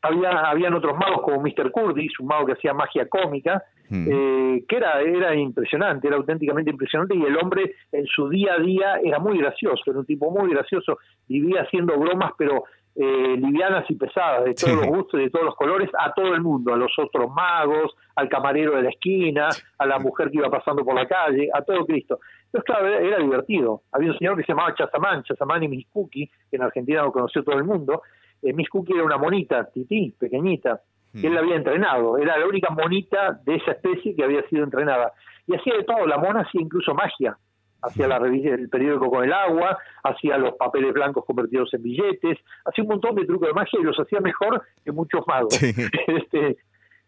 Había 0.02 0.30
habían 0.50 0.74
otros 0.74 0.96
magos 0.96 1.22
como 1.22 1.40
Mr. 1.42 1.70
Curtis, 1.72 2.18
un 2.20 2.26
mago 2.28 2.46
que 2.46 2.52
hacía 2.52 2.72
magia 2.74 3.08
cómica, 3.08 3.62
Mm. 3.90 4.06
eh, 4.10 4.64
que 4.68 4.76
era, 4.76 5.00
era 5.00 5.34
impresionante, 5.34 6.06
era 6.08 6.18
auténticamente 6.18 6.70
impresionante 6.70 7.16
y 7.16 7.22
el 7.22 7.38
hombre 7.38 7.74
en 7.90 8.04
su 8.04 8.28
día 8.28 8.52
a 8.52 8.58
día 8.58 9.00
era 9.02 9.18
muy 9.18 9.38
gracioso, 9.38 9.82
era 9.86 9.98
un 10.00 10.04
tipo 10.04 10.30
muy 10.30 10.50
gracioso, 10.50 10.98
vivía 11.26 11.62
haciendo 11.62 11.96
bromas 11.98 12.32
pero 12.36 12.64
eh, 13.00 13.36
livianas 13.38 13.84
y 13.88 13.94
pesadas, 13.94 14.44
de 14.44 14.54
todos 14.54 14.72
Sí. 14.72 14.76
los 14.76 14.86
gustos, 14.88 15.20
de 15.20 15.30
todos 15.30 15.46
los 15.46 15.54
colores, 15.54 15.88
a 15.98 16.12
todo 16.12 16.34
el 16.34 16.42
mundo, 16.42 16.74
a 16.74 16.76
los 16.76 16.92
otros 16.98 17.30
magos, 17.30 17.94
al 18.16 18.28
camarero 18.28 18.74
de 18.76 18.82
la 18.82 18.90
esquina, 18.90 19.48
a 19.78 19.86
la 19.86 19.98
mujer 20.00 20.30
que 20.30 20.36
iba 20.38 20.50
pasando 20.50 20.84
por 20.84 20.94
la 20.96 21.06
calle, 21.06 21.48
a 21.54 21.62
todo 21.62 21.86
Cristo. 21.86 22.18
Entonces, 22.46 22.64
claro, 22.66 22.88
era, 22.88 22.98
era 23.00 23.18
divertido. 23.18 23.82
Había 23.92 24.10
un 24.10 24.18
señor 24.18 24.36
que 24.36 24.42
se 24.42 24.52
llamaba 24.52 24.74
Chazamán, 24.74 25.22
Chazamán 25.22 25.62
y 25.62 25.68
Miss 25.68 25.86
Cookie, 25.92 26.28
que 26.50 26.56
en 26.56 26.62
Argentina 26.62 27.02
lo 27.02 27.12
conoció 27.12 27.42
todo 27.44 27.56
el 27.56 27.64
mundo. 27.64 28.02
Eh, 28.42 28.52
Miss 28.52 28.68
Cookie 28.68 28.94
era 28.94 29.04
una 29.04 29.18
monita, 29.18 29.68
tití, 29.70 30.14
pequeñita, 30.18 30.80
que 31.12 31.26
él 31.26 31.34
la 31.34 31.40
había 31.40 31.56
entrenado. 31.56 32.18
Era 32.18 32.38
la 32.38 32.46
única 32.46 32.70
monita 32.70 33.40
de 33.44 33.56
esa 33.56 33.72
especie 33.72 34.14
que 34.14 34.24
había 34.24 34.46
sido 34.48 34.64
entrenada. 34.64 35.12
Y 35.46 35.54
hacía 35.54 35.74
de 35.74 35.84
todo, 35.84 36.06
la 36.06 36.18
mona 36.18 36.42
hacía 36.42 36.60
incluso 36.60 36.94
magia. 36.94 37.36
Hacía 37.80 38.08
la 38.08 38.18
revista, 38.18 38.50
el 38.50 38.68
periódico 38.68 39.08
con 39.08 39.24
el 39.24 39.32
agua, 39.32 39.78
hacía 40.02 40.36
los 40.36 40.54
papeles 40.54 40.92
blancos 40.92 41.24
convertidos 41.24 41.72
en 41.74 41.82
billetes, 41.82 42.38
hacía 42.64 42.82
un 42.82 42.88
montón 42.88 43.14
de 43.14 43.24
trucos 43.24 43.48
de 43.48 43.54
magia 43.54 43.78
y 43.80 43.84
los 43.84 43.96
hacía 43.98 44.20
mejor 44.20 44.62
que 44.84 44.90
muchos 44.90 45.24
magos. 45.26 45.54
Sí. 45.54 45.72
Este, 46.08 46.56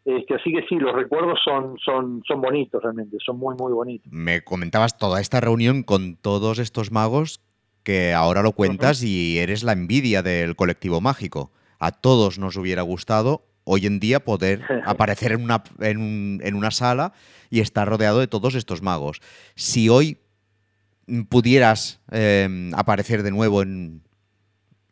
este, 0.04 0.34
así 0.34 0.52
que 0.52 0.62
sí, 0.68 0.76
los 0.76 0.94
recuerdos 0.94 1.40
son, 1.44 1.76
son, 1.78 2.22
son 2.26 2.40
bonitos 2.40 2.82
realmente, 2.82 3.18
son 3.24 3.38
muy, 3.38 3.54
muy 3.56 3.72
bonitos. 3.72 4.10
Me 4.12 4.42
comentabas 4.42 4.96
toda 4.96 5.20
esta 5.20 5.40
reunión 5.40 5.82
con 5.82 6.16
todos 6.16 6.58
estos 6.58 6.90
magos 6.90 7.40
que 7.82 8.12
ahora 8.14 8.42
lo 8.42 8.52
cuentas 8.52 9.02
y 9.02 9.38
eres 9.38 9.62
la 9.62 9.72
envidia 9.72 10.22
del 10.22 10.56
colectivo 10.56 11.00
mágico. 11.00 11.50
A 11.78 11.92
todos 11.92 12.38
nos 12.38 12.56
hubiera 12.56 12.82
gustado 12.82 13.46
hoy 13.64 13.86
en 13.86 14.00
día 14.00 14.24
poder 14.24 14.62
aparecer 14.84 15.32
en 15.32 15.42
una, 15.42 15.62
en, 15.80 15.98
un- 15.98 16.40
en 16.44 16.54
una 16.54 16.70
sala 16.70 17.12
y 17.50 17.60
estar 17.60 17.88
rodeado 17.88 18.18
de 18.20 18.26
todos 18.28 18.54
estos 18.54 18.82
magos. 18.82 19.20
Si 19.54 19.88
hoy 19.88 20.18
pudieras 21.28 22.00
eh, 22.12 22.70
aparecer 22.74 23.22
de 23.22 23.30
nuevo 23.30 23.62
en... 23.62 24.02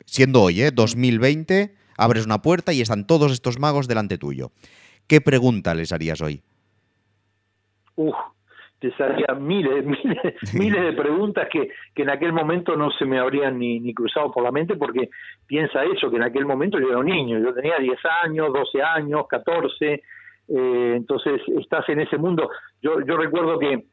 Siendo 0.05 0.41
hoy, 0.41 0.61
¿eh? 0.63 0.71
2020, 0.71 1.75
abres 1.95 2.25
una 2.25 2.41
puerta 2.41 2.73
y 2.73 2.81
están 2.81 3.05
todos 3.05 3.31
estos 3.31 3.59
magos 3.59 3.87
delante 3.87 4.17
tuyo. 4.17 4.51
¿Qué 5.05 5.21
pregunta 5.21 5.75
les 5.75 5.91
harías 5.91 6.19
hoy? 6.21 6.41
Uf, 7.95 8.15
te 8.79 8.91
salía 8.95 9.35
miles, 9.39 9.85
miles, 10.03 10.53
miles 10.53 10.81
de 10.81 10.93
preguntas 10.93 11.47
que, 11.51 11.69
que 11.93 12.03
en 12.03 12.09
aquel 12.09 12.33
momento 12.33 12.75
no 12.75 12.91
se 12.91 13.05
me 13.05 13.19
habrían 13.19 13.59
ni, 13.59 13.79
ni 13.79 13.93
cruzado 13.93 14.31
por 14.31 14.43
la 14.43 14.51
mente 14.51 14.75
porque 14.75 15.09
piensa 15.45 15.83
eso, 15.83 16.09
que 16.09 16.17
en 16.17 16.23
aquel 16.23 16.45
momento 16.45 16.79
yo 16.79 16.89
era 16.89 16.99
un 16.99 17.05
niño, 17.05 17.39
yo 17.39 17.53
tenía 17.53 17.77
10 17.77 17.97
años, 18.23 18.53
12 18.53 18.81
años, 18.81 19.27
14, 19.27 19.93
eh, 19.93 20.01
entonces 20.95 21.41
estás 21.59 21.87
en 21.89 21.99
ese 22.01 22.17
mundo. 22.17 22.49
Yo, 22.81 23.01
yo 23.05 23.17
recuerdo 23.17 23.59
que 23.59 23.85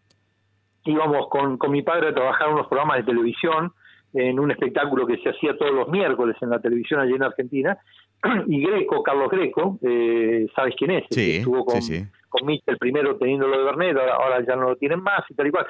íbamos 0.84 1.28
con, 1.28 1.58
con 1.58 1.72
mi 1.72 1.82
padre 1.82 2.08
a 2.08 2.14
trabajar 2.14 2.48
unos 2.48 2.68
programas 2.68 2.98
de 2.98 3.12
televisión 3.12 3.72
en 4.14 4.38
un 4.38 4.50
espectáculo 4.50 5.06
que 5.06 5.18
se 5.18 5.30
hacía 5.30 5.56
todos 5.58 5.72
los 5.72 5.88
miércoles 5.88 6.36
en 6.40 6.50
la 6.50 6.60
televisión 6.60 7.00
allí 7.00 7.14
en 7.14 7.22
Argentina 7.22 7.76
y 8.46 8.62
Greco, 8.62 9.02
Carlos 9.02 9.28
Greco, 9.30 9.78
eh, 9.82 10.46
¿sabes 10.54 10.74
quién 10.78 10.92
es? 10.92 11.04
Sí, 11.10 11.36
estuvo 11.36 11.64
con, 11.64 11.82
sí, 11.82 11.98
sí. 11.98 12.06
Con 12.38 12.46
Mitchell 12.46 12.78
primero 12.78 13.16
teniendo 13.16 13.46
lo 13.48 13.58
de 13.58 13.64
Bernet, 13.64 13.96
ahora, 13.96 14.14
ahora 14.14 14.44
ya 14.46 14.56
no 14.56 14.68
lo 14.70 14.76
tienen 14.76 15.02
más 15.02 15.22
y 15.30 15.34
tal 15.34 15.46
y 15.46 15.50
cual. 15.50 15.66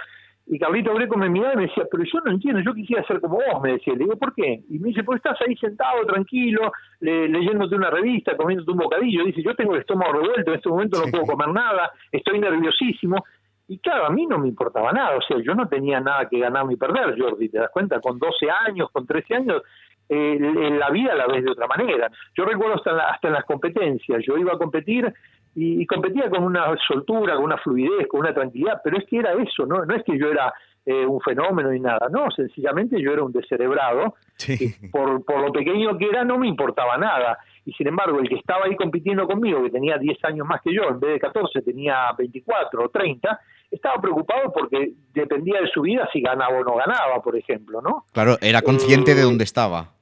Y 0.48 0.61
Carlito 0.61 0.94
Greco 0.94 1.18
me 1.18 1.29
miraba 1.29 1.55
y 1.55 1.57
me 1.57 1.62
decía, 1.66 1.83
pero 1.90 2.05
yo 2.05 2.20
no 2.24 2.31
entiendo, 2.31 2.61
yo 2.61 2.72
quisiera 2.72 3.02
ser 3.05 3.20
como 3.20 3.37
vos, 3.37 3.61
me 3.62 3.72
decía. 3.72 3.94
Le 3.94 4.05
digo, 4.05 4.16
¿por 4.16 4.33
qué? 4.33 4.61
Y 4.70 4.79
me 4.79 4.88
dice, 4.90 5.02
pues 5.02 5.16
estás 5.16 5.37
ahí 5.42 5.57
sentado, 5.57 6.07
tranquilo, 6.07 6.70
le- 7.00 7.29
leyéndote 7.29 7.74
una 7.74 7.90
revista, 7.90 8.37
comiéndote 8.37 8.70
un 8.70 8.79
bocadillo. 8.79 9.24
Dice, 9.24 9.42
yo 9.42 9.57
tengo 9.57 9.74
el 9.74 9.81
estómago 9.81 10.12
revuelto, 10.12 10.50
en 10.52 10.57
este 10.57 10.68
momento 10.68 10.98
no 11.05 11.11
puedo 11.11 11.24
comer 11.26 11.48
nada, 11.48 11.90
estoy 12.12 12.38
nerviosísimo. 12.38 13.24
Y 13.66 13.81
claro, 13.81 14.07
a 14.07 14.11
mí 14.11 14.24
no 14.26 14.38
me 14.38 14.46
importaba 14.46 14.92
nada, 14.92 15.16
o 15.16 15.22
sea, 15.22 15.38
yo 15.42 15.52
no 15.57 15.66
tenía 15.66 15.98
nada 15.98 16.29
que 16.29 16.38
ganar 16.38 16.64
ni 16.66 16.76
perder, 16.76 17.20
Jordi, 17.20 17.48
¿te 17.48 17.59
das 17.59 17.70
cuenta? 17.72 17.98
Con 18.00 18.16
12 18.16 18.46
años, 18.48 18.88
con 18.92 19.05
13 19.05 19.35
años, 19.35 19.62
eh, 20.09 20.38
la 20.79 20.90
vida 20.90 21.12
la 21.16 21.26
ves 21.26 21.42
de 21.44 21.50
otra 21.50 21.66
manera. 21.66 22.09
Yo 22.37 22.44
recuerdo 22.44 22.76
hasta 22.76 22.90
en, 22.90 22.96
la- 22.98 23.09
hasta 23.11 23.26
en 23.26 23.35
las 23.35 23.44
competencias, 23.44 24.22
yo 24.24 24.37
iba 24.38 24.52
a 24.52 24.59
competir 24.59 25.12
y, 25.56 25.82
y 25.82 25.86
competía 25.86 26.28
con 26.30 26.44
una 26.44 26.66
soltura, 26.86 27.34
con 27.34 27.44
una 27.44 27.56
fluidez, 27.58 28.06
con 28.08 28.20
una 28.20 28.32
tranquilidad, 28.34 28.80
pero 28.84 28.98
es 28.98 29.04
que 29.06 29.18
era 29.18 29.32
eso, 29.32 29.66
no, 29.66 29.84
no 29.84 29.94
es 29.96 30.04
que 30.04 30.16
yo 30.18 30.28
era 30.28 30.52
eh, 30.84 31.04
un 31.04 31.20
fenómeno 31.20 31.70
ni 31.70 31.80
nada, 31.80 32.08
no, 32.10 32.30
sencillamente 32.30 33.00
yo 33.02 33.12
era 33.12 33.24
un 33.24 33.32
descerebrado, 33.32 34.14
que 34.38 34.74
por, 34.92 35.24
por 35.24 35.40
lo 35.40 35.50
pequeño 35.52 35.96
que 35.98 36.06
era 36.08 36.24
no 36.24 36.38
me 36.38 36.46
importaba 36.46 36.96
nada, 36.98 37.38
y 37.64 37.72
sin 37.72 37.88
embargo 37.88 38.20
el 38.20 38.28
que 38.28 38.36
estaba 38.36 38.66
ahí 38.66 38.76
compitiendo 38.76 39.26
conmigo, 39.26 39.62
que 39.64 39.70
tenía 39.70 39.96
10 39.98 40.24
años 40.26 40.46
más 40.46 40.60
que 40.62 40.72
yo, 40.72 40.82
en 40.88 41.00
vez 41.00 41.14
de 41.14 41.20
14 41.20 41.62
tenía 41.62 42.12
24 42.16 42.84
o 42.84 42.88
30, 42.90 43.40
estaba 43.70 44.00
preocupado 44.00 44.52
porque 44.52 44.92
dependía 45.12 45.60
de 45.60 45.66
su 45.68 45.80
vida 45.80 46.08
si 46.12 46.20
ganaba 46.20 46.56
o 46.58 46.62
no 46.62 46.76
ganaba, 46.76 47.20
por 47.20 47.34
ejemplo, 47.36 47.80
¿no? 47.82 48.04
Claro, 48.12 48.36
era 48.40 48.62
consciente 48.62 49.14
de 49.14 49.22
Eh, 49.22 49.24
dónde 49.24 49.42
estaba. 49.42 49.95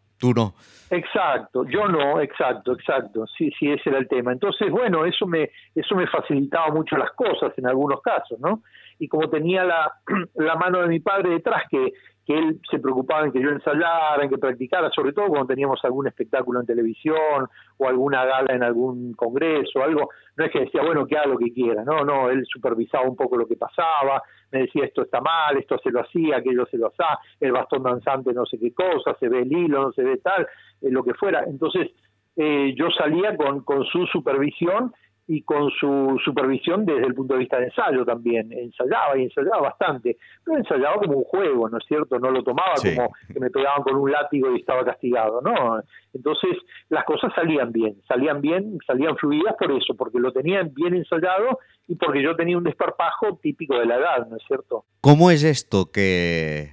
Exacto, 0.90 1.64
yo 1.64 1.88
no, 1.88 2.20
exacto, 2.20 2.72
exacto, 2.72 3.26
sí, 3.26 3.50
sí, 3.58 3.70
ese 3.70 3.90
era 3.90 3.98
el 3.98 4.08
tema. 4.08 4.32
Entonces, 4.32 4.70
bueno, 4.70 5.04
eso 5.04 5.26
me, 5.26 5.50
eso 5.74 5.94
me 5.96 6.06
facilitaba 6.06 6.68
mucho 6.68 6.96
las 6.96 7.10
cosas 7.12 7.52
en 7.56 7.66
algunos 7.66 8.00
casos, 8.00 8.38
¿no? 8.38 8.62
Y 8.98 9.08
como 9.08 9.28
tenía 9.28 9.64
la, 9.64 9.92
la 10.34 10.54
mano 10.56 10.82
de 10.82 10.88
mi 10.88 11.00
padre 11.00 11.30
detrás, 11.30 11.64
que, 11.70 11.92
que 12.26 12.36
él 12.36 12.60
se 12.70 12.78
preocupaba 12.78 13.26
en 13.26 13.32
que 13.32 13.40
yo 13.40 13.50
ensayara, 13.50 14.22
en 14.22 14.30
que 14.30 14.38
practicara, 14.38 14.90
sobre 14.90 15.12
todo 15.12 15.28
cuando 15.28 15.46
teníamos 15.46 15.84
algún 15.84 16.06
espectáculo 16.06 16.60
en 16.60 16.66
televisión 16.66 17.48
o 17.76 17.88
alguna 17.88 18.24
gala 18.24 18.54
en 18.54 18.62
algún 18.62 19.12
congreso, 19.12 19.82
algo, 19.82 20.08
no 20.36 20.44
es 20.44 20.50
que 20.50 20.60
decía, 20.60 20.82
bueno, 20.82 21.06
que 21.06 21.18
haga 21.18 21.26
lo 21.26 21.38
que 21.38 21.52
quiera, 21.52 21.84
no, 21.84 22.04
no, 22.04 22.30
él 22.30 22.44
supervisaba 22.46 23.06
un 23.06 23.16
poco 23.16 23.36
lo 23.36 23.46
que 23.46 23.56
pasaba, 23.56 24.22
me 24.50 24.60
decía 24.60 24.84
esto 24.84 25.02
está 25.02 25.20
mal, 25.20 25.56
esto 25.58 25.78
se 25.78 25.90
lo 25.90 26.00
hacía, 26.00 26.38
aquello 26.38 26.64
se 26.66 26.78
lo 26.78 26.86
hacía, 26.86 27.18
el 27.40 27.52
bastón 27.52 27.82
danzante 27.82 28.32
no 28.32 28.46
sé 28.46 28.58
qué 28.58 28.72
cosa, 28.72 29.14
se 29.18 29.28
ve 29.28 29.42
el 29.42 29.52
hilo, 29.52 29.82
no 29.82 29.92
se 29.92 30.02
ve 30.02 30.16
tal, 30.18 30.46
eh, 30.80 30.90
lo 30.90 31.04
que 31.04 31.14
fuera. 31.14 31.44
Entonces, 31.46 31.90
eh, 32.36 32.74
yo 32.76 32.88
salía 32.90 33.36
con, 33.36 33.60
con 33.60 33.84
su 33.84 34.06
supervisión 34.06 34.92
y 35.26 35.42
con 35.42 35.70
su 35.70 36.20
supervisión 36.22 36.84
desde 36.84 37.06
el 37.06 37.14
punto 37.14 37.34
de 37.34 37.40
vista 37.40 37.58
de 37.58 37.66
ensayo 37.66 38.04
también. 38.04 38.52
Ensayaba 38.52 39.16
y 39.16 39.24
ensayaba 39.24 39.60
bastante, 39.62 40.18
pero 40.44 40.58
ensayaba 40.58 40.96
como 40.96 41.18
un 41.18 41.24
juego, 41.24 41.68
¿no 41.68 41.78
es 41.78 41.84
cierto? 41.86 42.18
No 42.18 42.30
lo 42.30 42.42
tomaba 42.42 42.74
como 42.76 43.14
que 43.32 43.40
me 43.40 43.50
pegaban 43.50 43.82
con 43.82 43.96
un 43.96 44.10
látigo 44.10 44.54
y 44.54 44.60
estaba 44.60 44.84
castigado, 44.84 45.40
¿no? 45.40 45.80
Entonces 46.12 46.50
las 46.90 47.04
cosas 47.04 47.32
salían 47.34 47.72
bien, 47.72 47.96
salían 48.06 48.40
bien, 48.40 48.78
salían 48.86 49.16
fluidas 49.16 49.54
por 49.58 49.72
eso, 49.72 49.94
porque 49.94 50.18
lo 50.18 50.30
tenían 50.32 50.72
bien 50.74 50.94
ensayado 50.94 51.58
y 51.88 51.96
porque 51.96 52.22
yo 52.22 52.36
tenía 52.36 52.58
un 52.58 52.64
desparpajo 52.64 53.38
típico 53.42 53.78
de 53.78 53.86
la 53.86 53.96
edad, 53.96 54.26
¿no 54.28 54.36
es 54.36 54.42
cierto? 54.46 54.84
¿Cómo 55.00 55.30
es 55.30 55.42
esto 55.42 55.90
que 55.90 56.72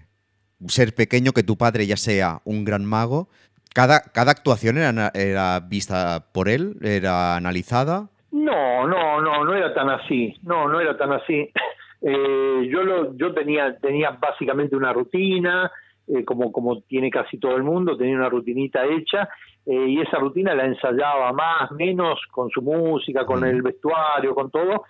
ser 0.68 0.94
pequeño, 0.94 1.32
que 1.32 1.44
tu 1.44 1.58
padre 1.58 1.88
ya 1.88 1.98
sea 1.98 2.42
un 2.44 2.66
gran 2.66 2.86
mago, 2.86 3.30
cada, 3.74 4.02
cada 4.02 4.32
actuación 4.32 4.78
era, 4.78 5.12
era 5.14 5.60
vista 5.62 6.26
por 6.34 6.50
él, 6.50 6.78
era 6.82 7.38
analizada? 7.38 8.10
No, 8.32 8.88
no, 8.88 9.22
no, 9.22 9.44
no 9.44 9.54
era 9.54 9.74
tan 9.74 9.90
así. 9.90 10.34
No, 10.44 10.68
no 10.68 10.80
era 10.80 10.98
tan 10.98 11.12
así. 11.14 11.50
Eh, 12.04 12.68
yo 12.68 12.82
lo, 12.82 13.16
yo 13.16 13.32
tenía, 13.32 13.78
tenía 13.78 14.10
básicamente 14.20 14.76
una 14.76 14.92
rutina, 14.92 15.72
eh, 16.08 16.26
como, 16.26 16.52
como 16.52 16.82
tiene 16.82 17.12
casi 17.12 17.38
todo 17.38 17.56
el 17.56 17.62
mundo, 17.62 17.96
tenía 17.96 18.16
una 18.16 18.28
rutinita 18.28 18.84
hecha 18.88 19.30
eh, 19.68 19.86
y 19.88 20.02
esa 20.02 20.18
rutina 20.18 20.56
la 20.56 20.66
ensayaba 20.66 21.32
más, 21.32 21.72
menos 21.74 22.20
con 22.32 22.50
su 22.50 22.64
música, 22.64 23.24
con 23.24 23.46
el 23.46 23.62
vestuario, 23.62 24.34
con 24.34 24.50
todo. 24.50 24.86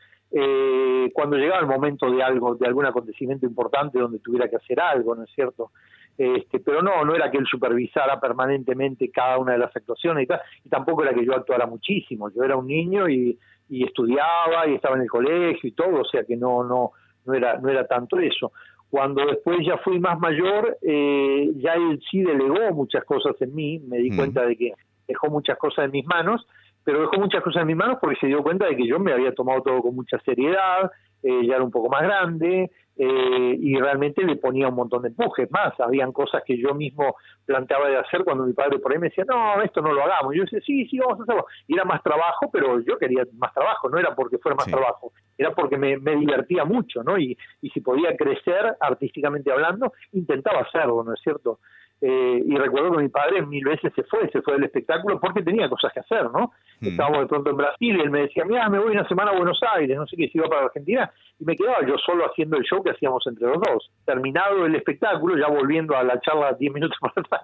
cuando 1.13 1.35
llegaba 1.35 1.59
el 1.59 1.67
momento 1.67 2.09
de 2.09 2.23
algo, 2.23 2.55
de 2.55 2.65
algún 2.65 2.85
acontecimiento 2.85 3.45
importante 3.45 3.99
donde 3.99 4.19
tuviera 4.19 4.47
que 4.47 4.55
hacer 4.55 4.79
algo, 4.79 5.13
¿no 5.13 5.23
es 5.23 5.31
cierto? 5.35 5.71
Este, 6.17 6.59
pero 6.59 6.81
no, 6.81 7.03
no 7.03 7.15
era 7.15 7.31
que 7.31 7.37
él 7.37 7.45
supervisara 7.49 8.19
permanentemente 8.19 9.09
cada 9.09 9.37
una 9.37 9.53
de 9.53 9.57
las 9.57 9.75
actuaciones 9.75 10.25
y, 10.25 10.27
tal, 10.27 10.41
y 10.63 10.69
tampoco 10.69 11.03
era 11.03 11.13
que 11.13 11.25
yo 11.25 11.33
actuara 11.33 11.65
muchísimo. 11.65 12.29
Yo 12.29 12.43
era 12.43 12.55
un 12.55 12.67
niño 12.67 13.09
y, 13.09 13.37
y 13.69 13.85
estudiaba 13.85 14.67
y 14.67 14.75
estaba 14.75 14.97
en 14.97 15.03
el 15.03 15.09
colegio 15.09 15.67
y 15.67 15.71
todo, 15.71 16.01
o 16.01 16.05
sea 16.05 16.23
que 16.23 16.35
no, 16.35 16.63
no, 16.63 16.91
no 17.25 17.33
era, 17.33 17.57
no 17.57 17.69
era 17.69 17.87
tanto 17.87 18.19
eso. 18.19 18.51
Cuando 18.89 19.25
después 19.25 19.59
ya 19.65 19.77
fui 19.77 19.99
más 19.99 20.19
mayor, 20.19 20.77
eh, 20.81 21.49
ya 21.55 21.73
él 21.75 22.01
sí 22.11 22.21
delegó 22.21 22.73
muchas 22.73 23.05
cosas 23.05 23.41
en 23.41 23.55
mí, 23.55 23.79
me 23.79 23.97
di 23.99 24.15
cuenta 24.15 24.45
de 24.45 24.57
que 24.57 24.73
dejó 25.07 25.29
muchas 25.29 25.57
cosas 25.57 25.85
en 25.85 25.91
mis 25.91 26.05
manos, 26.05 26.45
pero 26.83 26.99
dejó 26.99 27.17
muchas 27.17 27.41
cosas 27.41 27.61
en 27.61 27.67
mis 27.67 27.77
manos 27.77 27.99
porque 28.01 28.19
se 28.19 28.27
dio 28.27 28.43
cuenta 28.43 28.67
de 28.67 28.75
que 28.75 28.85
yo 28.85 28.99
me 28.99 29.13
había 29.13 29.33
tomado 29.33 29.61
todo 29.61 29.81
con 29.81 29.95
mucha 29.95 30.19
seriedad, 30.25 30.91
eh, 31.23 31.45
ya 31.47 31.55
era 31.55 31.63
un 31.63 31.71
poco 31.71 31.87
más 31.87 32.01
grande 32.01 32.69
eh, 33.03 33.57
y 33.59 33.79
realmente 33.79 34.23
le 34.23 34.35
ponía 34.35 34.67
un 34.67 34.75
montón 34.75 35.01
de 35.01 35.07
empujes 35.07 35.49
más. 35.49 35.73
Habían 35.79 36.11
cosas 36.11 36.43
que 36.45 36.55
yo 36.55 36.75
mismo 36.75 37.15
planteaba 37.47 37.89
de 37.89 37.97
hacer 37.97 38.23
cuando 38.23 38.43
mi 38.43 38.53
padre 38.53 38.77
por 38.77 38.91
ahí 38.91 38.99
me 38.99 39.09
decía, 39.09 39.23
no, 39.27 39.59
esto 39.63 39.81
no 39.81 39.91
lo 39.91 40.03
hagamos. 40.03 40.35
yo 40.35 40.43
decía, 40.43 40.59
sí, 40.63 40.85
sí, 40.85 40.99
vamos 40.99 41.19
a 41.19 41.23
hacerlo. 41.23 41.47
Y 41.65 41.73
era 41.73 41.83
más 41.83 42.03
trabajo, 42.03 42.51
pero 42.53 42.79
yo 42.81 42.99
quería 42.99 43.23
más 43.39 43.51
trabajo, 43.55 43.89
no 43.89 43.97
era 43.97 44.13
porque 44.13 44.37
fuera 44.37 44.55
más 44.55 44.67
trabajo, 44.67 45.13
era 45.35 45.51
porque 45.55 45.79
me, 45.79 45.97
me, 45.97 46.15
divertía 46.15 46.63
mucho, 46.63 47.03
¿no? 47.03 47.17
Y, 47.17 47.35
y 47.63 47.71
si 47.71 47.81
podía 47.81 48.15
crecer 48.15 48.77
artísticamente 48.79 49.51
hablando, 49.51 49.93
intentaba 50.11 50.59
hacerlo, 50.59 51.03
¿no 51.03 51.15
es 51.15 51.21
cierto? 51.21 51.57
Eh, 52.03 52.43
y 52.43 52.55
recuerdo 52.55 52.93
que 52.93 53.03
mi 53.03 53.09
padre 53.09 53.45
mil 53.45 53.63
veces 53.63 53.93
se 53.95 54.03
fue, 54.03 54.27
se 54.31 54.41
fue 54.41 54.53
del 54.53 54.63
espectáculo 54.63 55.19
porque 55.19 55.43
tenía 55.43 55.69
cosas 55.69 55.93
que 55.93 55.99
hacer, 55.99 56.23
¿no? 56.31 56.51
Mm. 56.79 56.87
Estábamos 56.87 57.19
de 57.19 57.27
pronto 57.27 57.51
en 57.51 57.57
Brasil 57.57 57.95
y 57.95 58.01
él 58.01 58.09
me 58.09 58.21
decía, 58.21 58.43
mira, 58.43 58.67
me 58.69 58.79
voy 58.79 58.93
una 58.93 59.07
semana 59.07 59.31
a 59.31 59.37
Buenos 59.37 59.59
Aires, 59.75 59.95
no 59.95 60.07
sé 60.07 60.17
qué, 60.17 60.27
si 60.27 60.39
iba 60.39 60.47
para 60.47 60.65
Argentina, 60.65 61.11
y 61.39 61.45
me 61.45 61.55
quedaba 61.55 61.85
yo 61.85 61.95
solo 61.99 62.25
haciendo 62.25 62.57
el 62.57 62.63
show 62.63 62.83
que 62.83 62.89
hacíamos 62.89 63.25
entre 63.27 63.47
los 63.47 63.61
dos. 63.61 63.91
Terminado 64.03 64.65
el 64.65 64.73
espectáculo, 64.73 65.37
ya 65.37 65.47
volviendo 65.47 65.95
a 65.95 66.03
la 66.03 66.19
charla 66.21 66.53
diez 66.53 66.73
minutos 66.73 66.97
más 67.01 67.15
atrás, 67.15 67.41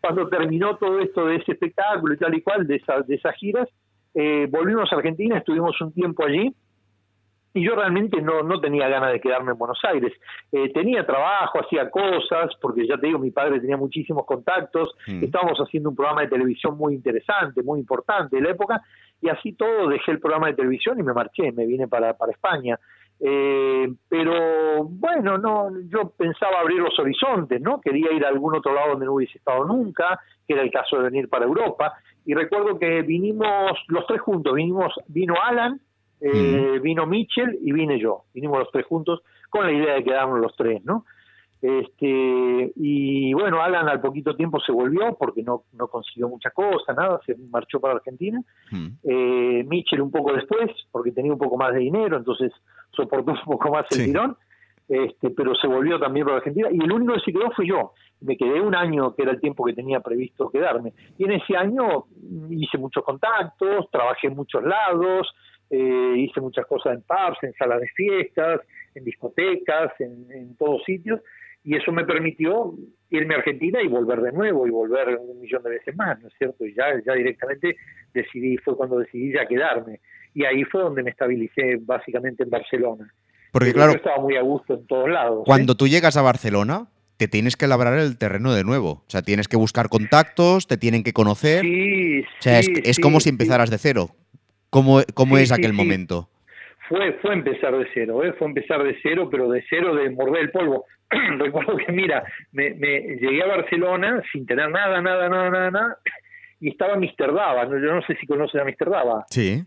cuando 0.00 0.28
terminó 0.28 0.76
todo 0.76 0.98
esto 0.98 1.26
de 1.26 1.36
ese 1.36 1.52
espectáculo 1.52 2.14
y 2.14 2.18
tal 2.18 2.34
y 2.34 2.42
cual, 2.42 2.66
de, 2.66 2.76
esa, 2.76 3.00
de 3.02 3.14
esas 3.14 3.34
giras, 3.36 3.68
eh, 4.14 4.46
volvimos 4.50 4.92
a 4.92 4.96
Argentina, 4.96 5.38
estuvimos 5.38 5.80
un 5.80 5.92
tiempo 5.92 6.24
allí, 6.24 6.54
y 7.54 7.64
yo 7.64 7.76
realmente 7.76 8.20
no, 8.20 8.42
no 8.42 8.60
tenía 8.60 8.88
ganas 8.88 9.12
de 9.12 9.20
quedarme 9.20 9.52
en 9.52 9.58
Buenos 9.58 9.78
Aires. 9.84 10.12
Eh, 10.50 10.72
tenía 10.72 11.06
trabajo, 11.06 11.60
hacía 11.60 11.88
cosas, 11.88 12.50
porque 12.60 12.86
ya 12.86 12.98
te 12.98 13.06
digo, 13.06 13.20
mi 13.20 13.30
padre 13.30 13.60
tenía 13.60 13.76
muchísimos 13.76 14.26
contactos, 14.26 14.92
mm. 15.06 15.22
estábamos 15.22 15.58
haciendo 15.58 15.90
un 15.90 15.96
programa 15.96 16.22
de 16.22 16.28
televisión 16.28 16.76
muy 16.76 16.94
interesante, 16.94 17.62
muy 17.62 17.78
importante 17.78 18.36
de 18.36 18.42
la 18.42 18.50
época, 18.50 18.82
y 19.22 19.28
así 19.28 19.52
todo 19.52 19.88
dejé 19.88 20.10
el 20.10 20.18
programa 20.18 20.48
de 20.48 20.54
televisión 20.54 20.98
y 20.98 21.04
me 21.04 21.14
marché, 21.14 21.52
me 21.52 21.64
vine 21.64 21.86
para, 21.86 22.14
para 22.14 22.32
España. 22.32 22.76
Eh, 23.20 23.86
pero 24.08 24.84
bueno, 24.84 25.38
no, 25.38 25.70
yo 25.88 26.10
pensaba 26.10 26.58
abrir 26.58 26.80
los 26.80 26.98
horizontes, 26.98 27.60
¿no? 27.60 27.80
Quería 27.80 28.12
ir 28.12 28.24
a 28.24 28.28
algún 28.28 28.56
otro 28.56 28.74
lado 28.74 28.90
donde 28.90 29.06
no 29.06 29.14
hubiese 29.14 29.38
estado 29.38 29.64
nunca, 29.64 30.20
que 30.46 30.54
era 30.54 30.62
el 30.62 30.72
caso 30.72 30.96
de 30.96 31.04
venir 31.04 31.28
para 31.28 31.44
Europa. 31.44 31.94
Y 32.26 32.34
recuerdo 32.34 32.78
que 32.80 33.02
vinimos 33.02 33.78
los 33.86 34.06
tres 34.08 34.20
juntos, 34.20 34.54
vinimos, 34.54 34.92
vino 35.06 35.34
Alan, 35.40 35.80
eh, 36.20 36.78
vino 36.82 37.06
Mitchell 37.06 37.58
y 37.62 37.72
vine 37.72 37.98
yo. 37.98 38.24
Vinimos 38.32 38.58
los 38.60 38.70
tres 38.70 38.86
juntos 38.86 39.22
con 39.50 39.66
la 39.66 39.72
idea 39.72 39.94
de 39.94 40.04
quedarnos 40.04 40.40
los 40.40 40.56
tres, 40.56 40.84
¿no? 40.84 41.04
Este, 41.64 42.72
y 42.76 43.32
bueno, 43.32 43.62
Alan 43.62 43.88
al 43.88 44.02
poquito 44.02 44.36
tiempo 44.36 44.60
se 44.60 44.70
volvió 44.70 45.16
porque 45.18 45.42
no, 45.42 45.62
no 45.72 45.88
consiguió 45.88 46.28
mucha 46.28 46.50
cosa, 46.50 46.92
nada, 46.92 47.18
se 47.24 47.34
marchó 47.50 47.80
para 47.80 47.94
Argentina. 47.94 48.42
Eh, 49.02 49.64
Mitchell 49.66 50.02
un 50.02 50.10
poco 50.10 50.34
después, 50.34 50.70
porque 50.92 51.12
tenía 51.12 51.32
un 51.32 51.38
poco 51.38 51.56
más 51.56 51.72
de 51.72 51.78
dinero, 51.78 52.18
entonces 52.18 52.52
soportó 52.90 53.32
un 53.32 53.38
poco 53.46 53.70
más 53.70 53.86
el 53.92 54.04
tirón, 54.04 54.36
este, 54.86 55.30
pero 55.30 55.54
se 55.54 55.66
volvió 55.66 55.98
también 55.98 56.26
para 56.26 56.36
Argentina. 56.36 56.68
Y 56.70 56.84
el 56.84 56.92
único 56.92 57.14
que 57.14 57.20
se 57.20 57.32
quedó 57.32 57.50
fui 57.52 57.66
yo. 57.66 57.92
Me 58.20 58.36
quedé 58.36 58.60
un 58.60 58.74
año, 58.74 59.14
que 59.14 59.22
era 59.22 59.32
el 59.32 59.40
tiempo 59.40 59.64
que 59.64 59.72
tenía 59.72 60.00
previsto 60.00 60.50
quedarme. 60.50 60.92
Y 61.16 61.24
en 61.24 61.32
ese 61.32 61.56
año 61.56 62.04
hice 62.50 62.76
muchos 62.76 63.02
contactos, 63.02 63.90
trabajé 63.90 64.26
en 64.26 64.36
muchos 64.36 64.62
lados, 64.62 65.34
eh, 65.70 66.14
hice 66.16 66.40
muchas 66.40 66.66
cosas 66.66 66.94
en 66.94 67.02
pubs, 67.02 67.42
en 67.42 67.52
salas 67.54 67.80
de 67.80 67.88
fiestas, 67.88 68.60
en 68.94 69.04
discotecas, 69.04 69.92
en, 69.98 70.56
todos 70.56 70.82
sitios, 70.84 71.20
y 71.64 71.76
eso 71.76 71.92
me 71.92 72.04
permitió 72.04 72.74
irme 73.10 73.34
a 73.34 73.38
Argentina 73.38 73.80
y 73.82 73.88
volver 73.88 74.20
de 74.20 74.32
nuevo 74.32 74.66
y 74.66 74.70
volver 74.70 75.16
un 75.16 75.40
millón 75.40 75.62
de 75.62 75.70
veces 75.70 75.96
más, 75.96 76.20
¿no 76.20 76.28
es 76.28 76.34
cierto? 76.36 76.66
Y 76.66 76.74
ya, 76.74 76.84
ya 77.04 77.14
directamente 77.14 77.76
decidí, 78.12 78.58
fue 78.58 78.76
cuando 78.76 78.98
decidí 78.98 79.32
ya 79.32 79.46
quedarme. 79.46 80.00
Y 80.34 80.44
ahí 80.44 80.64
fue 80.64 80.82
donde 80.82 81.02
me 81.02 81.10
estabilicé 81.10 81.78
básicamente 81.80 82.42
en 82.42 82.50
Barcelona. 82.50 83.12
Porque 83.52 83.72
claro, 83.72 83.92
yo 83.92 83.98
estaba 83.98 84.20
muy 84.20 84.36
a 84.36 84.42
gusto 84.42 84.74
en 84.74 84.86
todos 84.86 85.08
lados. 85.08 85.40
¿eh? 85.40 85.46
Cuando 85.46 85.76
tú 85.76 85.86
llegas 85.86 86.16
a 86.16 86.22
Barcelona, 86.22 86.88
te 87.16 87.28
tienes 87.28 87.56
que 87.56 87.68
labrar 87.68 87.98
el 87.98 88.18
terreno 88.18 88.52
de 88.52 88.64
nuevo. 88.64 88.90
O 88.90 89.04
sea, 89.10 89.22
tienes 89.22 89.48
que 89.48 89.56
buscar 89.56 89.88
contactos, 89.88 90.66
te 90.66 90.76
tienen 90.76 91.04
que 91.04 91.12
conocer. 91.12 91.62
Sí, 91.62 92.20
o 92.20 92.42
sea, 92.42 92.58
es, 92.58 92.68
es 92.68 92.98
como 92.98 93.20
si 93.20 93.30
empezaras 93.30 93.70
de 93.70 93.78
cero. 93.78 94.10
¿Cómo, 94.74 95.02
cómo 95.14 95.38
es 95.38 95.52
aquel 95.52 95.72
momento? 95.72 96.28
Fue, 96.88 97.12
fue 97.22 97.32
empezar 97.32 97.78
de 97.78 97.86
cero, 97.94 98.24
¿eh? 98.24 98.32
fue 98.32 98.48
empezar 98.48 98.82
de 98.82 98.96
cero, 99.04 99.28
pero 99.30 99.48
de 99.48 99.64
cero 99.70 99.94
de 99.94 100.10
morder 100.10 100.42
el 100.42 100.50
polvo. 100.50 100.86
Recuerdo 101.38 101.76
que, 101.76 101.92
mira, 101.92 102.24
me, 102.50 102.70
llegué 102.70 103.40
a 103.44 103.46
Barcelona 103.46 104.20
sin 104.32 104.44
tener 104.44 104.68
nada, 104.70 105.00
nada, 105.00 105.28
nada, 105.28 105.48
nada, 105.48 105.70
nada, 105.70 105.98
y 106.58 106.70
estaba 106.70 106.96
Mr. 106.96 107.32
Dava. 107.32 107.66
Yo 107.66 107.94
no 107.94 108.02
sé 108.02 108.16
si 108.16 108.26
conoces 108.26 108.60
a 108.60 108.64
Mr. 108.64 108.90
Dava. 108.90 109.24
Sí. 109.30 109.62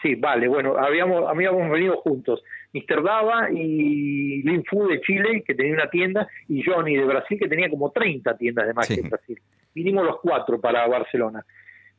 Sí, 0.00 0.14
vale, 0.14 0.48
bueno, 0.48 0.78
habíamos, 0.78 1.28
habíamos 1.28 1.70
venido 1.70 1.98
juntos. 1.98 2.42
Mr. 2.72 3.02
Dava 3.02 3.50
y 3.52 4.42
Lin 4.42 4.64
Fu 4.64 4.86
de 4.86 5.02
Chile, 5.02 5.44
que 5.46 5.54
tenía 5.54 5.74
una 5.74 5.90
tienda, 5.90 6.26
y 6.48 6.62
Johnny 6.62 6.96
de 6.96 7.04
Brasil, 7.04 7.38
que 7.38 7.48
tenía 7.48 7.68
como 7.68 7.90
30 7.90 8.38
tiendas 8.38 8.68
de 8.68 8.72
magia 8.72 8.96
en 8.96 9.10
Brasil. 9.10 9.38
Vinimos 9.74 10.06
los 10.06 10.18
cuatro 10.22 10.58
para 10.58 10.86
Barcelona. 10.86 11.44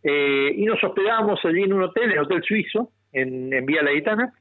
Eh, 0.03 0.51
y 0.55 0.65
nos 0.65 0.83
hospedamos 0.83 1.39
allí 1.43 1.63
en 1.63 1.73
un 1.73 1.83
hotel, 1.83 2.05
en 2.05 2.11
el 2.11 2.19
Hotel 2.19 2.43
Suizo, 2.43 2.91
en, 3.11 3.53
en 3.53 3.65
Vía 3.65 3.81
Laetana. 3.83 4.33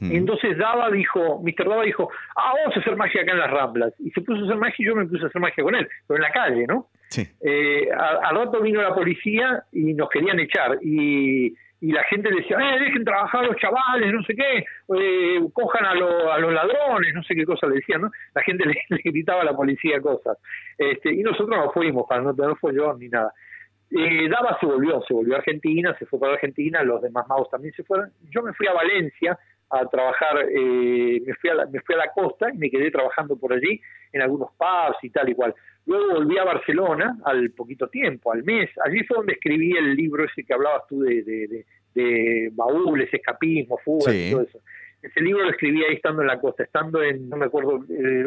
Y 0.00 0.16
entonces 0.16 0.58
Dava 0.58 0.90
dijo, 0.90 1.40
Mr. 1.42 1.66
Dava 1.66 1.82
dijo, 1.82 2.10
ah, 2.36 2.52
vamos 2.56 2.76
a 2.76 2.80
hacer 2.80 2.94
magia 2.94 3.22
acá 3.22 3.32
en 3.32 3.38
las 3.38 3.50
Ramblas. 3.50 3.94
Y 4.00 4.10
se 4.10 4.20
puso 4.20 4.42
a 4.42 4.44
hacer 4.44 4.56
magia 4.56 4.76
y 4.78 4.84
yo 4.84 4.94
me 4.96 5.06
puse 5.06 5.24
a 5.24 5.28
hacer 5.28 5.40
magia 5.40 5.64
con 5.64 5.74
él, 5.74 5.88
pero 6.06 6.16
en 6.18 6.22
la 6.22 6.30
calle, 6.30 6.66
¿no? 6.66 6.88
Eh, 7.40 7.88
al 7.90 8.36
rato 8.36 8.60
vino 8.60 8.82
la 8.82 8.94
policía 8.94 9.64
y 9.72 9.94
nos 9.94 10.10
querían 10.10 10.40
echar. 10.40 10.78
Y, 10.82 11.54
y 11.80 11.92
la 11.92 12.02
gente 12.04 12.30
decía, 12.30 12.56
eh, 12.58 12.80
dejen 12.80 13.04
trabajar 13.04 13.44
a 13.44 13.46
los 13.48 13.56
chavales, 13.56 14.12
no 14.12 14.22
sé 14.24 14.34
qué, 14.34 14.64
eh, 14.98 15.40
cojan 15.52 15.84
a, 15.84 15.90
a, 15.90 16.38
los 16.38 16.52
ladrones, 16.52 17.14
no 17.14 17.22
sé 17.22 17.34
qué 17.34 17.44
cosa 17.44 17.66
le 17.66 17.76
decían, 17.76 18.00
¿no? 18.00 18.10
La 18.34 18.42
gente 18.42 18.64
le, 18.88 19.00
gritaba 19.04 19.42
a 19.42 19.44
la 19.44 19.54
policía 19.54 20.00
cosas. 20.00 20.38
Este, 20.78 21.12
y 21.12 21.22
nosotros 21.22 21.56
no 21.56 21.70
fuimos, 21.72 22.06
para 22.08 22.22
no 22.22 22.34
tener 22.34 22.56
follón 22.56 22.98
ni 22.98 23.08
nada. 23.08 23.32
Eh, 23.96 24.28
Dava 24.28 24.58
se 24.58 24.66
volvió, 24.66 25.00
se 25.06 25.14
volvió 25.14 25.34
a 25.34 25.38
Argentina, 25.38 25.94
se 25.96 26.06
fue 26.06 26.18
para 26.18 26.32
Argentina, 26.32 26.82
los 26.82 27.00
demás 27.00 27.28
magos 27.28 27.48
también 27.48 27.72
se 27.74 27.84
fueron. 27.84 28.10
Yo 28.28 28.42
me 28.42 28.52
fui 28.52 28.66
a 28.66 28.72
Valencia 28.72 29.38
a 29.70 29.86
trabajar, 29.86 30.46
eh, 30.50 31.22
me, 31.24 31.34
fui 31.34 31.50
a 31.50 31.54
la, 31.54 31.66
me 31.66 31.80
fui 31.80 31.94
a 31.94 31.98
la 31.98 32.10
costa 32.12 32.48
y 32.52 32.58
me 32.58 32.70
quedé 32.70 32.90
trabajando 32.90 33.36
por 33.36 33.52
allí 33.52 33.80
en 34.12 34.22
algunos 34.22 34.50
pubs 34.58 34.98
y 35.02 35.10
tal 35.10 35.28
y 35.28 35.34
cual. 35.34 35.54
Luego 35.86 36.14
volví 36.14 36.36
a 36.38 36.44
Barcelona 36.44 37.18
al 37.24 37.50
poquito 37.50 37.86
tiempo, 37.86 38.32
al 38.32 38.42
mes. 38.42 38.68
Allí 38.84 39.04
fue 39.04 39.18
donde 39.18 39.34
escribí 39.34 39.76
el 39.76 39.94
libro 39.94 40.24
ese 40.24 40.42
que 40.42 40.54
hablabas 40.54 40.88
tú 40.88 41.00
de, 41.02 41.22
de, 41.22 41.64
de, 41.94 42.50
baúles, 42.52 43.12
escapismo, 43.14 43.78
fugas 43.78 44.12
y 44.12 44.32
todo 44.32 44.42
eso. 44.42 44.58
Ese 45.02 45.20
libro 45.20 45.44
lo 45.44 45.50
escribí 45.50 45.84
ahí 45.84 45.94
estando 45.94 46.22
en 46.22 46.28
la 46.28 46.40
costa, 46.40 46.64
estando 46.64 47.00
en, 47.00 47.28
no 47.28 47.36
me 47.36 47.46
acuerdo, 47.46 47.84
eh, 47.90 48.24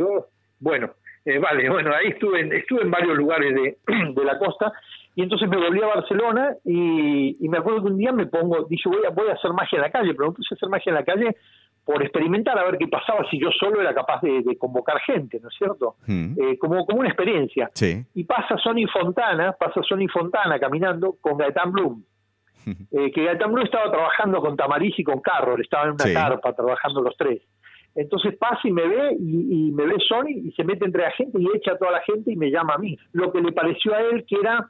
bueno, 0.60 0.93
eh, 1.25 1.39
vale, 1.39 1.69
bueno, 1.69 1.93
ahí 1.93 2.10
estuve 2.10 2.39
en, 2.39 2.53
estuve 2.53 2.84
en 2.84 2.91
varios 2.91 3.17
lugares 3.17 3.53
de, 3.53 3.77
de 4.15 4.23
la 4.23 4.39
costa 4.39 4.71
Y 5.17 5.23
entonces 5.23 5.49
me 5.49 5.58
volví 5.58 5.82
a 5.82 5.88
Barcelona 5.88 6.56
y, 6.63 7.43
y 7.43 7.49
me 7.49 7.58
acuerdo 7.58 7.82
que 7.82 7.88
un 7.91 7.97
día 7.97 8.12
me 8.12 8.27
pongo, 8.27 8.67
dije, 8.69 8.88
voy 8.88 9.03
a, 9.03 9.10
voy 9.10 9.27
a 9.30 9.34
hacer 9.34 9.51
magia 9.51 9.77
en 9.77 9.82
la 9.82 9.89
calle, 9.89 10.13
pero 10.13 10.27
me 10.30 10.36
puse 10.36 10.53
a 10.53 10.56
hacer 10.56 10.69
magia 10.69 10.91
en 10.91 10.93
la 10.93 11.03
calle 11.03 11.36
por 11.84 12.03
experimentar 12.03 12.56
a 12.60 12.63
ver 12.65 12.77
qué 12.77 12.88
pasaba 12.88 13.27
si 13.32 13.39
yo 13.39 13.49
solo 13.60 13.82
era 13.82 13.95
capaz 13.95 14.21
de, 14.21 14.43
de 14.43 14.58
convocar 14.60 14.99
gente, 14.99 15.39
¿no 15.41 15.47
es 15.49 15.56
cierto? 15.58 15.95
Mm. 16.06 16.36
Eh, 16.39 16.58
como, 16.60 16.86
como 16.86 16.99
una 16.99 17.10
experiencia. 17.10 17.71
Sí. 17.73 18.06
Y 18.13 18.25
pasa 18.25 18.58
Sonny 18.60 18.86
Fontana, 18.86 19.53
pasa 19.53 19.82
Sonny 19.82 20.08
Fontana 20.08 20.60
caminando 20.60 21.15
con 21.19 21.36
Gaetán 21.36 21.71
Bloom. 21.71 22.03
Eh, 22.91 23.12
que 23.12 23.23
Gaetán 23.23 23.51
Bloom 23.53 23.65
estaba 23.65 23.89
trabajando 23.89 24.39
con 24.41 24.56
Tamariz 24.56 24.93
y 24.99 25.03
con 25.03 25.19
Carroll, 25.21 25.62
estaban 25.62 25.88
en 25.88 25.93
una 25.95 26.03
Sí. 26.03 26.13
carpa 26.13 26.53
trabajando 26.53 27.01
los 27.01 27.17
tres. 27.17 27.41
Entonces 27.95 28.38
pasa 28.38 28.60
y 28.65 28.71
me 28.71 28.88
ve 28.88 29.15
y, 29.19 29.69
y 29.69 29.71
me 29.71 29.86
ve 29.86 29.95
Sony 30.08 30.30
y 30.45 30.51
se 30.51 30.63
mete 30.63 30.86
entre 30.86 31.01
la 31.01 31.12
gente 31.12 31.41
y 31.41 31.47
echa 31.56 31.71
a 31.71 31.77
toda 31.80 31.91
la 31.93 32.01
gente 32.01 32.32
y 32.32 32.36
me 32.36 32.51
llama 32.51 32.75
a 32.75 32.77
mí. 32.77 32.95
Lo 33.13 33.32
que 33.32 33.41
le 33.41 33.51
pareció 33.53 33.95
a 33.95 34.01
él 34.01 34.23
que 34.27 34.36
era 34.36 34.69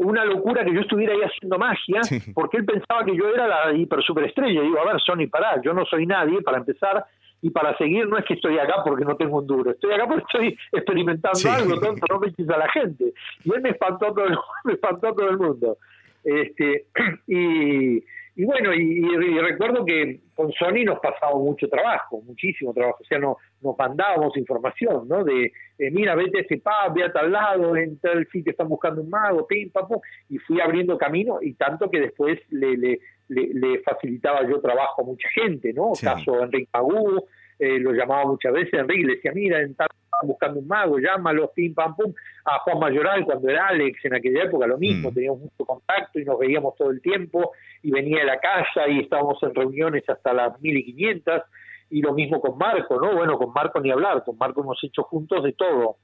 una 0.00 0.24
locura 0.24 0.64
que 0.64 0.72
yo 0.74 0.80
estuviera 0.80 1.12
ahí 1.14 1.20
haciendo 1.22 1.58
magia, 1.58 2.02
Sí. 2.02 2.20
porque 2.34 2.56
él 2.58 2.64
pensaba 2.64 3.04
que 3.04 3.14
yo 3.16 3.28
era 3.28 3.46
la 3.46 3.72
hiper 3.72 4.02
superestrella. 4.02 4.62
Digo, 4.62 4.78
a 4.80 4.84
ver, 4.92 5.00
Sony, 5.00 5.28
pará, 5.30 5.60
yo 5.62 5.72
no 5.74 5.84
soy 5.84 6.06
nadie 6.06 6.40
para 6.42 6.58
empezar 6.58 7.04
y 7.42 7.50
para 7.50 7.76
seguir 7.78 8.06
no 8.08 8.18
es 8.18 8.24
que 8.24 8.34
estoy 8.34 8.58
acá 8.58 8.82
porque 8.84 9.04
no 9.04 9.16
tengo 9.16 9.38
un 9.38 9.46
duro, 9.46 9.70
estoy 9.70 9.92
acá 9.92 10.06
porque 10.06 10.24
estoy 10.26 10.58
experimentando 10.72 11.38
Sí. 11.38 11.48
algo, 11.48 11.78
tonto, 11.80 12.04
no 12.10 12.18
me 12.20 12.28
eches 12.28 12.48
a 12.50 12.58
la 12.58 12.68
gente. 12.70 13.12
Y 13.44 13.54
él 13.54 13.62
me 13.62 13.70
espantó 13.70 14.12
todo 14.12 14.24
el, 14.26 14.36
me 14.64 14.72
espantó 14.74 15.14
todo 15.14 15.28
el 15.30 15.38
mundo. 15.38 15.76
Este, 16.24 16.84
y, 17.26 18.02
y 18.40 18.44
bueno, 18.46 18.72
y, 18.72 19.00
y- 19.04 19.38
recuerdo 19.40 19.84
que 19.84 20.20
con 20.34 20.50
Sony 20.52 20.82
nos 20.84 20.98
pasaba 21.00 21.34
mucho 21.34 21.68
trabajo, 21.68 22.22
muchísimo 22.22 22.72
trabajo, 22.72 22.96
o 23.02 23.04
sea, 23.04 23.18
no, 23.18 23.36
nos 23.60 23.76
mandábamos 23.76 24.34
información, 24.38 25.06
¿no? 25.06 25.22
De, 25.24 25.52
eh, 25.78 25.90
mira, 25.90 26.14
vete 26.14 26.38
a 26.38 26.40
ese 26.40 26.56
pub, 26.56 26.94
ve 26.94 27.04
a 27.04 27.12
tal 27.12 27.30
lado, 27.30 27.76
en 27.76 27.98
tal 27.98 28.26
sitio 28.28 28.52
están 28.52 28.68
buscando 28.68 29.02
un 29.02 29.10
mago, 29.10 29.46
pim, 29.46 29.70
pam, 29.70 29.86
pum, 29.88 30.00
y 30.30 30.38
fui 30.38 30.58
abriendo 30.58 30.96
camino, 30.96 31.38
y 31.42 31.52
tanto 31.52 31.90
que 31.90 32.00
después 32.00 32.38
le, 32.48 32.78
le, 32.78 33.00
le, 33.28 33.48
le 33.52 33.80
facilitaba 33.80 34.48
yo 34.48 34.58
trabajo 34.62 35.02
a 35.02 35.04
mucha 35.04 35.28
gente, 35.34 35.74
¿no? 35.74 35.94
Sí. 35.94 36.06
Caso 36.06 36.42
Enrique 36.42 36.70
Magú, 36.72 37.22
eh, 37.58 37.78
lo 37.78 37.92
llamaba 37.92 38.24
muchas 38.24 38.54
veces, 38.54 38.72
Enrique 38.72 39.06
le 39.06 39.14
decía, 39.16 39.32
mira, 39.34 39.60
en 39.60 39.74
tal 39.74 39.88
buscando 40.22 40.60
un 40.60 40.66
mago, 40.68 40.98
llámalo, 40.98 41.50
pim, 41.54 41.74
pam, 41.74 41.94
pum, 41.96 42.12
a 42.44 42.58
Juan 42.60 42.78
Mayoral 42.78 43.24
cuando 43.24 43.48
era 43.48 43.68
Alex 43.68 44.04
en 44.04 44.14
aquella 44.14 44.44
época, 44.44 44.66
lo 44.66 44.78
mismo, 44.78 45.10
Mm. 45.10 45.14
teníamos 45.14 45.40
mucho 45.40 45.64
contacto 45.64 46.18
y 46.18 46.24
nos 46.24 46.38
veíamos 46.38 46.74
todo 46.76 46.90
el 46.90 47.00
tiempo, 47.00 47.52
y 47.82 47.90
venía 47.90 48.20
de 48.20 48.26
la 48.26 48.38
casa 48.38 48.88
y 48.88 49.00
estábamos 49.00 49.42
en 49.42 49.54
reuniones 49.54 50.08
hasta 50.08 50.32
las 50.32 50.60
mil 50.60 50.76
y 50.76 50.84
quinientas, 50.84 51.44
y 51.90 52.02
lo 52.02 52.12
mismo 52.12 52.40
con 52.40 52.56
Marco, 52.56 53.00
¿no? 53.00 53.16
Bueno, 53.16 53.36
con 53.36 53.52
Marco 53.52 53.80
ni 53.80 53.90
hablar, 53.90 54.22
con 54.24 54.38
Marco 54.38 54.60
hemos 54.62 54.78
hecho 54.84 55.02
juntos 55.02 55.42
de 55.42 55.52
todo. 55.52 55.96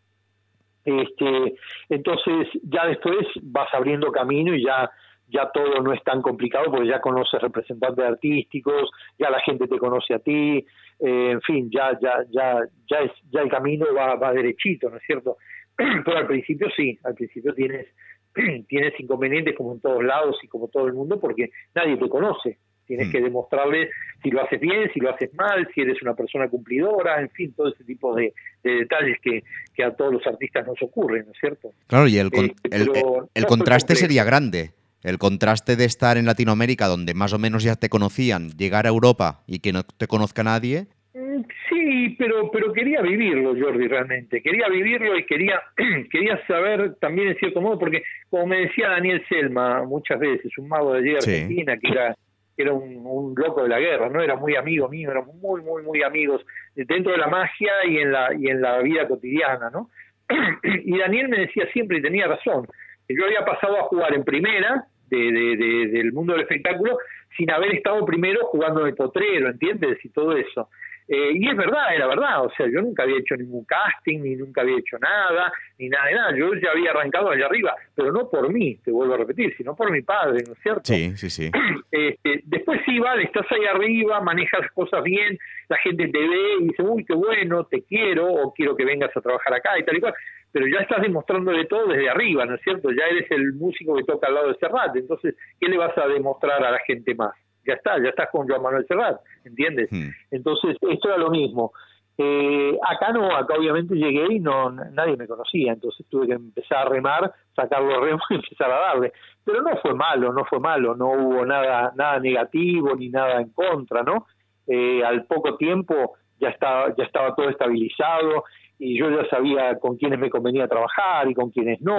Este, 0.84 1.56
entonces 1.88 2.48
ya 2.62 2.86
después 2.86 3.26
vas 3.42 3.68
abriendo 3.72 4.12
camino 4.12 4.54
y 4.54 4.64
ya 4.64 4.90
ya 5.28 5.50
todo 5.52 5.80
no 5.82 5.92
es 5.92 6.02
tan 6.04 6.22
complicado 6.22 6.70
porque 6.70 6.88
ya 6.88 7.00
conoces 7.00 7.40
representantes 7.42 8.04
artísticos, 8.04 8.90
ya 9.18 9.30
la 9.30 9.40
gente 9.40 9.66
te 9.66 9.78
conoce 9.78 10.14
a 10.14 10.18
ti, 10.18 10.64
eh, 11.00 11.30
en 11.32 11.40
fin, 11.42 11.70
ya 11.70 11.98
ya 12.00 12.24
ya 12.30 12.60
ya 12.90 12.98
es 13.00 13.12
ya 13.30 13.40
el 13.42 13.48
camino 13.50 13.86
va, 13.94 14.14
va 14.16 14.32
derechito, 14.32 14.88
¿no 14.90 14.96
es 14.98 15.02
cierto? 15.06 15.36
Pero 15.76 16.16
al 16.16 16.26
principio 16.26 16.68
sí, 16.76 16.98
al 17.04 17.14
principio 17.14 17.52
tienes 17.54 17.86
tienes 18.68 18.92
inconvenientes 19.00 19.54
como 19.56 19.72
en 19.72 19.80
todos 19.80 20.04
lados 20.04 20.36
y 20.42 20.48
como 20.48 20.68
todo 20.68 20.86
el 20.86 20.92
mundo 20.94 21.18
porque 21.20 21.50
nadie 21.74 21.96
te 21.96 22.08
conoce. 22.08 22.58
Tienes 22.86 23.08
Mm. 23.08 23.10
que 23.10 23.20
demostrarle 23.20 23.90
si 24.22 24.30
lo 24.30 24.42
haces 24.44 24.60
bien, 24.60 24.88
si 24.94 25.00
lo 25.00 25.10
haces 25.12 25.34
mal, 25.34 25.68
si 25.74 25.80
eres 25.80 26.00
una 26.02 26.14
persona 26.14 26.48
cumplidora, 26.48 27.20
en 27.20 27.30
fin, 27.30 27.52
todo 27.52 27.68
ese 27.70 27.82
tipo 27.82 28.14
de, 28.14 28.32
de 28.62 28.70
detalles 28.76 29.18
que, 29.20 29.42
que 29.74 29.82
a 29.82 29.90
todos 29.96 30.12
los 30.12 30.24
artistas 30.26 30.64
nos 30.68 30.80
ocurren, 30.80 31.26
¿no 31.26 31.32
es 31.32 31.38
cierto? 31.40 31.72
Claro, 31.88 32.06
y 32.06 32.16
el, 32.18 32.30
con- 32.30 32.44
Eh, 32.44 32.54
el- 32.70 32.90
el 33.34 33.42
no 33.42 33.48
contraste 33.48 33.96
sería 33.96 34.22
grande. 34.22 34.70
El 35.02 35.18
contraste 35.18 35.76
de 35.76 35.84
estar 35.84 36.16
en 36.16 36.26
Latinoamérica, 36.26 36.86
donde 36.86 37.14
más 37.14 37.32
o 37.32 37.38
menos 37.38 37.62
ya 37.62 37.76
te 37.76 37.88
conocían, 37.88 38.50
llegar 38.56 38.86
a 38.86 38.90
Europa 38.90 39.42
y 39.46 39.60
que 39.60 39.72
no 39.72 39.82
te 39.84 40.06
conozca 40.06 40.42
nadie. 40.42 40.86
Mm, 41.14 41.42
Sí, 41.68 42.16
pero 42.18 42.50
pero 42.50 42.72
quería 42.72 43.00
vivirlo, 43.02 43.54
Jordi, 43.58 43.86
realmente. 43.88 44.42
Quería 44.42 44.68
vivirlo 44.68 45.16
y 45.18 45.24
quería 45.24 45.60
quería 46.10 46.40
saber 46.46 46.96
también 47.00 47.28
en 47.28 47.36
cierto 47.36 47.60
modo, 47.60 47.78
porque 47.78 48.02
como 48.30 48.46
me 48.46 48.60
decía 48.60 48.88
Daniel 48.90 49.22
Selma 49.28 49.84
muchas 49.84 50.18
veces, 50.18 50.50
un 50.58 50.68
mago 50.68 50.92
de 50.94 50.98
allí 51.00 51.12
de 51.12 51.20
Sí. 51.20 51.30
Argentina, 51.30 51.76
que 51.78 51.88
era 51.88 52.16
que 52.56 52.62
era 52.62 52.72
un, 52.72 53.02
un 53.04 53.34
loco 53.36 53.62
de 53.62 53.68
la 53.68 53.78
guerra, 53.78 54.08
no 54.08 54.22
era 54.22 54.34
muy 54.34 54.56
amigo 54.56 54.88
mío, 54.88 55.10
éramos 55.10 55.34
muy 55.36 55.60
muy 55.62 55.82
muy 55.82 56.02
amigos 56.02 56.44
dentro 56.74 57.12
de 57.12 57.18
la 57.18 57.28
magia 57.28 57.72
y 57.88 57.98
en 57.98 58.12
la 58.12 58.34
y 58.34 58.48
en 58.48 58.60
la 58.62 58.78
vida 58.80 59.06
cotidiana, 59.06 59.70
¿no? 59.70 59.90
y 60.84 60.98
Daniel 60.98 61.28
me 61.28 61.38
decía 61.40 61.66
siempre 61.72 61.98
y 61.98 62.02
tenía 62.02 62.26
razón, 62.26 62.66
yo 63.08 63.24
había 63.24 63.44
pasado 63.44 63.78
a 63.78 63.82
jugar 63.84 64.14
en 64.14 64.24
primera 64.24 64.84
de, 65.10 65.16
de- 65.18 65.56
de- 65.56 65.86
del 65.88 66.12
mundo 66.12 66.32
del 66.32 66.42
espectáculo 66.42 66.98
sin 67.36 67.50
haber 67.50 67.74
estado 67.74 68.04
primero 68.04 68.46
jugando 68.46 68.84
de 68.84 68.94
potrero, 68.94 69.48
¿entiendes? 69.50 70.02
Y 70.04 70.08
todo 70.08 70.36
eso. 70.36 70.68
Eh, 71.08 71.30
y 71.34 71.48
es 71.48 71.56
verdad, 71.56 71.94
era 71.94 72.08
verdad, 72.08 72.44
o 72.44 72.50
sea, 72.56 72.66
yo 72.66 72.80
nunca 72.82 73.04
había 73.04 73.18
hecho 73.18 73.36
ningún 73.36 73.64
casting, 73.64 74.18
ni 74.22 74.34
nunca 74.34 74.62
había 74.62 74.76
hecho 74.78 74.98
nada, 74.98 75.52
ni 75.78 75.88
nada 75.88 76.06
de 76.06 76.14
nada, 76.14 76.36
yo 76.36 76.52
ya 76.54 76.72
había 76.72 76.90
arrancado 76.90 77.30
allá 77.30 77.46
arriba, 77.46 77.76
pero 77.94 78.10
no 78.10 78.28
por 78.28 78.52
mí, 78.52 78.74
te 78.84 78.90
vuelvo 78.90 79.14
a 79.14 79.18
repetir, 79.18 79.54
sino 79.56 79.76
por 79.76 79.92
mi 79.92 80.02
padre, 80.02 80.42
¿no 80.44 80.54
es 80.54 80.58
cierto? 80.58 80.80
Sí, 80.84 81.16
sí, 81.16 81.30
sí. 81.30 81.50
Este, 81.92 82.40
después 82.44 82.80
sí, 82.84 82.98
vale, 82.98 83.22
estás 83.22 83.46
ahí 83.52 83.64
arriba, 83.64 84.20
manejas 84.20 84.68
cosas 84.74 85.02
bien, 85.04 85.38
la 85.68 85.78
gente 85.78 86.08
te 86.08 86.18
ve 86.18 86.54
y 86.60 86.64
dice, 86.64 86.82
uy, 86.82 87.04
qué 87.04 87.14
bueno, 87.14 87.64
te 87.64 87.84
quiero, 87.84 88.26
o 88.26 88.52
quiero 88.52 88.76
que 88.76 88.84
vengas 88.84 89.16
a 89.16 89.20
trabajar 89.20 89.54
acá 89.54 89.78
y 89.78 89.84
tal 89.84 89.96
y 89.96 90.00
cual, 90.00 90.14
pero 90.56 90.68
ya 90.68 90.80
estás 90.80 91.02
demostrándole 91.02 91.66
todo 91.66 91.88
desde 91.88 92.08
arriba, 92.08 92.46
¿no 92.46 92.54
es 92.54 92.62
cierto? 92.62 92.88
Ya 92.90 93.04
eres 93.10 93.30
el 93.30 93.52
músico 93.52 93.94
que 93.94 94.04
toca 94.04 94.26
al 94.26 94.36
lado 94.36 94.48
de 94.48 94.54
Serrat, 94.54 94.96
entonces, 94.96 95.36
¿qué 95.60 95.68
le 95.68 95.76
vas 95.76 95.92
a 95.98 96.08
demostrar 96.08 96.64
a 96.64 96.70
la 96.70 96.78
gente 96.78 97.14
más? 97.14 97.34
Ya 97.66 97.74
está, 97.74 98.02
ya 98.02 98.08
estás 98.08 98.30
con 98.32 98.48
Joan 98.48 98.62
Manuel 98.62 98.86
Serrat, 98.88 99.20
¿entiendes? 99.44 99.92
Mm. 99.92 100.08
Entonces, 100.30 100.78
esto 100.80 101.08
era 101.08 101.18
lo 101.18 101.28
mismo. 101.28 101.72
Eh, 102.16 102.74
acá 102.88 103.12
no, 103.12 103.36
acá 103.36 103.56
obviamente 103.58 103.96
llegué 103.96 104.32
y 104.32 104.40
no 104.40 104.70
nadie 104.70 105.18
me 105.18 105.28
conocía, 105.28 105.74
entonces 105.74 106.06
tuve 106.08 106.28
que 106.28 106.32
empezar 106.32 106.86
a 106.86 106.88
remar, 106.88 107.34
sacar 107.54 107.82
los 107.82 108.00
remos 108.00 108.22
y 108.30 108.36
empezar 108.36 108.70
a 108.70 108.80
darle. 108.80 109.12
Pero 109.44 109.60
no 109.60 109.76
fue 109.82 109.92
malo, 109.92 110.32
no 110.32 110.46
fue 110.46 110.58
malo, 110.58 110.96
no 110.96 111.08
hubo 111.08 111.44
nada 111.44 111.92
nada 111.94 112.18
negativo 112.18 112.96
ni 112.96 113.10
nada 113.10 113.42
en 113.42 113.50
contra, 113.50 114.02
¿no? 114.02 114.26
Eh, 114.66 115.02
al 115.04 115.26
poco 115.26 115.56
tiempo 115.56 116.14
ya 116.40 116.48
estaba 116.48 116.94
ya 116.96 117.04
estaba 117.04 117.34
todo 117.34 117.48
estabilizado 117.48 118.44
y 118.78 118.98
yo 118.98 119.10
ya 119.10 119.28
sabía 119.28 119.78
con 119.78 119.96
quiénes 119.96 120.18
me 120.18 120.30
convenía 120.30 120.68
trabajar 120.68 121.30
y 121.30 121.34
con 121.34 121.50
quiénes 121.50 121.80
no, 121.80 121.96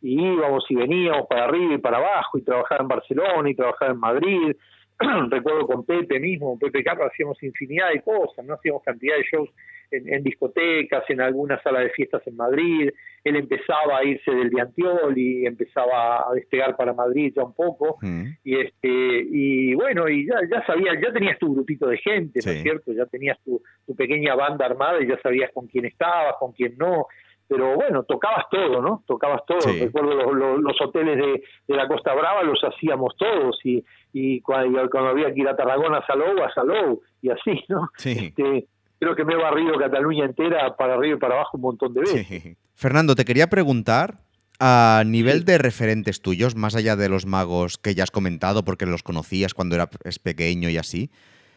y 0.00 0.24
íbamos 0.32 0.64
y 0.70 0.76
veníamos 0.76 1.26
para 1.28 1.44
arriba 1.44 1.74
y 1.74 1.78
para 1.78 1.98
abajo 1.98 2.38
y 2.38 2.42
trabajaba 2.42 2.82
en 2.82 2.88
Barcelona 2.88 3.50
y 3.50 3.54
trabajaba 3.54 3.92
en 3.92 4.00
Madrid 4.00 4.56
recuerdo 5.30 5.66
con 5.66 5.84
Pepe 5.84 6.18
mismo, 6.18 6.58
Pepe 6.58 6.82
Carlos, 6.82 7.08
hacíamos 7.12 7.42
infinidad 7.42 7.90
de 7.92 8.02
cosas, 8.02 8.44
no 8.44 8.54
hacíamos 8.54 8.82
cantidad 8.82 9.16
de 9.16 9.24
shows 9.30 9.50
en, 9.90 10.12
en 10.12 10.22
discotecas, 10.24 11.04
en 11.10 11.20
alguna 11.20 11.62
sala 11.62 11.80
de 11.80 11.90
fiestas 11.90 12.26
en 12.26 12.36
Madrid, 12.36 12.90
él 13.22 13.36
empezaba 13.36 13.98
a 13.98 14.04
irse 14.04 14.30
del 14.32 14.50
Diantiol 14.50 15.16
y 15.16 15.46
empezaba 15.46 16.28
a 16.28 16.34
despegar 16.34 16.76
para 16.76 16.92
Madrid 16.92 17.32
ya 17.36 17.44
un 17.44 17.54
poco, 17.54 17.98
Mm. 18.00 18.24
y 18.44 18.56
este 18.60 18.88
y 18.88 19.74
bueno, 19.74 20.08
y 20.08 20.26
ya, 20.26 20.40
ya 20.50 20.64
sabías, 20.66 20.96
ya 21.00 21.12
tenías 21.12 21.38
tu 21.38 21.54
grupito 21.54 21.86
de 21.86 21.98
gente, 21.98 22.40
¿no 22.44 22.50
es 22.52 22.62
cierto? 22.62 22.92
Ya 22.92 23.06
tenías 23.06 23.38
tu, 23.44 23.62
tu 23.86 23.94
pequeña 23.94 24.34
banda 24.34 24.66
armada 24.66 25.00
y 25.00 25.08
ya 25.08 25.18
sabías 25.20 25.50
con 25.52 25.66
quién 25.68 25.84
estabas, 25.84 26.34
con 26.40 26.52
quién 26.52 26.74
no, 26.78 27.06
pero 27.48 27.74
bueno, 27.76 28.02
tocabas 28.04 28.44
todo, 28.50 28.82
¿no? 28.82 29.02
Tocabas 29.06 29.42
todo. 29.46 29.60
Sí. 29.60 29.78
Recuerdo 29.80 30.14
los, 30.14 30.34
los- 30.34 30.60
los 30.60 30.80
hoteles 30.80 31.16
de, 31.16 31.42
de 31.68 31.76
la 31.76 31.86
Costa 31.88 32.12
Brava 32.14 32.42
los 32.42 32.58
hacíamos 32.64 33.14
todos 33.16 33.58
y, 33.64 33.84
y 34.12 34.40
cuando, 34.40 34.80
había 35.08 35.32
que 35.32 35.40
ir 35.40 35.48
a 35.48 35.56
Tarragona 35.56 35.98
a 35.98 36.06
Salou, 36.06 36.42
a 36.42 36.52
Salou 36.52 37.00
y 37.22 37.30
así, 37.30 37.62
¿no? 37.68 37.88
Sí. 37.96 38.10
Este, 38.36 38.66
creo 38.98 39.14
que 39.14 39.24
me 39.24 39.34
he 39.34 39.36
barrido 39.36 39.78
Cataluña 39.78 40.24
entera 40.24 40.74
para 40.76 40.94
arriba 40.94 41.16
y 41.16 41.20
para 41.20 41.34
abajo 41.34 41.56
un 41.56 41.62
montón 41.62 41.94
de 41.94 42.00
veces. 42.00 42.26
Sí. 42.26 42.56
Fernando, 42.74 43.14
te 43.14 43.24
quería 43.24 43.46
preguntar, 43.48 44.18
a 44.58 45.02
nivel 45.06 45.44
de 45.44 45.58
referentes 45.58 46.22
tuyos, 46.22 46.56
más 46.56 46.74
allá 46.74 46.96
de 46.96 47.08
los 47.08 47.26
magos 47.26 47.76
que 47.78 47.94
ya 47.94 48.02
has 48.04 48.10
comentado, 48.10 48.64
porque 48.64 48.86
los 48.86 49.02
conocías 49.02 49.52
cuando 49.54 49.74
eras 49.76 49.88
pequeño 50.22 50.68
y 50.70 50.78
así, 50.78 51.10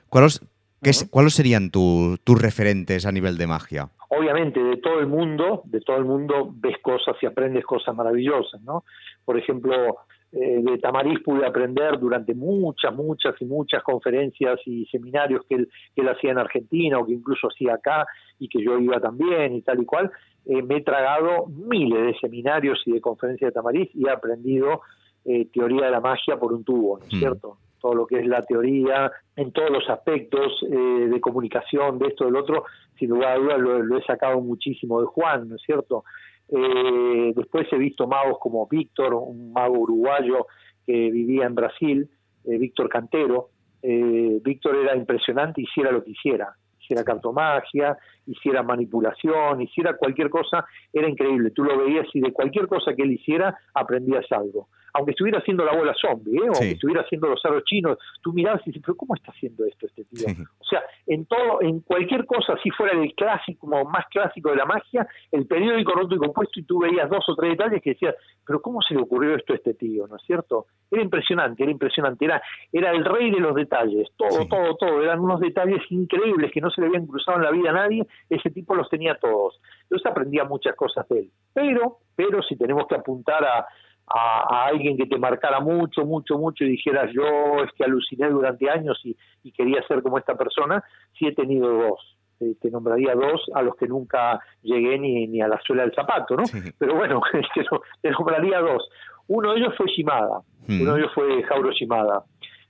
¿cuáles, 0.09 0.41
qué 0.81 0.89
es- 0.91 1.07
¿cuáles 1.09 1.33
serían 1.33 1.69
tu- 1.71 2.17
tus 2.23 2.41
referentes 2.41 3.05
a 3.05 3.11
nivel 3.11 3.37
de 3.37 3.47
magia? 3.47 3.89
obviamente 4.11 4.59
de 4.61 4.77
todo 4.77 4.99
el 4.99 5.05
mundo, 5.05 5.61
de 5.65 5.81
todo 5.81 5.97
el 5.97 6.05
mundo 6.05 6.51
ves 6.55 6.77
cosas 6.81 7.15
y 7.21 7.27
aprendes 7.27 7.63
cosas 7.63 7.95
maravillosas, 7.95 8.59
¿no? 8.63 8.83
Por 9.23 9.37
ejemplo, 9.37 9.97
eh, 10.31 10.61
de 10.63 10.77
Tamariz 10.79 11.19
pude 11.23 11.45
aprender 11.45 11.99
durante 11.99 12.33
muchas, 12.33 12.91
muchas 12.95 13.35
y 13.39 13.45
muchas 13.45 13.83
conferencias 13.83 14.59
y 14.65 14.87
seminarios 14.87 15.41
que 15.47 15.55
él, 15.55 15.69
que 15.95 16.01
él 16.01 16.09
hacía 16.09 16.31
en 16.31 16.39
Argentina 16.39 16.97
o 16.97 17.05
que 17.05 17.13
incluso 17.13 17.49
hacía 17.49 17.75
acá 17.75 18.07
y 18.39 18.49
que 18.49 18.63
yo 18.63 18.79
iba 18.79 18.99
también 18.99 19.53
y 19.53 19.61
tal 19.61 19.79
y 19.81 19.85
cual. 19.85 20.09
Eh, 20.47 20.63
me 20.63 20.77
he 20.77 20.81
tragado 20.81 21.45
miles 21.47 22.01
de 22.07 22.19
seminarios 22.19 22.81
y 22.87 22.93
de 22.93 23.01
conferencias 23.01 23.49
de 23.49 23.53
Tamariz 23.53 23.91
y 23.93 24.07
he 24.07 24.11
aprendido 24.11 24.81
eh, 25.25 25.47
teoría 25.53 25.85
de 25.85 25.91
la 25.91 25.99
magia 26.01 26.37
por 26.39 26.51
un 26.53 26.63
tubo, 26.63 26.97
¿no 26.97 27.05
es 27.05 27.13
Mm. 27.13 27.19
cierto? 27.19 27.57
Todo 27.79 27.93
lo 27.93 28.07
que 28.07 28.19
es 28.19 28.27
la 28.27 28.41
teoría 28.43 29.11
en 29.35 29.51
todos 29.51 29.69
los 29.69 29.89
aspectos 29.89 30.63
eh, 30.69 30.75
de 30.75 31.21
comunicación, 31.21 31.97
de 31.99 32.07
esto, 32.07 32.25
del 32.25 32.35
otro, 32.35 32.65
sin 32.97 33.09
lugar 33.09 33.33
a 33.33 33.39
dudas 33.39 33.59
lo, 33.59 33.83
lo 33.83 33.97
he 33.97 34.03
sacado 34.03 34.41
muchísimo 34.41 35.01
de 35.01 35.07
Juan, 35.07 35.49
¿no 35.49 35.55
es 35.55 35.61
cierto? 35.61 36.03
Eh, 36.49 37.33
después 37.35 37.67
he 37.71 37.77
visto 37.77 38.07
magos 38.07 38.37
como 38.39 38.67
Víctor, 38.67 39.13
un 39.13 39.53
mago 39.53 39.79
uruguayo 39.79 40.47
que 40.85 41.11
vivía 41.11 41.45
en 41.45 41.55
Brasil, 41.55 42.09
eh, 42.45 42.57
Víctor 42.57 42.89
Cantero. 42.89 43.49
Víctor 43.81 44.75
era 44.75 44.93
impresionante, 44.93 45.61
hiciera 45.61 45.89
lo 45.89 46.03
que 46.03 46.11
hiciera 46.11 46.53
hiciera 46.89 47.03
cartomagia, 47.03 47.97
hiciera 48.29 48.63
manipulación, 48.63 49.61
hiciera 49.61 49.97
cualquier 49.97 50.29
cosa, 50.29 50.65
era 50.93 51.09
increíble. 51.09 51.51
Tú 51.51 51.63
lo 51.63 51.77
veías 51.77 52.07
y 52.13 52.21
de 52.21 52.31
cualquier 52.31 52.67
cosa 52.67 52.93
que 52.95 53.03
él 53.03 53.11
hiciera 53.11 53.57
aprendías 53.73 54.25
algo. 54.31 54.69
Aunque 54.93 55.11
estuviera 55.11 55.39
haciendo 55.39 55.63
la 55.63 55.75
bola 55.75 55.93
zombie, 55.93 56.37
¿eh? 56.37 56.49
o 56.49 56.63
estuviera 56.63 57.01
haciendo 57.01 57.27
los 57.27 57.41
cerros 57.41 57.63
chinos, 57.63 57.97
tú 58.21 58.33
mirabas 58.33 58.61
y 58.63 58.71
dices, 58.71 58.81
pero 58.83 58.97
¿cómo 58.97 59.15
está 59.15 59.31
haciendo 59.31 59.65
esto 59.65 59.85
este 59.85 60.03
tío? 60.05 60.25
O 60.57 60.63
sea, 60.63 60.81
en 61.05 61.25
todo, 61.25 61.61
en 61.61 61.81
cualquier 61.81 62.25
cosa, 62.25 62.55
si 62.63 62.71
fuera 62.71 62.99
el 62.99 63.13
clásico, 63.13 63.59
como 63.67 63.83
más 63.85 64.05
clásico 64.09 64.49
de 64.49 64.55
la 64.55 64.65
magia, 64.65 65.07
el 65.31 65.45
periódico 65.45 65.93
roto 65.93 66.15
y 66.15 66.17
compuesto 66.17 66.59
y 66.59 66.63
tú 66.63 66.79
veías 66.79 67.09
dos 67.09 67.23
o 67.27 67.35
tres 67.35 67.51
detalles 67.51 67.81
que 67.81 67.91
decías, 67.91 68.15
pero 68.45 68.61
¿cómo 68.61 68.81
se 68.81 68.95
le 68.95 69.01
ocurrió 69.01 69.35
esto 69.35 69.53
a 69.53 69.57
este 69.57 69.73
tío? 69.75 70.07
¿No 70.07 70.15
es 70.15 70.23
cierto? 70.23 70.65
Era 70.91 71.03
impresionante, 71.03 71.63
era 71.63 71.71
impresionante, 71.71 72.25
era, 72.25 72.41
era 72.71 72.91
el 72.91 73.05
rey 73.05 73.29
de 73.31 73.39
los 73.39 73.53
detalles, 73.53 74.09
todo, 74.17 74.47
todo, 74.47 74.75
todo, 74.75 75.03
eran 75.03 75.19
unos 75.19 75.39
detalles 75.39 75.81
increíbles 75.89 76.51
que 76.51 76.61
no 76.61 76.71
se 76.71 76.81
le 76.81 76.87
habían 76.87 77.05
cruzado 77.05 77.37
en 77.37 77.43
la 77.43 77.51
vida 77.51 77.69
a 77.69 77.73
nadie, 77.73 78.07
ese 78.29 78.49
tipo 78.49 78.75
los 78.75 78.89
tenía 78.89 79.15
todos. 79.15 79.59
Entonces 79.83 80.09
aprendía 80.09 80.43
muchas 80.43 80.75
cosas 80.75 81.07
de 81.09 81.19
él. 81.19 81.31
Pero, 81.53 81.97
pero 82.15 82.41
si 82.43 82.55
tenemos 82.55 82.87
que 82.87 82.95
apuntar 82.95 83.43
a, 83.43 83.67
a, 84.09 84.65
alguien 84.65 84.97
que 84.97 85.05
te 85.05 85.17
marcara 85.17 85.59
mucho, 85.59 86.05
mucho, 86.05 86.37
mucho 86.37 86.63
y 86.63 86.69
dijeras 86.69 87.11
yo 87.13 87.63
es 87.63 87.71
que 87.73 87.83
aluciné 87.83 88.29
durante 88.29 88.69
años 88.69 88.99
y, 89.03 89.15
quería 89.51 89.85
ser 89.87 90.01
como 90.01 90.17
esta 90.17 90.35
persona, 90.35 90.83
sí 91.17 91.27
he 91.27 91.33
tenido 91.33 91.69
dos. 91.69 92.17
Eh, 92.39 92.55
te 92.61 92.71
nombraría 92.71 93.13
dos 93.13 93.41
a 93.53 93.61
los 93.61 93.75
que 93.75 93.87
nunca 93.87 94.39
llegué 94.61 94.97
ni, 94.97 95.27
ni 95.27 95.41
a 95.41 95.47
la 95.49 95.59
suela 95.59 95.83
del 95.83 95.93
zapato, 95.93 96.37
¿no? 96.37 96.43
Pero 96.77 96.95
bueno, 96.95 97.21
te, 98.01 98.11
nombraría 98.11 98.59
dos. 98.59 98.89
Uno 99.27 99.51
de 99.51 99.59
ellos 99.59 99.73
fue 99.75 99.87
Shimada, 99.87 100.41
uno 100.67 100.93
de 100.93 100.99
ellos 101.01 101.11
fue 101.13 101.43
Jauro 101.43 101.71
Shimada. 101.71 102.23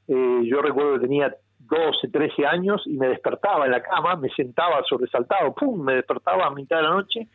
Eh, 0.08 0.42
yo 0.46 0.62
recuerdo 0.62 0.94
que 0.94 1.02
tenía 1.02 1.36
12, 1.70 2.08
13 2.10 2.46
años 2.46 2.82
y 2.86 2.98
me 2.98 3.08
despertaba 3.08 3.66
en 3.66 3.72
la 3.72 3.82
cama, 3.82 4.16
me 4.16 4.30
sentaba 4.30 4.82
sobresaltado, 4.88 5.54
pum, 5.54 5.84
me 5.84 5.96
despertaba 5.96 6.48
a 6.48 6.52
mitad 6.52 6.78
de 6.78 6.84
la 6.84 6.90
noche 6.90 7.28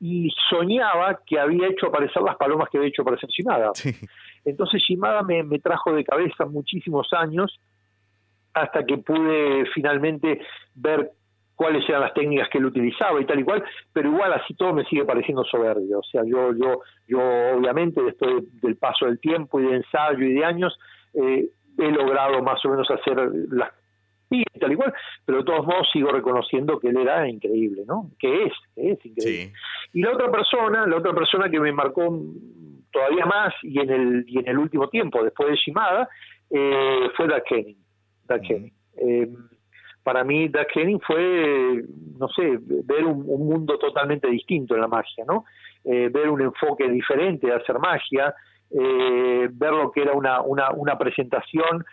y 0.00 0.30
soñaba 0.48 1.20
que 1.26 1.38
había 1.38 1.68
hecho 1.68 1.86
aparecer 1.86 2.22
las 2.22 2.36
palomas 2.36 2.68
que 2.70 2.78
había 2.78 2.88
hecho 2.88 3.02
aparecer 3.02 3.28
Shimada. 3.28 3.72
Entonces 4.44 4.82
Shimada 4.88 5.22
me, 5.22 5.42
me 5.42 5.58
trajo 5.58 5.92
de 5.92 6.04
cabeza 6.04 6.46
muchísimos 6.46 7.12
años 7.12 7.58
hasta 8.54 8.84
que 8.84 8.98
pude 8.98 9.66
finalmente 9.74 10.40
ver 10.74 11.12
cuáles 11.58 11.86
eran 11.88 12.02
las 12.02 12.14
técnicas 12.14 12.48
que 12.50 12.58
él 12.58 12.66
utilizaba 12.66 13.20
y 13.20 13.24
tal 13.24 13.40
y 13.40 13.44
cual, 13.44 13.64
pero 13.92 14.10
igual 14.10 14.32
así 14.32 14.54
todo 14.54 14.72
me 14.72 14.84
sigue 14.84 15.04
pareciendo 15.04 15.42
soberbio. 15.44 15.98
O 15.98 16.02
sea, 16.04 16.22
yo, 16.24 16.52
yo, 16.54 16.82
yo 17.08 17.18
obviamente 17.56 18.00
después 18.00 18.44
del 18.62 18.76
paso 18.76 19.06
del 19.06 19.18
tiempo 19.18 19.58
y 19.58 19.64
de 19.64 19.76
ensayo 19.76 20.24
y 20.24 20.34
de 20.34 20.44
años, 20.44 20.78
eh, 21.14 21.48
he 21.78 21.90
logrado 21.90 22.42
más 22.42 22.64
o 22.64 22.70
menos 22.70 22.90
hacer 22.90 23.16
las 23.50 23.70
y 24.30 24.44
tal 24.60 24.72
igual, 24.72 24.92
pero 25.24 25.38
de 25.38 25.44
todos 25.44 25.66
modos 25.66 25.88
sigo 25.90 26.10
reconociendo 26.10 26.78
que 26.78 26.88
él 26.88 26.98
era 26.98 27.26
increíble, 27.26 27.84
¿no? 27.86 28.10
Que 28.18 28.44
es, 28.44 28.52
que 28.74 28.90
es 28.90 29.06
increíble. 29.06 29.52
Y 29.94 30.02
la 30.02 30.12
otra 30.12 30.30
persona, 30.30 30.86
la 30.86 30.96
otra 30.96 31.14
persona 31.14 31.48
que 31.48 31.58
me 31.58 31.72
marcó 31.72 32.14
todavía 32.92 33.24
más 33.26 33.54
y 33.62 33.80
en 33.80 33.90
el 33.90 34.24
y 34.26 34.38
en 34.38 34.48
el 34.48 34.58
último 34.58 34.88
tiempo, 34.88 35.22
después 35.22 35.50
de 35.50 35.56
Shimada, 35.56 36.08
eh, 36.50 37.10
fue 37.16 37.26
Doug 37.26 37.42
Henning. 37.48 38.72
Eh, 39.00 39.28
para 40.02 40.24
mí 40.24 40.48
Doug 40.48 40.66
Henning 40.74 41.00
fue, 41.00 41.84
no 42.18 42.28
sé, 42.28 42.58
ver 42.60 43.04
un, 43.04 43.24
mundo 43.24 43.78
totalmente 43.78 44.28
distinto 44.28 44.74
en 44.74 44.82
la 44.82 44.88
magia, 44.88 45.24
¿no? 45.26 45.44
Eh, 45.84 46.08
ver 46.12 46.28
un 46.28 46.40
enfoque 46.42 46.88
diferente 46.88 47.46
de 47.46 47.54
hacer 47.54 47.78
magia, 47.78 48.34
eh, 48.70 49.48
ver 49.50 49.72
lo 49.72 49.90
que 49.90 50.02
era 50.02 50.12
una, 50.12 50.42
una, 50.42 50.70
una 50.70 50.98
presentación 50.98 51.84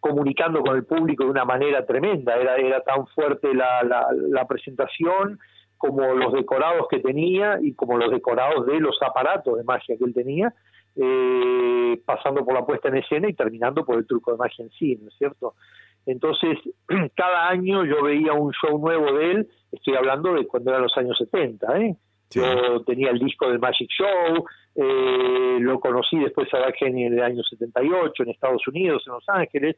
comunicando 0.00 0.60
con 0.60 0.76
el 0.76 0.84
público 0.84 1.24
de 1.24 1.30
una 1.30 1.44
manera 1.44 1.86
tremenda. 1.86 2.36
Era, 2.36 2.56
era 2.56 2.80
tan 2.82 3.06
fuerte 3.08 3.54
la, 3.54 3.82
la, 3.82 4.46
presentación 4.46 5.38
como 5.78 6.14
los 6.14 6.32
decorados 6.32 6.86
que 6.90 7.00
tenía 7.00 7.58
y 7.62 7.72
como 7.74 7.96
los 7.96 8.10
decorados 8.10 8.66
de 8.66 8.80
los 8.80 8.96
aparatos 9.02 9.56
de 9.56 9.64
magia 9.64 9.96
que 9.96 10.04
él 10.04 10.12
tenía, 10.12 10.52
eh, 10.96 12.00
pasando 12.04 12.44
por 12.44 12.54
la 12.54 12.66
puesta 12.66 12.88
en 12.88 12.98
escena 12.98 13.28
y 13.28 13.34
terminando 13.34 13.84
por 13.84 13.96
el 13.96 14.06
truco 14.06 14.32
de 14.32 14.38
magia 14.38 14.64
en 14.64 14.70
sí, 14.72 14.98
¿no 15.00 15.08
es 15.08 15.14
cierto? 15.16 15.54
Entonces, 16.06 16.58
cada 17.16 17.48
año 17.48 17.84
yo 17.84 18.02
veía 18.02 18.34
un 18.34 18.52
show 18.52 18.78
nuevo 18.78 19.12
de 19.16 19.30
él, 19.30 19.48
estoy 19.72 19.94
hablando 19.96 20.34
de 20.34 20.46
cuando 20.46 20.70
eran 20.70 20.82
los 20.82 20.96
años 20.96 21.16
70, 21.18 21.78
¿eh? 21.78 21.96
Yo 22.30 22.82
tenía 22.84 23.10
el 23.10 23.18
disco 23.18 23.48
del 23.48 23.60
Magic 23.60 23.88
Show, 23.90 24.44
eh, 24.76 25.58
lo 25.60 25.78
conocí 25.78 26.18
después 26.18 26.48
a 26.52 26.72
Kenny 26.72 27.04
en 27.04 27.14
el 27.14 27.22
año 27.22 27.42
78 27.42 28.22
en 28.22 28.30
Estados 28.30 28.66
Unidos, 28.66 29.04
en 29.06 29.12
Los 29.12 29.28
Ángeles, 29.28 29.76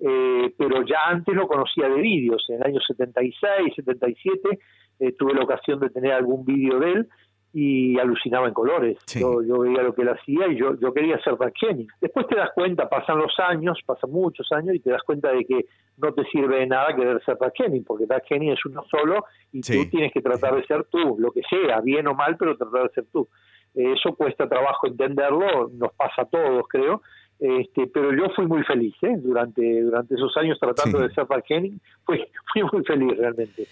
eh, 0.00 0.54
pero 0.58 0.84
ya 0.84 1.06
antes 1.06 1.34
lo 1.34 1.46
conocía 1.46 1.88
de 1.88 2.00
vídeos. 2.00 2.44
En 2.48 2.56
el 2.56 2.64
año 2.64 2.80
76, 2.80 3.74
77 3.74 4.58
eh, 5.00 5.12
tuve 5.12 5.34
la 5.34 5.44
ocasión 5.44 5.80
de 5.80 5.90
tener 5.90 6.12
algún 6.12 6.44
vídeo 6.44 6.78
de 6.78 6.92
él 6.92 7.08
y 7.54 7.98
alucinaba 8.00 8.48
en 8.48 8.54
colores. 8.54 8.98
Yo, 9.14 9.40
yo, 9.42 9.60
veía 9.60 9.82
lo 9.82 9.94
que 9.94 10.02
él 10.02 10.08
hacía 10.08 10.48
y 10.48 10.56
yo, 10.56 10.78
yo 10.80 10.92
quería 10.92 11.18
ser 11.22 11.36
Kenny. 11.58 11.86
Después 12.00 12.26
te 12.26 12.34
das 12.34 12.50
cuenta, 12.52 12.88
pasan 12.88 13.18
los 13.18 13.32
años, 13.38 13.78
pasan 13.86 14.10
muchos 14.10 14.50
años 14.50 14.74
y 14.74 14.80
te 14.80 14.90
das 14.90 15.02
cuenta 15.04 15.30
de 15.30 15.44
que 15.44 15.66
no 15.96 16.12
te 16.12 16.24
sirve 16.24 16.58
de 16.58 16.66
nada 16.66 16.96
querer 16.96 17.22
ser 17.24 17.38
Kenny, 17.54 17.80
porque 17.80 18.06
Kenny 18.28 18.50
es 18.50 18.66
uno 18.66 18.84
solo 18.90 19.24
y 19.52 19.60
tú 19.60 19.88
tienes 19.88 20.12
que 20.12 20.20
tratar 20.20 20.56
de 20.56 20.66
ser 20.66 20.84
tú, 20.90 21.16
lo 21.18 21.30
que 21.30 21.42
sea, 21.48 21.80
bien 21.80 22.08
o 22.08 22.14
mal, 22.14 22.36
pero 22.36 22.56
tratar 22.56 22.88
de 22.88 22.88
ser 22.88 23.04
tú. 23.12 23.28
Eso 23.74 24.14
cuesta 24.14 24.48
trabajo 24.48 24.86
entenderlo, 24.86 25.70
nos 25.72 25.92
pasa 25.94 26.22
a 26.22 26.26
todos, 26.26 26.64
creo, 26.68 27.02
este, 27.40 27.88
pero 27.88 28.12
yo 28.12 28.32
fui 28.34 28.46
muy 28.46 28.62
feliz 28.62 28.94
¿eh? 29.02 29.16
durante 29.18 29.82
durante 29.82 30.14
esos 30.14 30.34
años 30.36 30.56
tratando 30.60 31.00
de 31.00 31.12
ser 31.12 31.26
Mark 31.28 31.44
Henning, 31.48 31.80
fui, 32.04 32.18
fui 32.52 32.62
muy 32.72 32.84
feliz 32.84 33.18
realmente. 33.18 33.66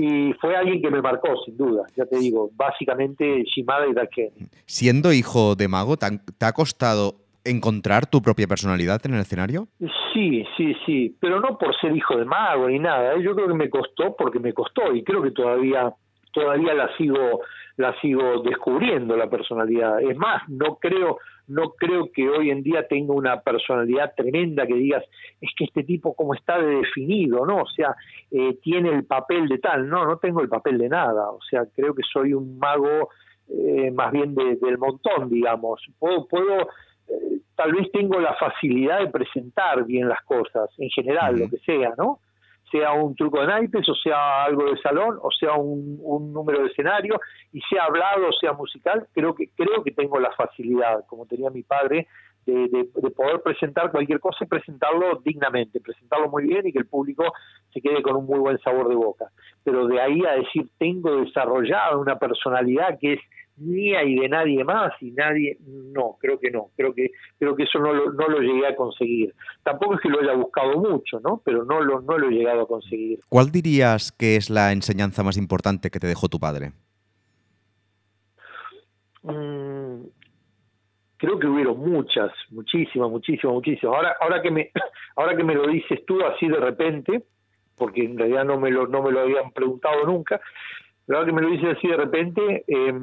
Y 0.00 0.32
fue 0.40 0.56
alguien 0.56 0.80
que 0.80 0.90
me 0.90 1.02
marcó, 1.02 1.28
sin 1.44 1.56
duda, 1.56 1.84
ya 1.94 2.06
te 2.06 2.18
digo, 2.18 2.50
básicamente 2.54 3.44
Shimada 3.44 3.86
y 3.86 3.92
Dark 3.92 4.10
Siendo 4.64 5.12
hijo 5.12 5.54
de 5.54 5.68
mago, 5.68 5.96
¿te, 5.96 6.06
ha 6.46 6.52
costado 6.52 7.16
encontrar 7.44 8.06
tu 8.06 8.22
propia 8.22 8.46
personalidad 8.46 9.00
en 9.04 9.14
el 9.14 9.20
escenario? 9.20 9.68
Sí, 10.14 10.44
sí, 10.56 10.74
sí, 10.86 11.14
pero 11.20 11.40
no 11.40 11.58
por 11.58 11.78
ser 11.80 11.94
hijo 11.94 12.16
de 12.16 12.24
mago 12.24 12.68
ni 12.68 12.78
nada, 12.78 13.14
¿eh? 13.14 13.22
yo 13.22 13.34
creo 13.34 13.48
que 13.48 13.54
me 13.54 13.68
costó 13.68 14.16
porque 14.16 14.38
me 14.38 14.54
costó 14.54 14.94
y 14.94 15.04
creo 15.04 15.22
que 15.22 15.32
todavía 15.32 15.92
todavía 16.32 16.72
la 16.72 16.96
sigo 16.96 17.42
la 17.76 17.98
sigo 18.00 18.42
descubriendo 18.42 19.16
la 19.16 19.28
personalidad. 19.28 20.00
Es 20.02 20.16
más, 20.16 20.42
no 20.48 20.76
creo 20.76 21.18
no 21.48 21.70
creo 21.70 22.10
que 22.12 22.28
hoy 22.28 22.50
en 22.50 22.62
día 22.62 22.86
tenga 22.86 23.12
una 23.14 23.40
personalidad 23.40 24.14
tremenda 24.16 24.66
que 24.66 24.74
digas, 24.74 25.04
es 25.40 25.50
que 25.56 25.64
este 25.64 25.82
tipo 25.82 26.14
como 26.14 26.34
está 26.34 26.58
de 26.58 26.76
definido, 26.76 27.44
¿no? 27.44 27.62
O 27.62 27.66
sea, 27.66 27.94
eh, 28.30 28.58
tiene 28.62 28.90
el 28.90 29.04
papel 29.04 29.48
de 29.48 29.58
tal, 29.58 29.88
no, 29.88 30.04
no 30.06 30.18
tengo 30.18 30.40
el 30.40 30.48
papel 30.48 30.78
de 30.78 30.88
nada, 30.88 31.30
o 31.30 31.40
sea, 31.42 31.64
creo 31.74 31.94
que 31.94 32.02
soy 32.10 32.32
un 32.32 32.58
mago 32.58 33.10
eh, 33.48 33.90
más 33.90 34.12
bien 34.12 34.34
del 34.34 34.78
montón, 34.78 35.28
digamos. 35.28 35.82
Puedo, 35.98 36.26
puedo 36.26 36.60
eh, 37.08 37.40
tal 37.54 37.72
vez 37.72 37.90
tengo 37.92 38.18
la 38.20 38.34
facilidad 38.34 39.00
de 39.00 39.08
presentar 39.08 39.84
bien 39.84 40.08
las 40.08 40.22
cosas, 40.22 40.70
en 40.78 40.90
general, 40.90 41.38
lo 41.38 41.50
que 41.50 41.58
sea, 41.58 41.92
¿no? 41.98 42.20
Sea 42.72 42.92
un 42.94 43.14
truco 43.14 43.40
de 43.40 43.46
naipes, 43.46 43.88
o 43.88 43.94
sea 43.94 44.44
algo 44.44 44.64
de 44.64 44.80
salón, 44.80 45.18
o 45.22 45.30
sea 45.30 45.52
un, 45.54 46.32
número 46.32 46.62
de 46.62 46.68
escenario, 46.68 47.20
y 47.52 47.60
sea 47.60 47.84
hablado, 47.84 48.28
o 48.28 48.32
sea 48.32 48.54
musical, 48.54 49.06
creo 49.12 49.34
que, 49.34 49.50
creo 49.54 49.84
que 49.84 49.92
tengo 49.92 50.18
la 50.18 50.32
facilidad, 50.32 51.04
como 51.06 51.26
tenía 51.26 51.50
mi 51.50 51.62
padre, 51.62 52.08
de, 52.46 52.68
de, 52.68 53.10
poder 53.10 53.40
presentar 53.40 53.92
cualquier 53.92 54.18
cosa 54.18 54.44
y 54.44 54.48
presentarlo 54.48 55.20
dignamente, 55.24 55.80
presentarlo 55.80 56.28
muy 56.28 56.44
bien 56.44 56.66
y 56.66 56.72
que 56.72 56.80
el 56.80 56.86
público 56.86 57.24
se 57.72 57.80
quede 57.80 58.02
con 58.02 58.16
un 58.16 58.26
muy 58.26 58.40
buen 58.40 58.58
sabor 58.58 58.88
de 58.88 58.96
boca. 58.96 59.26
Pero 59.62 59.86
de 59.86 60.00
ahí 60.00 60.24
a 60.24 60.32
decir, 60.32 60.68
tengo 60.76 61.16
desarrollada 61.18 61.96
una 61.96 62.18
personalidad 62.18 62.98
que 63.00 63.12
es 63.12 63.20
mía 63.56 64.02
y 64.02 64.16
de 64.16 64.28
nadie 64.28 64.64
más 64.64 64.92
y 65.00 65.10
nadie 65.10 65.58
no 65.60 66.16
creo 66.20 66.38
que 66.38 66.50
no 66.50 66.70
creo 66.76 66.94
que 66.94 67.10
creo 67.38 67.54
que 67.54 67.64
eso 67.64 67.78
no 67.78 67.92
lo, 67.92 68.12
no 68.12 68.28
lo 68.28 68.40
llegué 68.40 68.66
a 68.66 68.76
conseguir. 68.76 69.34
Tampoco 69.62 69.94
es 69.94 70.00
que 70.00 70.08
lo 70.08 70.20
haya 70.20 70.34
buscado 70.34 70.78
mucho 70.78 71.20
no 71.20 71.40
pero 71.44 71.64
no 71.64 71.80
lo 71.80 72.00
no 72.00 72.18
lo 72.18 72.28
he 72.28 72.32
llegado 72.32 72.62
a 72.62 72.68
conseguir. 72.68 73.20
¿cuál 73.28 73.50
dirías 73.50 74.12
que 74.12 74.36
es 74.36 74.50
la 74.50 74.72
enseñanza 74.72 75.22
más 75.22 75.36
importante 75.36 75.90
que 75.90 76.00
te 76.00 76.06
dejó 76.06 76.28
tu 76.28 76.40
padre? 76.40 76.72
Mm, 79.22 80.02
creo 81.18 81.38
que 81.38 81.46
hubieron 81.46 81.78
muchas 81.78 82.32
muchísimas 82.50 83.10
muchísimas 83.10 83.54
muchísimas. 83.54 83.96
Ahora 83.96 84.16
ahora 84.20 84.42
que 84.42 84.50
me 84.50 84.70
ahora 85.16 85.36
que 85.36 85.44
me 85.44 85.54
lo 85.54 85.66
dices 85.66 86.04
tú 86.06 86.24
así 86.24 86.48
de 86.48 86.58
repente 86.58 87.24
porque 87.76 88.04
en 88.04 88.18
realidad 88.18 88.44
no 88.44 88.58
me 88.58 88.70
lo 88.70 88.86
no 88.86 89.02
me 89.02 89.12
lo 89.12 89.20
habían 89.20 89.50
preguntado 89.52 90.06
nunca 90.06 90.40
verdad 91.06 91.26
que 91.26 91.32
me 91.32 91.42
lo 91.42 91.50
dice 91.50 91.70
así 91.70 91.88
de 91.88 91.96
repente, 91.96 92.64
eh, 92.66 92.94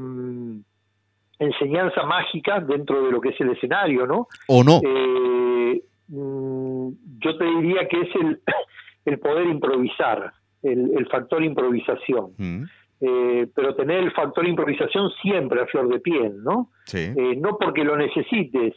enseñanza 1.40 2.04
mágica 2.04 2.60
dentro 2.60 3.04
de 3.04 3.12
lo 3.12 3.22
que 3.22 3.30
es 3.30 3.42
el 3.42 3.52
escenario, 3.52 4.06
¿no? 4.06 4.28
¿O 4.48 4.64
no? 4.64 4.82
Eh, 4.84 5.82
mm, 6.10 6.90
yo 7.20 7.38
te 7.38 7.46
diría 7.46 7.88
que 7.88 8.02
es 8.02 8.16
el, 8.16 8.42
el 9.06 9.20
poder 9.20 9.48
improvisar, 9.48 10.34
el, 10.62 11.08
factor 11.10 11.44
improvisación. 11.44 12.34
Mm. 12.38 12.64
eh, 13.02 13.48
pero 13.56 13.76
tener 13.76 14.04
el 14.04 14.12
factor 14.12 14.46
improvisación 14.46 15.10
siempre 15.22 15.62
a 15.62 15.66
flor 15.68 15.88
de 15.88 16.00
piel, 16.00 16.44
¿no? 16.44 16.70
Sí. 16.86 17.14
Eh, 17.16 17.36
no 17.38 17.58
porque 17.58 17.86
lo 17.86 17.96
necesites, 17.96 18.76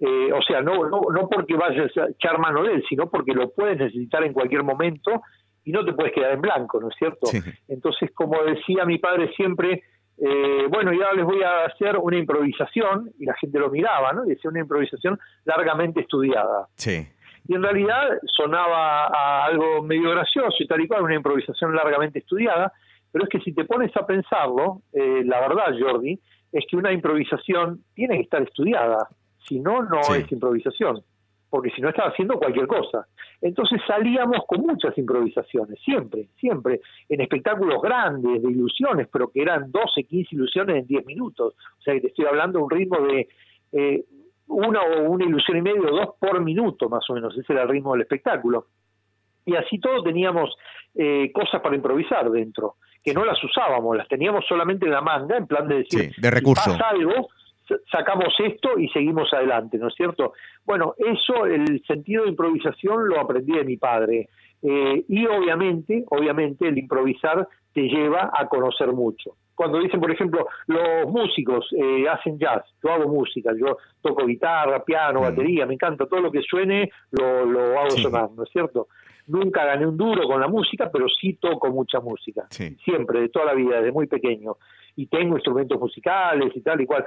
eh, 0.00 0.32
o 0.32 0.40
sea, 0.42 0.62
no, 0.62 0.88
no, 0.88 1.02
no 1.12 1.28
porque 1.28 1.54
vayas 1.54 1.94
a 1.98 2.08
echar 2.08 2.38
mano 2.38 2.62
de 2.62 2.72
él, 2.72 2.84
sino 2.88 3.10
porque 3.10 3.34
lo 3.34 3.50
puedes 3.50 3.78
necesitar 3.78 4.24
en 4.24 4.32
cualquier 4.32 4.64
momento 4.64 5.22
y 5.64 5.72
no 5.72 5.84
te 5.84 5.92
puedes 5.92 6.12
quedar 6.12 6.32
en 6.32 6.40
blanco, 6.40 6.80
¿no 6.80 6.88
es 6.88 6.94
cierto? 6.96 7.26
Sí. 7.26 7.38
Entonces, 7.68 8.10
como 8.14 8.42
decía 8.42 8.84
mi 8.84 8.98
padre 8.98 9.30
siempre, 9.34 9.82
eh, 10.18 10.66
bueno, 10.68 10.92
ya 10.92 11.12
les 11.14 11.24
voy 11.24 11.42
a 11.42 11.64
hacer 11.66 11.96
una 11.98 12.18
improvisación, 12.18 13.10
y 13.18 13.24
la 13.24 13.34
gente 13.34 13.58
lo 13.58 13.70
miraba, 13.70 14.12
¿no? 14.12 14.24
Y 14.26 14.30
decía 14.30 14.50
una 14.50 14.60
improvisación 14.60 15.18
largamente 15.44 16.00
estudiada. 16.00 16.66
Sí. 16.74 17.06
Y 17.48 17.54
en 17.54 17.62
realidad 17.62 18.18
sonaba 18.36 19.06
a 19.06 19.44
algo 19.46 19.82
medio 19.82 20.10
gracioso 20.10 20.56
y 20.60 20.66
tal 20.66 20.80
y 20.82 20.88
cual, 20.88 21.02
una 21.02 21.14
improvisación 21.14 21.74
largamente 21.74 22.18
estudiada, 22.18 22.72
pero 23.12 23.24
es 23.24 23.30
que 23.30 23.40
si 23.40 23.52
te 23.54 23.64
pones 23.64 23.96
a 23.96 24.06
pensarlo, 24.06 24.82
eh, 24.92 25.22
la 25.24 25.40
verdad, 25.40 25.74
Jordi, 25.80 26.20
es 26.52 26.64
que 26.68 26.76
una 26.76 26.92
improvisación 26.92 27.82
tiene 27.94 28.16
que 28.16 28.22
estar 28.22 28.42
estudiada, 28.42 29.08
si 29.48 29.58
no, 29.58 29.82
no 29.82 30.02
Sí. 30.04 30.20
es 30.22 30.32
improvisación, 30.32 31.02
porque 31.50 31.70
si 31.70 31.82
no 31.82 31.88
estaba 31.88 32.10
haciendo 32.10 32.38
cualquier 32.38 32.68
cosa. 32.68 33.06
Entonces 33.42 33.80
salíamos 33.86 34.38
con 34.46 34.60
muchas 34.60 34.96
improvisaciones, 34.96 35.78
siempre, 35.84 36.28
siempre, 36.38 36.80
en 37.08 37.20
espectáculos 37.20 37.82
grandes, 37.82 38.40
de 38.42 38.50
ilusiones, 38.50 39.08
pero 39.12 39.28
que 39.30 39.42
eran 39.42 39.70
12, 39.70 40.04
15 40.04 40.34
ilusiones 40.36 40.76
en 40.76 40.86
10 40.86 41.06
minutos. 41.06 41.54
O 41.78 41.82
sea 41.82 41.94
que 41.94 42.00
te 42.00 42.06
estoy 42.08 42.26
hablando 42.26 42.58
de 42.60 42.64
un 42.64 42.70
ritmo 42.70 43.00
de 43.00 43.28
eh, 43.72 44.04
una 44.46 44.80
o 44.80 45.10
una 45.10 45.24
ilusión 45.24 45.58
y 45.58 45.62
medio, 45.62 45.82
dos 45.82 46.10
por 46.18 46.40
minuto 46.40 46.88
más 46.88 47.08
o 47.10 47.14
menos, 47.14 47.36
ese 47.36 47.52
era 47.52 47.62
el 47.62 47.68
ritmo 47.68 47.92
del 47.92 48.02
espectáculo. 48.02 48.66
Y 49.44 49.56
así 49.56 49.78
todo 49.80 50.02
teníamos 50.02 50.54
eh, 50.94 51.30
cosas 51.32 51.60
para 51.60 51.74
improvisar 51.74 52.30
dentro, 52.30 52.76
que 53.02 53.14
no 53.14 53.24
las 53.24 53.42
usábamos, 53.42 53.96
las 53.96 54.06
teníamos 54.08 54.44
solamente 54.46 54.86
en 54.86 54.92
la 54.92 55.00
manga, 55.00 55.36
en 55.36 55.46
plan 55.46 55.66
de 55.66 55.78
decir, 55.78 56.12
Sí, 56.12 56.20
de 56.20 56.30
recurso. 56.30 56.62
si 56.62 56.70
pasa 56.70 56.90
algo, 56.90 57.28
sacamos 57.90 58.34
esto 58.38 58.78
y 58.78 58.88
seguimos 58.88 59.32
adelante, 59.32 59.78
¿no 59.78 59.88
es 59.88 59.94
cierto? 59.94 60.32
Bueno, 60.64 60.94
eso, 60.98 61.46
el 61.46 61.82
sentido 61.86 62.24
de 62.24 62.30
improvisación 62.30 63.08
lo 63.08 63.20
aprendí 63.20 63.52
de 63.52 63.64
mi 63.64 63.76
padre. 63.76 64.28
Eh, 64.62 65.04
y 65.08 65.26
obviamente, 65.26 66.04
obviamente, 66.10 66.68
el 66.68 66.76
improvisar 66.78 67.48
te 67.72 67.82
lleva 67.82 68.30
a 68.34 68.46
conocer 68.48 68.88
mucho. 68.92 69.36
Cuando 69.54 69.78
dicen, 69.78 70.00
por 70.00 70.10
ejemplo, 70.10 70.46
los 70.66 71.06
músicos 71.10 71.66
eh, 71.76 72.06
hacen 72.08 72.38
jazz, 72.38 72.62
yo 72.82 72.90
hago 72.92 73.08
música, 73.08 73.52
yo 73.58 73.76
toco 74.02 74.26
guitarra, 74.26 74.82
piano, 74.84 75.20
Mm. 75.20 75.22
batería, 75.22 75.66
me 75.66 75.74
encanta 75.74 76.06
todo 76.06 76.20
lo 76.20 76.30
que 76.30 76.42
suene, 76.42 76.90
lo, 77.10 77.44
lo 77.46 77.78
hago 77.78 77.90
Sí. 77.90 78.02
sonar, 78.02 78.30
¿no 78.36 78.42
es 78.42 78.50
cierto? 78.50 78.88
Nunca 79.26 79.64
gané 79.64 79.86
un 79.86 79.96
duro 79.96 80.26
con 80.26 80.40
la 80.40 80.48
música, 80.48 80.90
pero 80.92 81.06
sí 81.08 81.34
toco 81.34 81.70
mucha 81.70 82.00
música, 82.00 82.46
Sí. 82.50 82.74
siempre, 82.84 83.20
de 83.20 83.28
toda 83.28 83.46
la 83.46 83.54
vida, 83.54 83.76
desde 83.76 83.92
muy 83.92 84.06
pequeño. 84.06 84.56
Y 84.96 85.06
tengo 85.06 85.36
instrumentos 85.36 85.78
musicales 85.78 86.50
y 86.54 86.60
tal 86.62 86.80
y 86.80 86.86
cual. 86.86 87.04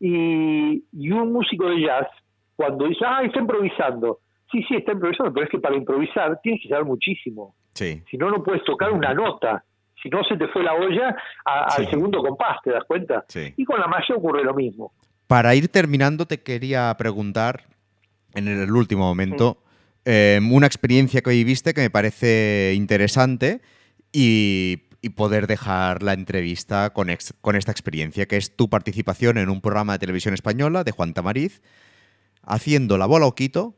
Y, 0.00 0.84
y 0.92 1.10
un 1.10 1.32
músico 1.32 1.68
de 1.68 1.80
jazz, 1.82 2.06
cuando 2.54 2.86
dice, 2.86 3.04
ah, 3.06 3.22
está 3.24 3.40
improvisando. 3.40 4.20
Sí, 4.50 4.62
sí, 4.68 4.76
está 4.76 4.92
improvisando, 4.92 5.32
pero 5.32 5.44
es 5.46 5.50
que 5.50 5.58
para 5.58 5.76
improvisar 5.76 6.38
tienes 6.42 6.62
que 6.62 6.68
saber 6.68 6.84
muchísimo. 6.84 7.54
Sí. 7.74 8.02
Si 8.10 8.16
no, 8.16 8.30
no 8.30 8.42
puedes 8.42 8.62
tocar 8.64 8.90
una 8.92 9.12
nota. 9.14 9.64
Si 10.02 10.08
no, 10.08 10.22
se 10.24 10.36
te 10.36 10.46
fue 10.48 10.62
la 10.62 10.74
olla 10.74 11.16
a- 11.44 11.70
Sí. 11.70 11.82
al 11.82 11.90
segundo 11.90 12.22
compás, 12.22 12.58
¿te 12.62 12.70
das 12.70 12.84
cuenta? 12.84 13.24
Sí. 13.28 13.52
Y 13.56 13.64
con 13.64 13.80
la 13.80 13.86
magia 13.86 14.14
ocurre 14.14 14.44
lo 14.44 14.54
mismo. 14.54 14.92
Para 15.26 15.54
ir 15.54 15.68
terminando, 15.68 16.26
te 16.26 16.42
quería 16.42 16.94
preguntar, 16.96 17.62
en 18.34 18.46
el 18.48 18.70
último 18.70 19.04
momento, 19.04 19.58
eh, 20.04 20.38
una 20.50 20.66
experiencia 20.66 21.20
que 21.22 21.30
viviste 21.30 21.74
que 21.74 21.80
me 21.80 21.90
parece 21.90 22.74
interesante 22.76 23.60
y, 24.12 24.82
y 25.02 25.10
poder 25.10 25.46
dejar 25.46 26.02
la 26.02 26.12
entrevista 26.12 26.90
con, 26.92 27.10
ex- 27.10 27.34
con 27.40 27.56
esta 27.56 27.72
experiencia, 27.72 28.26
que 28.26 28.36
es 28.36 28.56
tu 28.56 28.68
participación 28.68 29.38
en 29.38 29.48
un 29.50 29.60
programa 29.60 29.92
de 29.94 29.98
televisión 30.00 30.34
española 30.34 30.84
de 30.84 30.92
Juan 30.92 31.14
Tamariz, 31.14 31.62
haciendo 32.42 32.98
la 32.98 33.06
bola 33.06 33.26
o 33.26 33.34
quito 33.34 33.76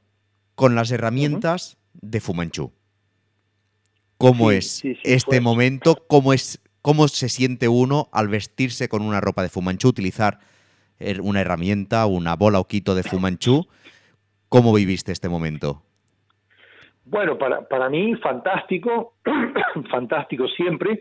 con 0.55 0.75
las 0.75 0.91
herramientas 0.91 1.77
de 1.95 2.21
Fumanchu. 2.21 2.73
¿Cómo 4.17 4.51
Sí, 4.51 4.57
es 4.57 4.71
sí, 4.71 4.95
sí, 4.95 5.01
este 5.05 5.27
fue- 5.37 5.41
momento? 5.41 5.97
¿Cómo, 6.09 6.33
es, 6.33 6.61
¿Cómo 6.83 7.07
se 7.09 7.29
siente 7.29 7.69
uno 7.69 8.09
al 8.13 8.29
vestirse 8.29 8.89
con 8.89 9.03
una 9.03 9.21
ropa 9.21 9.43
de 9.43 9.49
Fumanchu, 9.49 9.89
utilizar 9.89 10.41
er- 10.99 11.21
una 11.23 11.41
herramienta, 11.41 12.05
una 12.07 12.35
bola 12.35 12.59
o 12.59 12.67
quito 12.67 12.95
de 12.95 13.03
Fumanchu? 13.05 13.69
¿Cómo 14.49 14.73
viviste 14.73 15.13
este 15.13 15.29
momento? 15.29 15.85
Bueno, 17.11 17.39
para, 17.39 17.63
para 17.63 17.89
mí, 17.89 18.15
fantástico, 18.17 19.15
fantástico 19.91 20.47
siempre. 20.49 21.01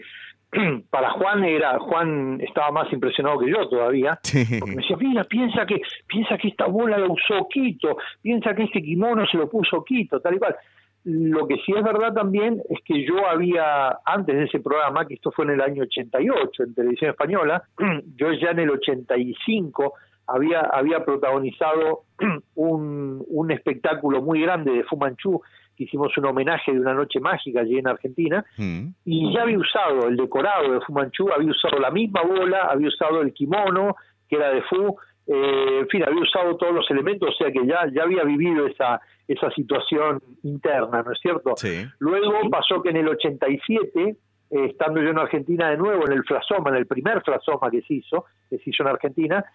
Para 0.90 1.12
Juan 1.12 1.44
era, 1.44 1.78
Juan 1.78 2.40
estaba 2.42 2.72
más 2.72 2.92
impresionado 2.94 3.40
que 3.40 3.50
yo 3.50 3.68
todavía, 3.68 4.18
porque 4.60 4.76
me 4.76 4.82
decía, 4.82 4.98
mira, 4.98 5.24
piensa 5.26 5.66
que, 5.66 5.82
piensa 6.08 6.38
que 6.38 6.48
esta 6.48 6.68
bola 6.68 6.98
la 6.98 7.08
usó 7.08 7.48
Quito, 7.50 7.98
piensa 8.22 8.56
que 8.56 8.64
este 8.64 8.82
kimono 8.82 9.26
se 9.28 9.38
lo 9.38 9.50
puso 9.50 9.84
Quito, 9.84 10.20
tal 10.22 10.36
y 10.36 10.40
cual. 10.40 10.56
Lo 11.04 11.48
que 11.48 11.56
sí 11.66 11.74
es 11.76 11.84
verdad 11.84 12.14
también 12.14 12.62
es 12.70 12.80
que 12.84 13.06
yo 13.06 13.28
había, 13.28 14.00
antes 14.04 14.36
de 14.36 14.44
ese 14.44 14.60
programa, 14.60 15.06
que 15.06 15.14
esto 15.14 15.32
fue 15.32 15.46
en 15.46 15.52
el 15.52 15.62
año 15.62 15.84
88 15.84 16.64
en 16.64 16.74
televisión 16.74 17.12
española, 17.12 17.64
yo 18.16 18.32
ya 18.34 18.52
en 18.52 18.60
el 18.60 18.72
85 18.72 19.94
había, 20.28 20.62
había 20.62 21.04
protagonizado 21.04 22.04
un, 22.56 23.24
un 23.28 23.52
espectáculo 23.52 24.22
muy 24.22 24.42
grande 24.42 24.72
de 24.72 24.84
Fu 24.84 24.98
Manchu, 24.98 25.42
que 25.78 25.84
hicimos 25.84 26.18
un 26.18 26.26
homenaje 26.26 26.74
de 26.74 26.80
una 26.80 26.94
noche 26.94 27.20
mágica 27.20 27.62
allí 27.62 27.78
en 27.78 27.88
Argentina, 27.88 28.44
Mm, 28.58 28.88
y 29.06 29.34
ya 29.34 29.44
había 29.44 29.58
usado 29.58 30.08
el 30.08 30.18
decorado 30.18 30.74
de 30.74 30.82
Fu 30.82 30.94
Manchu, 30.94 31.30
había 31.32 31.52
usado 31.52 31.80
la 31.80 31.92
misma 31.92 32.22
bola, 32.24 32.64
había 32.72 32.88
usado 32.88 33.22
el 33.22 33.34
kimono, 33.34 33.96
que 34.28 34.36
era 34.36 34.50
de 34.50 34.62
Fu, 34.64 34.98
eh, 35.28 35.80
en 35.82 35.88
fin, 35.88 36.04
había 36.04 36.22
usado 36.22 36.56
todos 36.58 36.74
los 36.74 36.90
elementos, 36.90 37.30
o 37.30 37.38
sea 37.38 37.52
que 37.52 37.66
ya, 37.66 37.88
ya 37.94 38.04
había 38.04 38.24
vivido 38.24 38.66
esa, 38.66 39.00
esa 39.28 39.52
situación 39.52 40.22
interna, 40.44 41.04
¿no 41.04 41.12
es 41.12 41.20
cierto? 41.20 41.54
Sí. 41.58 41.86
Luego 42.00 42.50
pasó 42.50 42.82
que 42.82 42.90
en 42.90 42.98
el 42.98 43.10
87, 43.10 44.02
eh, 44.06 44.16
estando 44.50 45.02
yo 45.02 45.10
en 45.10 45.20
Argentina 45.20 45.70
de 45.70 45.78
nuevo, 45.78 46.08
en 46.08 46.14
el 46.14 46.24
Flasoma, 46.24 46.70
en 46.70 46.78
el 46.78 46.88
primer 46.88 47.22
Flasoma 47.22 47.70
que 47.70 47.82
se 47.82 47.96
hizo, 47.96 48.26
que 48.50 48.58
se 48.58 48.70
hizo 48.70 48.84
en 48.84 48.90
Argentina, 48.90 49.46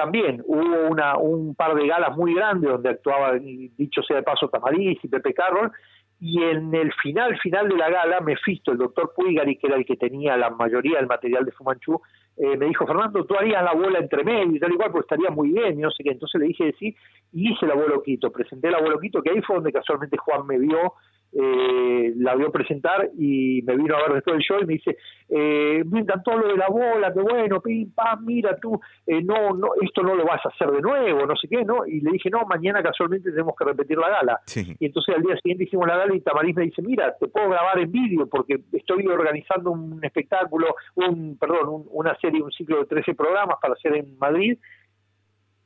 también 0.00 0.42
hubo 0.46 0.88
una, 0.88 1.18
un 1.18 1.54
par 1.54 1.74
de 1.74 1.86
galas 1.86 2.16
muy 2.16 2.32
grandes 2.34 2.70
donde 2.70 2.88
actuaba, 2.88 3.34
dicho 3.38 4.02
sea 4.02 4.16
de 4.16 4.22
paso, 4.22 4.48
Tamariz 4.48 4.98
y 5.02 5.08
Pepe 5.08 5.34
Carroll, 5.34 5.70
y 6.18 6.42
en 6.42 6.74
el 6.74 6.90
final, 6.94 7.38
final 7.38 7.68
de 7.68 7.76
la 7.76 7.90
gala, 7.90 8.20
Mefisto, 8.20 8.72
el 8.72 8.78
doctor 8.78 9.12
Puigari, 9.14 9.58
que 9.58 9.66
era 9.66 9.76
el 9.76 9.84
que 9.84 9.96
tenía 9.96 10.38
la 10.38 10.48
mayoría 10.48 10.96
del 10.96 11.06
material 11.06 11.44
de 11.44 11.52
Fumanchu, 11.52 12.00
eh, 12.38 12.56
me 12.56 12.66
dijo, 12.66 12.86
Fernando, 12.86 13.26
tú 13.26 13.34
harías 13.34 13.62
la 13.62 13.74
bola 13.74 13.98
entre 13.98 14.24
medio 14.24 14.56
y 14.56 14.58
tal 14.58 14.72
y 14.72 14.76
cual, 14.76 14.90
pues 14.90 15.02
estaría 15.02 15.28
muy 15.28 15.50
bien, 15.50 15.78
y 15.78 15.82
no 15.82 15.90
sé 15.90 16.02
qué. 16.02 16.12
Entonces 16.12 16.40
le 16.40 16.46
dije 16.46 16.74
sí, 16.78 16.96
y 17.32 17.52
hice 17.52 17.66
la 17.66 17.74
bola 17.74 17.96
Oquito, 17.96 18.32
presenté 18.32 18.70
la 18.70 18.80
bola 18.80 18.96
Oquito, 18.96 19.20
que 19.20 19.30
ahí 19.30 19.42
fue 19.42 19.56
donde 19.56 19.72
casualmente 19.72 20.16
Juan 20.16 20.46
me 20.46 20.58
vio, 20.58 20.94
eh, 21.32 22.12
la 22.16 22.34
vio 22.34 22.50
presentar 22.50 23.08
y 23.16 23.62
me 23.62 23.76
vino 23.76 23.94
a 23.96 24.02
ver 24.02 24.14
después 24.14 24.34
del 24.36 24.42
show 24.44 24.58
y 24.60 24.66
me 24.66 24.72
dice, 24.74 24.96
eh, 25.28 25.82
me 25.86 26.00
encantó 26.00 26.36
lo 26.36 26.48
de 26.48 26.56
la 26.56 26.68
bola, 26.68 27.12
qué 27.12 27.20
bueno, 27.20 27.60
pim, 27.60 27.92
pam, 27.92 28.24
mira 28.24 28.56
tú, 28.60 28.80
eh, 29.06 29.22
no, 29.22 29.50
no, 29.54 29.68
esto 29.80 30.02
no 30.02 30.14
lo 30.16 30.24
vas 30.24 30.44
a 30.44 30.48
hacer 30.48 30.70
de 30.72 30.80
nuevo, 30.80 31.26
no 31.26 31.36
sé 31.36 31.46
qué, 31.48 31.64
¿no? 31.64 31.86
Y 31.86 32.00
le 32.00 32.10
dije, 32.12 32.30
no, 32.30 32.44
mañana 32.46 32.82
casualmente 32.82 33.30
tenemos 33.30 33.54
que 33.56 33.64
repetir 33.64 33.96
la 33.98 34.08
gala. 34.10 34.40
Sí. 34.46 34.74
Y 34.80 34.86
entonces 34.86 35.14
al 35.14 35.22
día 35.22 35.36
siguiente 35.36 35.64
hicimos 35.64 35.86
la 35.86 35.96
gala 35.98 36.14
y 36.14 36.20
Tamariz 36.20 36.56
me 36.56 36.64
dice, 36.64 36.82
mira, 36.82 37.14
te 37.18 37.28
puedo 37.28 37.48
grabar 37.48 37.78
en 37.78 37.92
vídeo 37.92 38.26
porque 38.28 38.56
estoy 38.72 39.06
organizando 39.06 39.70
un 39.70 40.04
espectáculo, 40.04 40.74
un 40.96 41.38
perdón, 41.38 41.68
un- 41.68 41.88
una 41.92 42.16
serie, 42.18 42.42
un 42.42 42.50
ciclo 42.50 42.78
de 42.80 42.86
13 42.86 43.14
programas 43.14 43.56
para 43.62 43.74
hacer 43.74 43.94
en 43.96 44.18
Madrid 44.18 44.58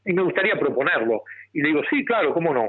y 0.05 0.13
me 0.13 0.23
gustaría 0.23 0.59
proponerlo. 0.59 1.23
Y 1.55 1.63
le 1.63 1.69
digo, 1.69 1.81
sí, 1.89 2.05
claro, 2.05 2.35
cómo 2.35 2.53
no. 2.53 2.69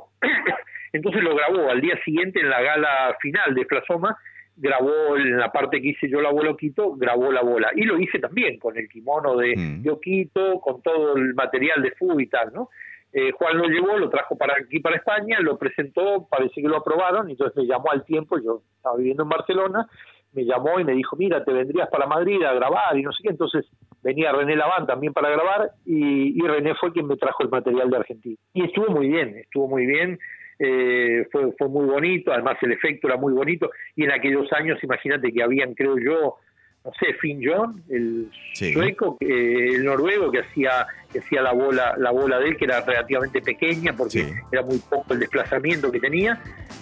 Entonces 0.95 1.23
lo 1.23 1.35
grabó 1.35 1.69
al 1.69 1.81
día 1.81 1.97
siguiente 2.03 2.39
en 2.39 2.49
la 2.49 2.61
gala 2.61 3.15
final 3.21 3.53
de 3.53 3.65
Flasoma, 3.65 4.17
grabó 4.57 5.17
en 5.17 5.37
la 5.37 5.51
parte 5.51 5.81
que 5.81 5.89
hice 5.89 6.09
yo 6.09 6.21
la 6.21 6.31
bola 6.31 6.51
Oquito, 6.51 6.95
grabó 6.95 7.31
la 7.31 7.41
bola. 7.41 7.71
Y 7.75 7.83
lo 7.83 7.99
hice 7.99 8.19
también 8.19 8.57
con 8.57 8.77
el 8.77 8.87
kimono 8.87 9.35
de, 9.35 9.55
Mm. 9.55 9.81
de 9.83 9.91
Oquito, 9.91 10.59
con 10.61 10.81
todo 10.81 11.17
el 11.17 11.33
material 11.33 11.81
de 11.81 11.91
FU 11.91 12.19
y 12.19 12.27
tal, 12.27 12.53
¿no? 12.53 12.69
Eh, 13.11 13.31
Juan 13.31 13.57
lo 13.57 13.65
llevó, 13.65 13.97
lo 13.97 14.09
trajo 14.09 14.37
para 14.37 14.55
aquí, 14.61 14.79
para 14.79 14.97
España, 14.97 15.39
lo 15.39 15.57
presentó, 15.57 16.27
parece 16.29 16.61
que 16.61 16.67
lo 16.67 16.77
aprobaron, 16.77 17.29
y 17.29 17.31
entonces 17.31 17.55
me 17.55 17.65
llamó 17.65 17.91
al 17.91 18.03
tiempo, 18.03 18.37
yo 18.39 18.61
estaba 18.75 18.97
viviendo 18.97 19.23
en 19.23 19.29
Barcelona, 19.29 19.87
me 20.33 20.43
llamó 20.43 20.81
y 20.81 20.83
me 20.83 20.91
dijo, 20.91 21.15
mira, 21.15 21.41
te 21.45 21.53
vendrías 21.53 21.87
para 21.89 22.07
Madrid 22.07 22.43
a 22.43 22.53
grabar 22.53 22.97
y 22.97 23.03
no 23.03 23.13
sé 23.13 23.23
qué, 23.23 23.29
entonces 23.29 23.65
venía 24.03 24.33
René 24.33 24.57
Laván 24.57 24.85
también 24.85 25.13
para 25.13 25.29
grabar 25.29 25.71
y, 25.85 26.37
y 26.37 26.45
René 26.45 26.75
fue 26.75 26.91
quien 26.91 27.07
me 27.07 27.15
trajo 27.15 27.41
el 27.43 27.49
material 27.49 27.89
de 27.89 27.97
Argentina. 27.97 28.35
Y 28.53 28.65
estuvo 28.65 28.87
muy 28.87 29.07
bien, 29.07 29.37
estuvo 29.37 29.69
muy 29.69 29.85
bien, 29.85 30.19
eh, 30.59 31.27
fue, 31.31 31.51
fue 31.57 31.67
muy 31.67 31.85
bonito, 31.85 32.31
además 32.31 32.57
el 32.61 32.71
efecto 32.71 33.07
era 33.07 33.17
muy 33.17 33.33
bonito 33.33 33.69
y 33.95 34.03
en 34.03 34.11
aquellos 34.11 34.51
años, 34.53 34.81
imagínate 34.83 35.31
que 35.31 35.43
habían, 35.43 35.73
creo 35.73 35.97
yo, 35.97 36.35
no 36.83 36.91
sé, 36.99 37.13
Finn 37.15 37.41
John, 37.43 37.81
el 37.89 38.29
Sí. 38.53 38.71
sueco, 38.73 39.17
que- 39.19 39.69
el 39.75 39.83
noruego 39.85 40.31
que 40.31 40.39
hacía 40.39 40.85
que 41.11 41.19
hacía 41.19 41.41
la 41.41 41.53
bola 41.53 41.95
la 41.97 42.11
bola 42.11 42.39
de 42.39 42.49
él 42.49 42.57
que 42.57 42.65
era 42.65 42.81
relativamente 42.81 43.41
pequeña 43.41 43.93
porque 43.95 44.23
Sí. 44.25 44.33
era 44.51 44.61
muy 44.63 44.77
poco 44.79 45.13
el 45.13 45.19
desplazamiento 45.21 45.89
que 45.91 45.99
tenía. 45.99 46.39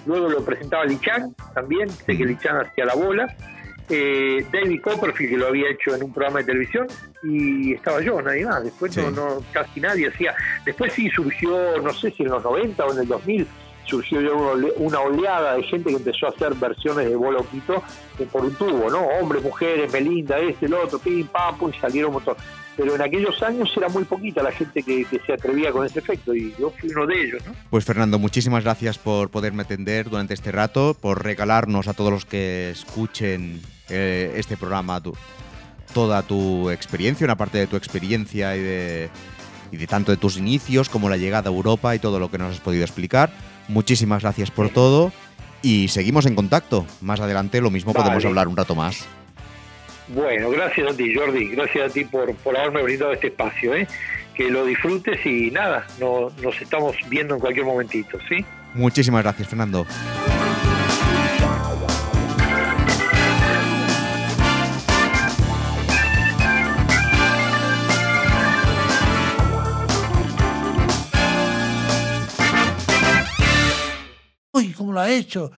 Luego 0.07 0.28
lo 0.28 0.43
presentaba 0.43 0.84
Lichan 0.86 1.34
también, 1.53 1.89
sé 1.89 2.17
que 2.17 2.24
Ujú. 2.24 2.32
Lichan 2.34 2.57
hacía 2.57 2.86
la 2.86 2.95
bola 2.95 3.28
eh, 3.89 4.45
David 4.51 4.82
Copperfield, 4.82 5.32
que 5.32 5.38
lo 5.38 5.47
había 5.47 5.69
hecho 5.69 5.93
en 5.93 6.03
un 6.03 6.13
programa 6.13 6.39
de 6.39 6.45
televisión, 6.45 6.88
y 7.21 7.74
estaba 7.74 8.01
yo, 8.01 8.21
nadie 8.21 8.45
más. 8.45 8.63
Después 8.63 8.95
no, 8.97 9.11
no, 9.11 9.43
casi 9.51 9.82
nadie 9.82 10.07
hacía. 10.07 10.34
Después 10.65 10.93
sí 10.93 11.09
surgió, 11.09 11.78
no 11.82 11.91
sé 11.93 12.09
si 12.11 12.24
en 12.24 12.30
los 12.30 12.41
90 12.43 12.86
o 12.86 12.93
en 12.93 12.99
el 12.99 13.07
2000, 13.09 13.45
surgió 13.86 14.21
ya 14.21 14.31
una 14.34 14.51
ole- 14.51 14.73
una 14.77 14.99
oleada 14.99 15.55
de 15.55 15.63
gente 15.63 15.89
que 15.89 15.97
empezó 15.97 16.27
a 16.27 16.29
hacer 16.29 16.53
versiones 16.55 17.09
de 17.09 17.15
Bolo 17.15 17.45
Quito 17.49 17.84
por 18.31 18.45
un 18.45 18.53
tubo, 18.55 18.89
¿no? 18.89 18.99
Hombres, 19.21 19.43
mujeres, 19.43 19.91
Melinda, 19.91 20.38
este, 20.39 20.65
el 20.67 20.73
otro, 20.73 20.99
pim, 20.99 21.27
pam, 21.27 21.57
pum, 21.57 21.71
y 21.75 21.79
salieron 21.79 22.09
un 22.09 22.15
montón. 22.15 22.36
Pero 22.75 22.95
en 22.95 23.01
aquellos 23.03 23.41
años 23.43 23.71
era 23.77 23.88
muy 23.89 24.03
poquita 24.03 24.41
la 24.41 24.51
gente 24.51 24.81
que, 24.81 25.05
que 25.05 25.19
se 25.19 25.34
atrevía 25.34 25.71
con 25.71 25.86
ese 25.86 25.99
efecto, 25.99 26.34
y 26.34 26.55
yo 26.59 26.71
fui 26.79 26.89
uno 26.89 27.05
de 27.05 27.21
ellos, 27.21 27.45
¿no? 27.45 27.53
Pues 27.69 27.86
Fernando, 27.86 28.17
muchísimas 28.17 28.63
gracias 28.63 28.97
por 28.97 29.29
poderme 29.29 29.61
atender 29.63 30.09
durante 30.09 30.34
este 30.34 30.51
rato, 30.51 30.95
por 30.99 31.23
regalarnos 31.23 31.88
a 31.88 31.93
todos 31.93 32.11
los 32.11 32.25
que 32.25 32.71
escuchen 32.71 33.61
eh, 33.89 34.34
este 34.38 34.57
programa 34.57 35.01
tu- 35.01 35.15
toda 35.93 36.23
tu 36.23 36.71
experiencia, 36.71 37.25
una 37.25 37.36
parte 37.36 37.59
de 37.59 37.67
tu 37.67 37.75
experiencia 37.75 38.55
y 38.55 38.61
de, 38.61 39.09
y 39.71 39.77
de 39.77 39.86
tanto 39.86 40.11
de 40.11 40.17
tus 40.17 40.38
inicios 40.38 40.89
como 40.89 41.09
la 41.09 41.17
llegada 41.17 41.51
a 41.51 41.53
Europa 41.53 41.93
y 41.95 41.99
todo 41.99 42.17
lo 42.19 42.31
que 42.31 42.39
nos 42.39 42.53
has 42.55 42.59
podido 42.61 42.84
explicar. 42.84 43.31
Muchísimas 43.68 44.22
gracias 44.22 44.51
por 44.51 44.70
todo 44.70 45.11
y 45.61 45.88
seguimos 45.88 46.26
en 46.26 46.36
contacto. 46.36 46.86
Más 47.01 47.20
adelante 47.20 47.61
lo 47.61 47.72
mismo 47.72 47.93
podemos 47.93 48.24
hablar 48.26 48.47
un 48.47 48.57
rato 48.57 48.76
más. 48.76 49.05
Bueno, 50.09 50.49
gracias 50.49 50.91
a 50.91 50.95
ti, 50.95 51.16
Jordi. 51.16 51.49
Gracias 51.49 51.89
a 51.89 51.93
ti 51.93 52.03
por, 52.05 52.36
por 52.36 52.57
haberme 52.57 52.84
brindado 52.84 53.14
este 53.14 53.28
espacio, 53.28 53.74
¿eh? 53.74 53.88
Que 54.36 54.49
lo 54.49 54.66
disfrutes 54.66 55.26
y 55.26 55.51
nada, 55.51 55.86
no, 55.99 56.32
nos 56.41 56.59
estamos 56.61 56.95
viendo 57.07 57.36
en 57.36 57.39
cualquier 57.39 57.66
momentito, 57.66 58.18
¿sí? 58.28 58.43
Muchísimas 58.74 59.24
gracias, 59.24 59.47
Fernando. 59.47 59.86
Uy, 74.74 74.78
¿cómo 74.78 74.91
lo 74.91 74.99
ha 75.01 75.11
hecho? 75.11 75.51